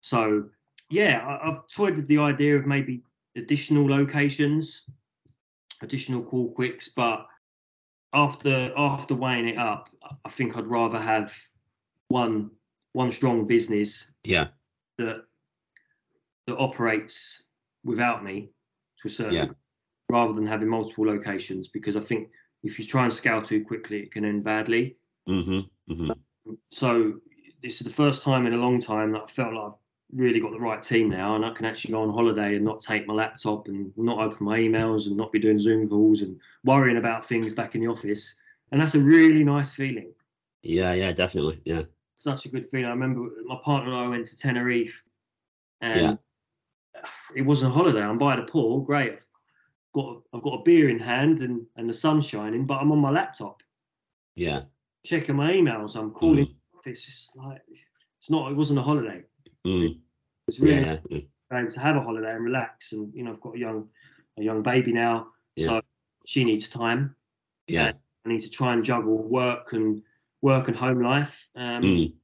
So 0.00 0.48
yeah, 0.90 1.24
I, 1.24 1.48
I've 1.48 1.68
toyed 1.68 1.94
with 1.94 2.08
the 2.08 2.18
idea 2.18 2.56
of 2.56 2.66
maybe 2.66 3.02
additional 3.36 3.86
locations, 3.88 4.82
additional 5.80 6.24
Kall 6.24 6.52
Kwiks, 6.54 6.88
but 6.94 7.26
after 8.12 8.72
after 8.76 9.14
weighing 9.14 9.48
it 9.48 9.58
up, 9.58 9.90
I 10.24 10.28
think 10.28 10.56
I'd 10.56 10.66
rather 10.66 11.00
have 11.00 11.34
one 12.08 12.50
one 12.92 13.12
strong 13.12 13.46
business 13.46 14.10
Yeah. 14.24 14.48
that 14.98 15.24
that 16.46 16.56
operates 16.56 17.42
without 17.84 18.24
me 18.24 18.50
to 19.02 19.08
a 19.08 19.10
certain 19.10 19.34
Yeah. 19.34 19.48
rather 20.08 20.32
than 20.32 20.46
having 20.46 20.68
multiple 20.68 21.06
locations 21.06 21.68
because 21.68 21.96
I 21.96 22.00
think 22.00 22.30
if 22.62 22.78
you 22.78 22.86
try 22.86 23.04
and 23.04 23.12
scale 23.12 23.42
too 23.42 23.64
quickly 23.64 24.00
it 24.00 24.12
can 24.12 24.24
end 24.24 24.44
badly. 24.44 24.96
Mm-hmm. 25.28 25.92
Mm-hmm. 25.92 26.52
So 26.70 27.20
this 27.62 27.80
is 27.80 27.86
the 27.86 27.92
first 27.92 28.22
time 28.22 28.46
in 28.46 28.54
a 28.54 28.58
long 28.58 28.80
time 28.80 29.10
that 29.10 29.22
I 29.24 29.26
felt 29.26 29.54
like 29.54 29.72
I've 29.72 29.78
really 30.12 30.40
got 30.40 30.52
the 30.52 30.60
right 30.60 30.82
team 30.82 31.10
now 31.10 31.34
and 31.34 31.44
I 31.44 31.50
can 31.50 31.66
actually 31.66 31.92
go 31.92 32.02
on 32.02 32.12
holiday 32.14 32.56
and 32.56 32.64
not 32.64 32.80
take 32.80 33.06
my 33.06 33.14
laptop 33.14 33.68
and 33.68 33.92
not 33.96 34.18
open 34.18 34.46
my 34.46 34.58
emails 34.58 35.06
and 35.06 35.16
not 35.16 35.32
be 35.32 35.38
doing 35.38 35.58
Zoom 35.58 35.88
calls 35.88 36.22
and 36.22 36.38
worrying 36.64 36.96
about 36.96 37.26
things 37.26 37.52
back 37.52 37.74
in 37.74 37.80
the 37.80 37.88
office. 37.88 38.36
And 38.70 38.80
that's 38.80 38.94
a 38.94 39.00
really 39.00 39.44
nice 39.44 39.72
feeling. 39.72 40.12
Yeah. 40.62 40.92
Yeah. 40.94 41.12
Definitely. 41.12 41.60
Yeah. 41.64 41.82
Such 42.14 42.46
a 42.46 42.48
good 42.48 42.64
feeling. 42.64 42.86
I 42.86 42.90
remember 42.90 43.28
my 43.44 43.58
partner 43.62 43.90
and 43.90 43.98
I 43.98 44.08
went 44.08 44.26
to 44.26 44.38
Tenerife 44.38 45.02
and 45.80 46.18
it 47.34 47.42
wasn't 47.42 47.72
a 47.72 47.74
holiday. 47.74 48.00
I'm 48.00 48.18
by 48.18 48.36
the 48.36 48.42
pool, 48.42 48.80
great. 48.80 49.12
I've 49.12 49.26
got 49.92 50.22
I've 50.32 50.42
got 50.42 50.60
a 50.60 50.62
beer 50.62 50.88
in 50.88 50.98
hand 50.98 51.40
and, 51.40 51.66
and 51.76 51.88
the 51.88 51.92
sun's 51.92 52.26
shining, 52.26 52.64
but 52.64 52.80
I'm 52.80 52.92
on 52.92 53.00
my 53.00 53.10
laptop 53.10 53.62
Yeah. 54.34 54.62
checking 55.04 55.36
my 55.36 55.52
emails. 55.52 55.96
I'm 55.96 56.10
calling. 56.12 56.46
Mm. 56.46 56.54
It's 56.86 57.04
just 57.04 57.36
like 57.36 57.60
it's 57.68 58.30
not. 58.30 58.50
It 58.50 58.54
wasn't 58.54 58.78
a 58.78 58.82
holiday. 58.82 59.22
Mm. 59.66 59.98
It's 60.48 60.60
really 60.60 60.80
Yeah. 60.80 60.98
Able 61.52 61.70
to 61.70 61.80
have 61.80 61.96
a 61.96 62.00
holiday 62.00 62.34
and 62.34 62.44
relax. 62.44 62.92
And 62.92 63.12
you 63.14 63.22
know, 63.24 63.30
I've 63.30 63.40
got 63.40 63.56
a 63.56 63.58
young 63.58 63.88
a 64.38 64.42
young 64.42 64.62
baby 64.62 64.92
now, 64.92 65.28
Yeah. 65.56 65.66
so 65.68 65.82
she 66.26 66.44
needs 66.44 66.68
time. 66.68 67.14
Yeah. 67.66 67.92
I 68.24 68.28
need 68.28 68.42
to 68.42 68.50
try 68.50 68.72
and 68.74 68.84
juggle 68.84 69.22
work 69.22 69.72
and 69.72 70.02
work 70.42 70.68
and 70.68 70.76
home 70.76 71.00
life. 71.02 71.48
Um, 71.54 71.82
Mm. 71.82 72.14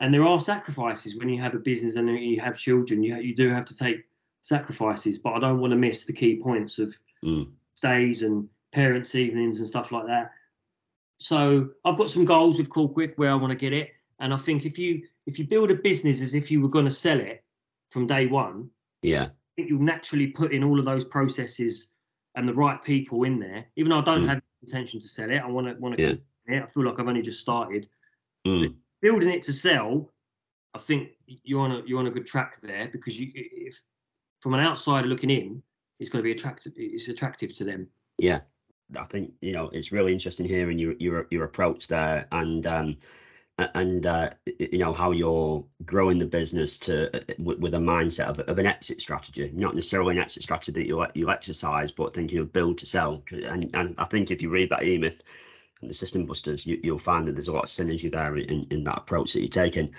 And 0.00 0.14
there 0.14 0.24
are 0.24 0.38
sacrifices 0.40 1.16
when 1.16 1.28
you 1.28 1.40
have 1.42 1.54
a 1.56 1.58
business 1.58 1.96
and 1.96 2.08
you 2.08 2.40
have 2.40 2.56
children. 2.56 3.02
You 3.02 3.16
you 3.16 3.34
do 3.34 3.48
have 3.50 3.64
to 3.66 3.74
take 3.74 4.04
sacrifices, 4.42 5.18
but 5.18 5.34
I 5.34 5.40
don't 5.40 5.60
want 5.60 5.72
to 5.72 5.76
miss 5.78 6.06
the 6.06 6.12
key 6.12 6.36
points 6.40 6.78
of 6.78 6.94
Mm. 7.24 7.52
stays 7.74 8.22
and 8.22 8.48
parents' 8.72 9.14
evenings 9.14 9.58
and 9.60 9.68
stuff 9.68 9.90
like 9.92 10.06
that. 10.06 10.30
So 11.18 11.70
I've 11.84 11.96
got 11.98 12.10
some 12.10 12.24
goals 12.24 12.58
with 12.58 12.68
Kall 12.68 12.88
Kwik 12.88 13.14
where 13.16 13.30
I 13.30 13.34
want 13.34 13.50
to 13.50 13.58
get 13.58 13.72
it, 13.72 13.90
and 14.20 14.32
I 14.32 14.36
think 14.36 14.64
if 14.64 14.78
you 14.78 15.02
if 15.28 15.38
you 15.38 15.46
build 15.46 15.70
a 15.70 15.74
business 15.74 16.22
as 16.22 16.34
if 16.34 16.50
you 16.50 16.62
were 16.62 16.70
going 16.70 16.86
to 16.86 16.90
sell 16.90 17.20
it 17.20 17.44
from 17.90 18.06
day 18.06 18.26
one, 18.26 18.70
Yeah. 19.02 19.24
I 19.24 19.30
think 19.56 19.68
you'll 19.68 19.82
naturally 19.82 20.28
put 20.28 20.52
in 20.52 20.64
all 20.64 20.78
of 20.78 20.84
those 20.86 21.04
processes 21.04 21.88
and 22.34 22.48
the 22.48 22.54
right 22.54 22.82
people 22.82 23.24
in 23.24 23.38
there. 23.38 23.66
Even 23.76 23.90
though 23.90 23.98
I 23.98 24.04
don't 24.04 24.22
Mm. 24.24 24.28
have 24.28 24.42
intention 24.62 25.00
to 25.00 25.08
sell 25.08 25.30
it, 25.30 25.36
I 25.38 25.46
want 25.46 25.66
to 25.66 25.74
want 25.74 25.96
to. 25.96 26.02
Yeah. 26.02 26.14
Yeah. 26.48 26.64
I 26.64 26.70
feel 26.70 26.84
like 26.84 26.98
I've 26.98 27.06
only 27.08 27.22
just 27.22 27.40
started 27.40 27.88
Mm. 28.46 28.74
building 29.02 29.28
it 29.28 29.42
to 29.44 29.52
sell. 29.52 30.10
I 30.74 30.78
think 30.78 31.10
you're 31.26 31.60
on 31.60 31.72
a 31.72 31.82
you're 31.86 31.98
on 31.98 32.06
a 32.06 32.10
good 32.10 32.26
track 32.26 32.60
there 32.62 32.88
because 32.88 33.18
you 33.20 33.30
if 33.34 33.80
from 34.40 34.54
an 34.54 34.60
outsider 34.60 35.08
looking 35.08 35.30
in, 35.30 35.62
it's 35.98 36.08
going 36.10 36.20
to 36.22 36.24
be 36.24 36.32
attractive. 36.32 36.72
It's 36.76 37.08
attractive 37.08 37.52
to 37.56 37.64
them. 37.64 37.88
Yeah, 38.18 38.40
I 38.96 39.04
think 39.04 39.34
you 39.42 39.52
know 39.52 39.68
it's 39.68 39.92
really 39.92 40.12
interesting 40.12 40.46
hearing 40.46 40.78
your 40.78 40.94
your 40.98 41.26
your 41.30 41.44
approach 41.44 41.88
there, 41.88 42.26
and 42.32 42.66
um, 42.66 42.96
and 43.58 44.06
uh, 44.06 44.30
you 44.58 44.78
know 44.78 44.92
how 44.92 45.10
you're 45.12 45.64
growing 45.84 46.18
the 46.18 46.26
business 46.26 46.78
to 46.78 47.14
uh, 47.16 47.34
with, 47.38 47.58
with 47.58 47.74
a 47.74 47.78
mindset 47.78 48.26
of, 48.26 48.40
of 48.40 48.58
an 48.58 48.66
exit 48.66 49.00
strategy, 49.00 49.50
not 49.54 49.74
necessarily 49.74 50.16
an 50.16 50.22
exit 50.22 50.42
strategy 50.42 50.72
that 50.72 50.86
you 50.86 51.04
you 51.14 51.30
exercise, 51.30 51.90
but 51.90 52.14
thinking 52.14 52.38
of 52.38 52.52
build 52.52 52.78
to 52.78 52.86
sell. 52.86 53.22
And 53.32 53.70
and 53.74 53.94
I 53.98 54.04
think 54.06 54.30
if 54.30 54.42
you 54.42 54.50
read 54.50 54.70
that 54.70 54.84
E-Myth 54.84 55.22
and 55.80 55.90
the 55.90 55.94
System 55.94 56.26
Busters, 56.26 56.66
you, 56.66 56.80
you'll 56.82 56.98
find 56.98 57.26
that 57.26 57.34
there's 57.34 57.48
a 57.48 57.52
lot 57.52 57.64
of 57.64 57.70
synergy 57.70 58.10
there 58.12 58.36
in, 58.36 58.66
in 58.70 58.84
that 58.84 58.98
approach 58.98 59.32
that 59.32 59.40
you're 59.40 59.48
taking. 59.48 59.94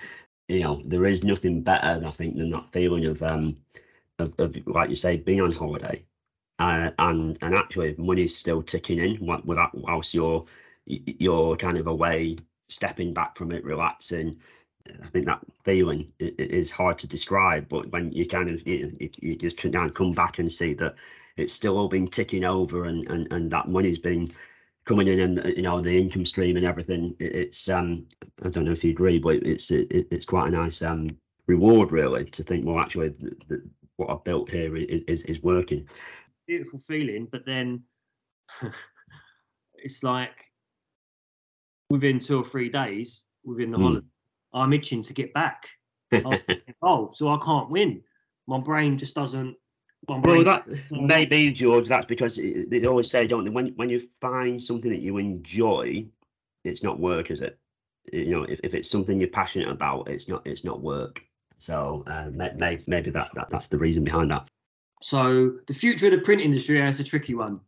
You 0.48 0.60
know, 0.60 0.82
there 0.84 1.04
is 1.06 1.24
nothing 1.24 1.62
better, 1.62 2.02
I 2.06 2.10
think, 2.10 2.36
than 2.36 2.50
that 2.50 2.72
feeling 2.72 3.06
of 3.06 3.22
um 3.22 3.58
of, 4.18 4.34
of 4.38 4.56
like 4.66 4.90
you 4.90 4.96
say, 4.96 5.18
being 5.18 5.42
on 5.42 5.52
holiday 5.52 6.04
uh, 6.60 6.90
and 6.98 7.38
and 7.42 7.54
actually 7.56 7.96
money's 7.98 8.36
still 8.36 8.62
ticking 8.62 8.98
in 8.98 9.18
whilst 9.20 10.14
you're 10.14 10.44
you're 10.86 11.56
kind 11.56 11.78
of 11.78 11.86
away 11.86 12.36
stepping 12.70 13.12
back 13.12 13.36
from 13.36 13.52
it 13.52 13.64
relaxing. 13.64 14.36
I 15.02 15.06
think 15.08 15.26
that 15.26 15.40
feeling 15.64 16.10
is 16.18 16.70
hard 16.70 16.98
to 16.98 17.06
describe 17.06 17.68
but 17.68 17.92
when 17.92 18.10
you 18.12 18.26
kind 18.26 18.48
of 18.48 18.66
you, 18.66 18.96
you- 19.20 19.36
just 19.36 19.58
can 19.58 19.72
kind 19.72 19.86
of 19.88 19.94
come 19.94 20.12
back 20.12 20.38
and 20.38 20.50
see 20.50 20.72
that 20.74 20.94
it's 21.36 21.52
still 21.52 21.76
all 21.76 21.88
been 21.88 22.08
ticking 22.08 22.44
over 22.44 22.84
and 22.84 23.08
and, 23.10 23.30
and 23.32 23.50
that 23.50 23.68
money's 23.68 23.98
been 23.98 24.32
coming 24.86 25.06
in 25.08 25.20
and 25.20 25.56
you 25.56 25.62
know 25.62 25.80
the 25.80 25.96
income 25.98 26.24
stream 26.24 26.56
and 26.56 26.64
everything 26.64 27.14
it's 27.20 27.68
um 27.68 28.06
i 28.44 28.48
don't 28.48 28.64
know 28.64 28.72
if 28.72 28.82
you 28.82 28.90
agree 28.90 29.18
but 29.18 29.36
it's 29.36 29.70
it, 29.70 29.92
it's 30.10 30.26
quite 30.26 30.48
a 30.48 30.50
nice 30.50 30.80
um 30.82 31.10
reward 31.46 31.92
really 31.92 32.24
to 32.24 32.42
think 32.42 32.64
well 32.64 32.80
actually 32.80 33.10
th- 33.10 33.32
th- 33.48 33.60
what 33.96 34.10
i've 34.10 34.24
built 34.24 34.50
here 34.50 34.74
is 34.76 35.02
is, 35.02 35.22
is 35.24 35.42
working. 35.42 35.86
Beautiful 36.46 36.80
feeling, 36.80 37.28
but 37.30 37.44
then 37.44 37.84
it's 39.74 40.02
like 40.02 40.49
within 41.90 42.18
two 42.20 42.38
or 42.38 42.44
three 42.44 42.68
days 42.68 43.24
within 43.44 43.70
the 43.70 43.78
Hmm. 43.78 43.84
holiday, 43.84 44.06
I'm 44.54 44.72
itching 44.72 45.02
to 45.02 45.12
get 45.12 45.34
back. 45.34 45.68
Involved, 46.12 47.16
so 47.16 47.28
I 47.28 47.38
can't 47.44 47.70
win. 47.70 48.02
My 48.46 48.58
brain 48.58 48.96
just 48.96 49.14
doesn't. 49.14 49.56
Brain, 50.06 50.22
Well, 50.22 50.44
that 50.44 50.66
maybe 50.90 51.52
George. 51.52 51.88
That's 51.88 52.06
because 52.06 52.36
they 52.36 52.86
always 52.86 53.10
say, 53.10 53.26
don't 53.26 53.44
they? 53.44 53.50
When 53.50 53.68
when 53.76 53.90
you 53.90 54.00
find 54.20 54.62
something 54.62 54.90
that 54.90 55.02
you 55.02 55.18
enjoy, 55.18 56.06
it's 56.64 56.82
not 56.82 56.98
work, 56.98 57.30
is 57.30 57.42
it? 57.42 57.58
You 58.12 58.30
know, 58.30 58.42
if, 58.44 58.60
if 58.64 58.72
it's 58.74 58.90
something 58.90 59.18
you're 59.20 59.28
passionate 59.28 59.68
about, 59.68 60.08
it's 60.08 60.26
not 60.26 60.46
it's 60.48 60.64
not 60.64 60.80
work. 60.80 61.22
So 61.58 62.02
uh, 62.06 62.30
maybe 62.32 62.82
maybe 62.86 63.10
that, 63.10 63.30
that 63.34 63.50
that's 63.50 63.68
the 63.68 63.78
reason 63.78 64.02
behind 64.02 64.30
that. 64.30 64.48
so 65.02 65.52
the 65.66 65.74
future 65.74 66.06
of 66.06 66.12
the 66.12 66.18
print 66.18 66.40
industry, 66.40 66.80
that's 66.80 66.98
a 66.98 67.04
tricky 67.04 67.34
one. 67.34 67.60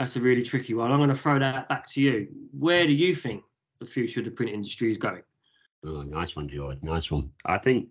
That's 0.00 0.16
a 0.16 0.20
really 0.20 0.42
tricky 0.42 0.72
one. 0.72 0.90
I'm 0.90 0.96
going 0.96 1.10
to 1.10 1.14
throw 1.14 1.38
that 1.38 1.68
back 1.68 1.86
to 1.88 2.00
you. 2.00 2.28
Where 2.58 2.86
do 2.86 2.92
you 2.94 3.14
think 3.14 3.42
the 3.80 3.84
future 3.84 4.20
of 4.20 4.24
the 4.24 4.30
print 4.30 4.50
industry 4.50 4.90
is 4.90 4.96
going? 4.96 5.20
Oh, 5.84 6.00
nice 6.00 6.34
one, 6.34 6.48
George. 6.48 6.78
Nice 6.80 7.10
one. 7.10 7.28
I 7.44 7.58
think 7.58 7.88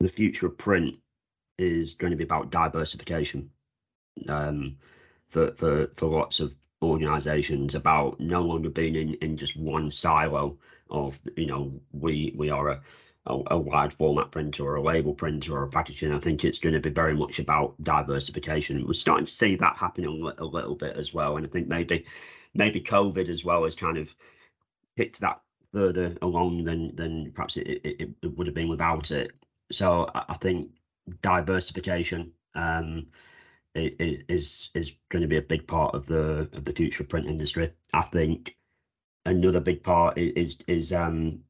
the 0.00 0.08
future 0.08 0.46
of 0.46 0.58
print 0.58 0.96
is 1.58 1.94
going 1.94 2.10
to 2.10 2.16
be 2.16 2.24
about 2.24 2.50
diversification 2.50 3.48
um, 4.28 4.78
for, 5.28 5.52
for, 5.52 5.86
for 5.94 6.06
lots 6.06 6.40
of 6.40 6.56
organizations, 6.82 7.76
about 7.76 8.18
no 8.18 8.42
longer 8.42 8.68
being 8.68 8.96
in, 8.96 9.14
in 9.14 9.36
just 9.36 9.56
one 9.56 9.92
silo 9.92 10.58
of, 10.90 11.20
you 11.36 11.46
know, 11.46 11.72
we, 11.92 12.34
we 12.36 12.50
are 12.50 12.70
a, 12.70 12.82
a, 13.26 13.42
a 13.52 13.58
wide 13.58 13.92
format 13.94 14.30
printer 14.30 14.64
or 14.64 14.76
a 14.76 14.82
label 14.82 15.14
printer 15.14 15.56
or 15.56 15.64
a 15.64 15.68
packaging. 15.68 16.12
I 16.12 16.18
think 16.18 16.44
it's 16.44 16.58
going 16.58 16.74
to 16.74 16.80
be 16.80 16.90
very 16.90 17.14
much 17.14 17.38
about 17.38 17.74
diversification. 17.82 18.86
We're 18.86 18.94
starting 18.94 19.26
to 19.26 19.32
see 19.32 19.56
that 19.56 19.76
happening 19.76 20.32
a, 20.38 20.44
little 20.44 20.74
bit 20.74 20.96
as 20.96 21.12
well. 21.12 21.36
And 21.36 21.46
I 21.46 21.48
think 21.48 21.68
maybe 21.68 22.06
maybe 22.54 22.80
COVID 22.80 23.28
as 23.28 23.44
well 23.44 23.64
has 23.64 23.74
kind 23.74 23.98
of 23.98 24.14
kicked 24.96 25.20
that 25.20 25.40
further 25.72 26.16
along 26.22 26.64
than 26.64 26.94
than 26.94 27.32
perhaps 27.32 27.56
it, 27.56 27.66
it, 27.84 28.10
it 28.22 28.36
would 28.36 28.46
have 28.46 28.54
been 28.54 28.68
without 28.68 29.10
it. 29.10 29.32
So 29.72 30.08
I, 30.14 30.24
I 30.30 30.34
think 30.34 30.70
diversification 31.22 32.32
um, 32.54 33.08
is 33.74 34.70
is 34.74 34.92
going 35.10 35.22
to 35.22 35.28
be 35.28 35.36
a 35.36 35.42
big 35.42 35.66
part 35.66 35.94
of 35.94 36.06
the 36.06 36.48
of 36.52 36.64
the 36.64 36.72
future 36.72 37.04
print 37.04 37.26
industry. 37.26 37.72
I 37.92 38.02
think 38.02 38.56
another 39.24 39.60
big 39.60 39.82
part 39.82 40.16
is 40.16 40.58
is 40.66 40.92
um, 40.92 41.40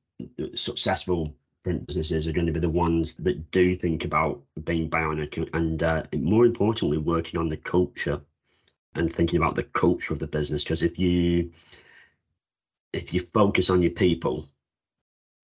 successful 0.54 1.36
print 1.66 1.84
businesses 1.88 2.28
are 2.28 2.32
going 2.32 2.46
to 2.46 2.52
be 2.52 2.60
the 2.60 2.68
ones 2.68 3.14
that 3.14 3.50
do 3.50 3.74
think 3.74 4.04
about 4.04 4.40
being 4.62 4.88
bionic 4.88 5.36
and 5.52 5.82
uh, 5.82 6.00
more 6.16 6.46
importantly 6.46 6.96
working 6.96 7.40
on 7.40 7.48
the 7.48 7.56
culture 7.56 8.20
and 8.94 9.12
thinking 9.12 9.36
about 9.36 9.56
the 9.56 9.64
culture 9.64 10.12
of 10.12 10.20
the 10.20 10.28
business. 10.28 10.62
Because 10.62 10.84
if 10.84 10.96
you 10.96 11.50
if 12.92 13.12
you 13.12 13.18
focus 13.18 13.68
on 13.68 13.82
your 13.82 13.90
people 13.90 14.48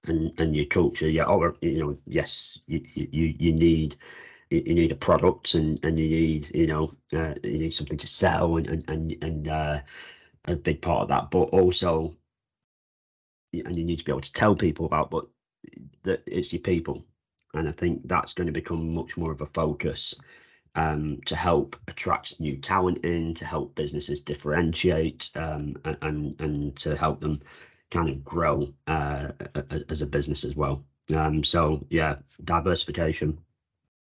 and 0.06 0.32
and 0.38 0.54
your 0.54 0.66
culture 0.66 1.08
yeah 1.08 1.24
or 1.24 1.56
you 1.60 1.80
know 1.80 1.98
yes 2.06 2.56
you 2.68 2.80
you 2.94 3.34
you 3.40 3.52
need 3.52 3.96
you 4.50 4.62
you 4.64 4.74
need 4.74 4.92
a 4.92 4.96
product 5.08 5.54
and 5.54 5.84
and 5.84 5.98
you 5.98 6.08
need 6.08 6.54
you 6.54 6.68
know 6.68 6.94
uh, 7.14 7.34
you 7.42 7.58
need 7.58 7.72
something 7.72 7.98
to 7.98 8.06
sell 8.06 8.58
and 8.58 8.68
and 8.68 8.88
and, 8.88 9.24
and 9.24 9.48
uh, 9.48 9.80
a 10.44 10.54
big 10.54 10.80
part 10.80 11.02
of 11.02 11.08
that. 11.08 11.32
But 11.32 11.48
also 11.48 12.16
and 13.52 13.76
you 13.76 13.84
need 13.84 13.98
to 13.98 14.04
be 14.04 14.12
able 14.12 14.20
to 14.20 14.32
tell 14.32 14.54
people 14.54 14.86
about 14.86 15.10
but 15.10 15.24
that 16.02 16.22
it's 16.26 16.52
your 16.52 16.62
people 16.62 17.04
and 17.54 17.68
I 17.68 17.72
think 17.72 18.08
that's 18.08 18.32
going 18.32 18.46
to 18.46 18.52
become 18.52 18.94
much 18.94 19.16
more 19.16 19.32
of 19.32 19.40
a 19.40 19.46
focus 19.46 20.14
um, 20.74 21.20
to 21.26 21.36
help 21.36 21.76
attract 21.88 22.40
new 22.40 22.56
talent 22.56 23.04
in, 23.04 23.34
to 23.34 23.44
help 23.44 23.74
businesses 23.74 24.20
differentiate, 24.20 25.30
um, 25.34 25.76
and 25.84 26.40
and 26.40 26.76
to 26.76 26.96
help 26.96 27.20
them 27.20 27.40
kind 27.90 28.08
of 28.08 28.24
grow 28.24 28.72
uh, 28.86 29.32
as 29.90 30.00
a 30.00 30.06
business 30.06 30.44
as 30.44 30.56
well. 30.56 30.82
Um, 31.14 31.44
so 31.44 31.84
yeah, 31.90 32.16
diversification 32.44 33.38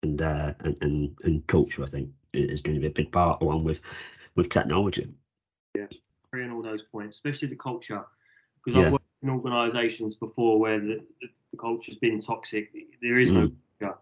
and, 0.03 0.21
uh, 0.21 0.53
and 0.61 0.77
and 0.83 1.17
and 1.25 1.47
culture, 1.47 1.83
I 1.83 1.87
think, 1.87 2.11
is 2.35 2.61
going 2.61 2.75
to 2.75 2.81
be 2.81 2.89
a 2.89 2.91
big 2.91 3.11
part 3.11 3.41
along 3.41 3.65
with 3.65 3.81
with 4.35 4.51
technology. 4.51 5.09
Yeah, 5.75 5.87
agreeing 6.31 6.53
all 6.53 6.63
those 6.63 6.83
points, 6.83 7.17
especially 7.17 7.49
the 7.49 7.57
culture, 7.57 8.05
because 8.63 8.79
yeah. 8.79 8.98
In 9.23 9.31
organisations 9.31 10.15
before 10.15 10.61
where 10.61 10.79
the, 10.79 11.01
the, 11.21 11.29
the, 11.51 11.59
culture's 11.59 11.97
been 11.97 12.21
toxic. 12.21 12.71
There 13.03 13.19
is 13.19 13.33
no 13.33 13.49
mm. 13.49 13.55
culture. 13.81 13.99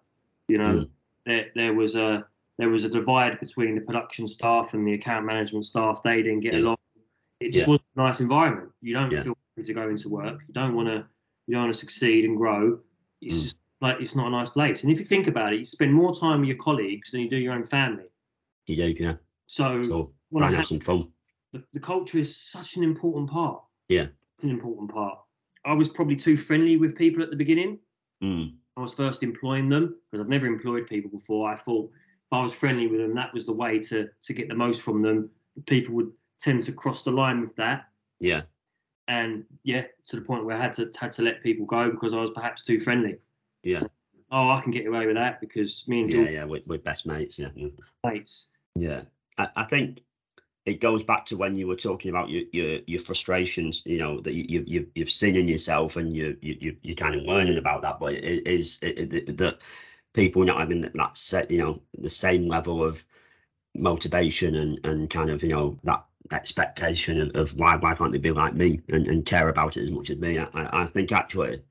You 0.49 0.59
know, 0.59 0.75
mm. 0.75 0.91
there 1.25 1.47
there 1.55 1.73
was 1.73 1.97
a 1.97 2.27
there 2.59 2.69
was 2.69 2.85
a 2.85 2.89
divide 2.89 3.41
between 3.41 3.75
the 3.75 3.81
production 3.81 4.29
staff 4.29 4.75
and 4.75 4.87
the 4.87 4.95
account 4.95 5.25
management 5.25 5.65
staff. 5.65 6.03
They 6.03 6.23
didn't 6.23 6.41
get 6.41 6.55
yeah. 6.55 6.61
along. 6.61 6.77
It 7.41 7.53
just 7.53 7.67
yeah. 7.67 7.71
wasn't 7.71 7.89
a 7.97 8.01
nice 8.01 8.21
environment. 8.21 8.71
You 8.83 8.95
don't 8.95 9.11
yeah. 9.11 9.23
feel 9.23 9.39
happy 9.57 9.67
to 9.67 9.75
go 9.75 9.89
into 9.89 10.09
work. 10.09 10.41
You 10.47 10.55
don't 10.55 10.75
want 10.75 10.89
to. 10.89 11.07
You 11.47 11.55
don't 11.55 11.65
want 11.65 11.75
to 11.75 11.81
succeed 11.81 12.25
and 12.25 12.37
grow. 12.37 12.81
It's 13.23 13.37
mm. 13.37 13.43
just 13.43 13.57
like 13.81 14.01
it's 14.01 14.15
not 14.15 14.27
a 14.27 14.31
nice 14.31 14.51
place. 14.51 14.83
And 14.83 14.93
if 14.93 14.99
you 14.99 15.05
think 15.05 15.27
about 15.27 15.53
it, 15.53 15.59
you 15.59 15.65
spend 15.65 15.93
more 15.93 16.15
time 16.15 16.41
with 16.41 16.49
your 16.49 16.59
colleagues 16.59 17.11
than 17.11 17.21
you 17.21 17.31
do 17.31 17.37
your 17.37 17.55
own 17.55 17.65
family. 17.65 18.05
You 18.67 18.77
do, 18.77 18.95
yeah. 18.99 19.15
So, 19.47 19.83
so 19.83 20.13
when 20.31 20.45
I 20.45 20.53
have 20.53 20.67
some 20.67 20.81
fun. 20.81 21.09
The, 21.53 21.63
the 21.73 21.81
culture 21.81 22.19
is 22.19 22.37
such 22.37 22.77
an 22.77 22.83
important 22.83 23.31
part. 23.31 23.63
Yeah, 23.89 24.07
it's 24.37 24.45
an 24.45 24.51
important 24.51 24.91
part. 24.91 25.19
I 25.65 25.73
was 25.73 25.89
probably 25.89 26.17
too 26.17 26.37
friendly 26.37 26.77
with 26.77 26.97
people 26.97 27.23
at 27.23 27.31
the 27.31 27.37
beginning. 27.37 27.79
Mm. 28.23 28.55
I 28.77 28.81
was 28.81 28.93
first 28.93 29.23
employing 29.23 29.69
them 29.69 29.97
because 30.11 30.23
I've 30.23 30.29
never 30.29 30.47
employed 30.47 30.87
people 30.87 31.11
before. 31.11 31.51
I 31.51 31.57
thought 31.57 31.91
if 31.91 32.33
I 32.33 32.43
was 32.43 32.55
friendly 32.55 32.87
with 32.87 33.01
them, 33.01 33.15
that 33.15 33.33
was 33.33 33.47
the 33.47 33.55
way 33.55 33.79
to 33.79 34.09
to 34.23 34.33
get 34.33 34.49
the 34.49 34.55
most 34.55 34.83
from 34.83 35.01
them. 35.01 35.31
People 35.67 35.95
would 35.95 36.13
tend 36.39 36.65
to 36.65 36.73
cross 36.73 37.03
the 37.03 37.11
line 37.11 37.41
with 37.41 37.57
that. 37.57 37.87
Yeah. 38.21 38.43
And 39.09 39.45
yeah, 39.63 39.85
to 40.09 40.17
the 40.17 40.23
point 40.23 40.45
where 40.45 40.57
I 40.57 40.61
had 40.61 40.75
to 40.75 40.91
had 40.99 41.13
to 41.13 41.23
let 41.23 41.43
people 41.43 41.65
go 41.65 41.91
because 41.91 42.13
I 42.13 42.21
was 42.21 42.33
perhaps 42.35 42.63
too 42.63 42.79
friendly. 42.79 43.17
Yeah. 43.63 43.85
Oh, 44.31 44.51
I 44.51 44.61
can 44.61 44.73
get 44.73 44.87
away 44.87 45.07
with 45.07 45.17
that 45.17 45.41
because 45.41 45.87
me 45.89 46.03
and 46.03 46.11
George, 46.11 46.27
yeah, 46.27 46.33
yeah, 46.33 46.45
we're, 46.45 46.63
we're 46.67 46.79
best 46.79 47.07
mates. 47.07 47.39
Yeah. 47.39 47.49
Mates. 48.05 48.49
Yeah, 48.75 49.03
I, 49.39 49.49
I 49.55 49.63
think 49.63 50.01
it 50.67 50.81
goes 50.81 51.05
back 51.05 51.25
to 51.27 51.37
when 51.37 51.57
you 51.57 51.67
were 51.69 51.77
talking 51.77 52.11
about 52.11 52.29
your 52.29 52.43
your, 52.53 52.81
your 52.87 53.01
frustrations, 53.01 53.83
you 53.87 53.99
know, 53.99 54.19
that 54.21 54.35
you, 54.35 54.65
you 54.67 54.87
you've 54.95 55.11
seen 55.11 55.37
in 55.37 55.49
yourself 55.49 55.97
and 55.97 56.15
you 56.15 56.37
you 56.43 56.77
you're 56.83 56.97
kind 56.97 57.15
of 57.15 57.23
learning 57.23 57.57
about 57.57 57.83
that, 57.83 58.01
but 58.01 58.15
it 58.15 58.47
is 58.47 58.79
that 58.81 59.59
people 60.13 60.45
not 60.45 60.59
having 60.59 60.81
that 60.81 61.17
set, 61.17 61.51
you 61.51 61.59
know, 61.59 61.81
the 61.99 62.11
same 62.11 62.49
level 62.49 62.83
of 62.85 63.03
motivation 63.75 64.57
and 64.57 64.85
and 64.85 65.11
kind 65.11 65.31
of 65.31 65.43
you 65.43 65.51
know 65.51 65.79
that 65.85 66.05
expectation 66.33 67.21
of, 67.21 67.37
of 67.37 67.57
why 67.57 67.77
why 67.77 67.95
can't 67.95 68.13
they 68.13 68.19
be 68.19 68.33
like 68.33 68.55
me 68.55 68.81
and, 68.89 69.07
and 69.07 69.25
care 69.27 69.49
about 69.49 69.77
it 69.77 69.85
as 69.85 69.91
much 69.91 70.11
as 70.11 70.19
me. 70.19 70.39
I, 70.39 70.49
I 70.55 70.87
think 70.87 71.13
actually 71.13 71.63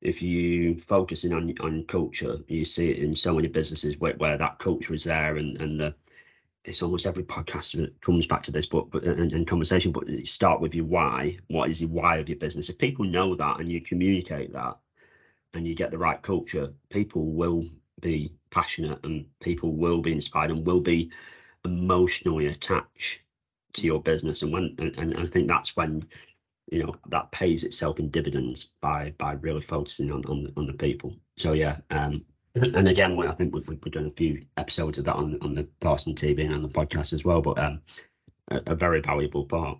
if 0.00 0.22
you 0.22 0.80
focusing 0.80 1.32
on 1.32 1.54
on 1.60 1.84
culture, 1.84 2.38
you 2.48 2.64
see 2.64 2.90
it 2.90 2.98
in 2.98 3.14
so 3.14 3.34
many 3.34 3.48
businesses 3.48 3.98
where, 3.98 4.14
where 4.14 4.36
that 4.38 4.58
culture 4.58 4.94
is 4.94 5.04
there 5.04 5.36
and 5.36 5.60
and 5.60 5.80
the 5.80 5.94
it's 6.68 6.82
almost 6.82 7.06
every 7.06 7.24
podcast 7.24 7.76
that 7.76 8.00
comes 8.00 8.26
back 8.26 8.42
to 8.44 8.52
this 8.52 8.66
but, 8.66 8.90
but 8.90 9.02
and, 9.04 9.32
and 9.32 9.46
conversation 9.46 9.90
but 9.90 10.08
start 10.26 10.60
with 10.60 10.74
your 10.74 10.84
why. 10.84 11.36
What 11.48 11.70
is 11.70 11.80
the 11.80 11.86
why 11.86 12.18
of 12.18 12.28
your 12.28 12.38
business? 12.38 12.68
If 12.68 12.78
people 12.78 13.04
know 13.04 13.34
that 13.34 13.58
and 13.58 13.68
you 13.68 13.80
communicate 13.80 14.52
that 14.52 14.76
and 15.54 15.66
you 15.66 15.74
get 15.74 15.90
the 15.90 15.98
right 15.98 16.20
culture 16.22 16.72
people 16.90 17.32
will 17.32 17.64
be 18.00 18.32
passionate 18.50 19.04
and 19.04 19.26
people 19.40 19.72
will 19.74 20.00
be 20.00 20.12
inspired 20.12 20.50
and 20.50 20.66
will 20.66 20.80
be 20.80 21.10
emotionally 21.64 22.46
attached 22.46 23.22
to 23.72 23.82
your 23.82 24.02
business. 24.02 24.42
And 24.42 24.52
when 24.52 24.76
and, 24.78 24.96
and 24.98 25.16
i 25.16 25.24
think 25.26 25.48
that's 25.48 25.74
when 25.76 26.06
you 26.70 26.84
know 26.84 26.94
that 27.08 27.32
pays 27.32 27.64
itself 27.64 27.98
in 27.98 28.10
dividends 28.10 28.68
by 28.80 29.14
by 29.18 29.32
really 29.32 29.62
focusing 29.62 30.12
on 30.12 30.24
on, 30.26 30.52
on 30.56 30.66
the 30.66 30.74
people. 30.74 31.16
So 31.38 31.52
yeah 31.52 31.78
um 31.90 32.24
and 32.54 32.88
again, 32.88 33.18
I 33.18 33.32
think 33.32 33.54
we've, 33.54 33.66
we've 33.68 33.80
done 33.80 34.06
a 34.06 34.10
few 34.10 34.42
episodes 34.56 34.98
of 34.98 35.04
that 35.04 35.16
on 35.16 35.38
on 35.42 35.54
the 35.54 35.64
Tharstern 35.80 36.14
TV 36.14 36.44
and 36.44 36.54
on 36.54 36.62
the 36.62 36.68
podcast 36.68 37.12
as 37.12 37.24
well. 37.24 37.40
But 37.40 37.58
um, 37.58 37.80
a, 38.50 38.62
a 38.68 38.74
very 38.74 39.00
valuable 39.00 39.44
part. 39.44 39.78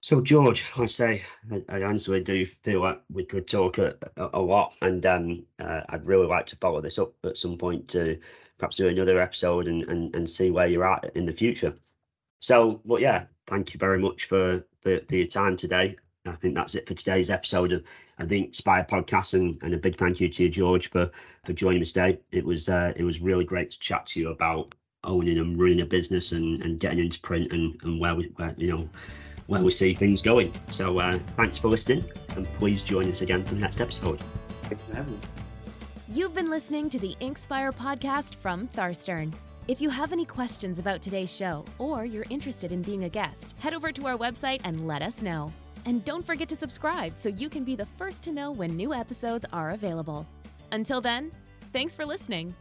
So 0.00 0.20
George, 0.20 0.66
I 0.76 0.86
say 0.86 1.22
I, 1.50 1.62
I 1.68 1.82
honestly 1.82 2.20
do 2.20 2.44
feel 2.44 2.82
like 2.82 3.00
we 3.10 3.24
could 3.24 3.48
talk 3.48 3.78
a, 3.78 3.96
a, 4.16 4.30
a 4.34 4.40
lot, 4.40 4.74
and 4.82 5.04
um, 5.06 5.46
uh, 5.58 5.82
I'd 5.88 6.06
really 6.06 6.26
like 6.26 6.46
to 6.46 6.56
follow 6.56 6.80
this 6.80 6.98
up 6.98 7.14
at 7.24 7.38
some 7.38 7.56
point 7.56 7.88
to 7.88 8.18
perhaps 8.58 8.76
do 8.76 8.88
another 8.88 9.20
episode 9.20 9.66
and, 9.66 9.88
and, 9.88 10.14
and 10.14 10.28
see 10.28 10.50
where 10.50 10.66
you're 10.66 10.84
at 10.84 11.16
in 11.16 11.26
the 11.26 11.32
future. 11.32 11.74
So, 12.40 12.80
but 12.84 13.00
yeah, 13.00 13.24
thank 13.46 13.72
you 13.72 13.78
very 13.78 13.98
much 13.98 14.26
for, 14.26 14.64
for, 14.82 14.98
for 15.00 15.16
your 15.16 15.26
time 15.26 15.56
today. 15.56 15.96
I 16.26 16.32
think 16.32 16.54
that's 16.54 16.74
it 16.74 16.88
for 16.88 16.94
today's 16.94 17.28
episode 17.28 17.72
of 17.72 17.84
I 18.18 18.24
think 18.24 18.46
Inspire 18.46 18.84
Podcast, 18.84 19.34
and, 19.34 19.58
and 19.62 19.74
a 19.74 19.76
big 19.76 19.96
thank 19.96 20.20
you 20.20 20.28
to 20.28 20.44
you, 20.44 20.48
George, 20.48 20.90
for 20.90 21.10
for 21.44 21.52
joining 21.52 21.82
us 21.82 21.92
today. 21.92 22.18
It 22.32 22.44
was 22.44 22.68
uh, 22.68 22.94
it 22.96 23.04
was 23.04 23.20
really 23.20 23.44
great 23.44 23.72
to 23.72 23.78
chat 23.78 24.06
to 24.06 24.20
you 24.20 24.30
about 24.30 24.74
owning 25.02 25.38
and 25.38 25.60
running 25.60 25.82
a 25.82 25.86
business 25.86 26.32
and, 26.32 26.62
and 26.62 26.80
getting 26.80 26.98
into 26.98 27.20
print 27.20 27.52
and, 27.52 27.78
and 27.82 28.00
where 28.00 28.14
we 28.14 28.32
where, 28.36 28.54
you 28.56 28.68
know 28.68 28.88
where 29.48 29.62
we 29.62 29.70
see 29.70 29.92
things 29.92 30.22
going. 30.22 30.50
So 30.70 30.98
uh, 30.98 31.18
thanks 31.36 31.58
for 31.58 31.68
listening, 31.68 32.04
and 32.36 32.46
please 32.54 32.82
join 32.82 33.10
us 33.10 33.20
again 33.20 33.44
for 33.44 33.54
the 33.54 33.60
next 33.60 33.82
episode. 33.82 34.22
Thanks 34.62 34.82
for 34.84 34.96
having 34.96 35.12
me. 35.12 35.20
You've 36.08 36.34
been 36.34 36.48
listening 36.48 36.88
to 36.90 36.98
the 36.98 37.14
Inkspire 37.20 37.74
podcast 37.74 38.36
from 38.36 38.68
Tharstern. 38.68 39.34
If 39.68 39.80
you 39.80 39.90
have 39.90 40.12
any 40.12 40.24
questions 40.24 40.78
about 40.78 41.02
today's 41.02 41.34
show 41.34 41.64
or 41.78 42.04
you're 42.06 42.26
interested 42.30 42.72
in 42.72 42.80
being 42.82 43.04
a 43.04 43.08
guest, 43.08 43.56
head 43.58 43.74
over 43.74 43.92
to 43.92 44.06
our 44.06 44.16
website 44.16 44.60
and 44.64 44.86
let 44.86 45.02
us 45.02 45.22
know. 45.22 45.52
And 45.86 46.04
don't 46.04 46.24
forget 46.24 46.48
to 46.48 46.56
subscribe 46.56 47.18
so 47.18 47.28
you 47.28 47.48
can 47.48 47.64
be 47.64 47.76
the 47.76 47.86
first 47.86 48.22
to 48.24 48.32
know 48.32 48.50
when 48.52 48.76
new 48.76 48.94
episodes 48.94 49.44
are 49.52 49.70
available. 49.70 50.26
Until 50.72 51.00
then, 51.00 51.30
thanks 51.72 51.94
for 51.94 52.06
listening. 52.06 52.54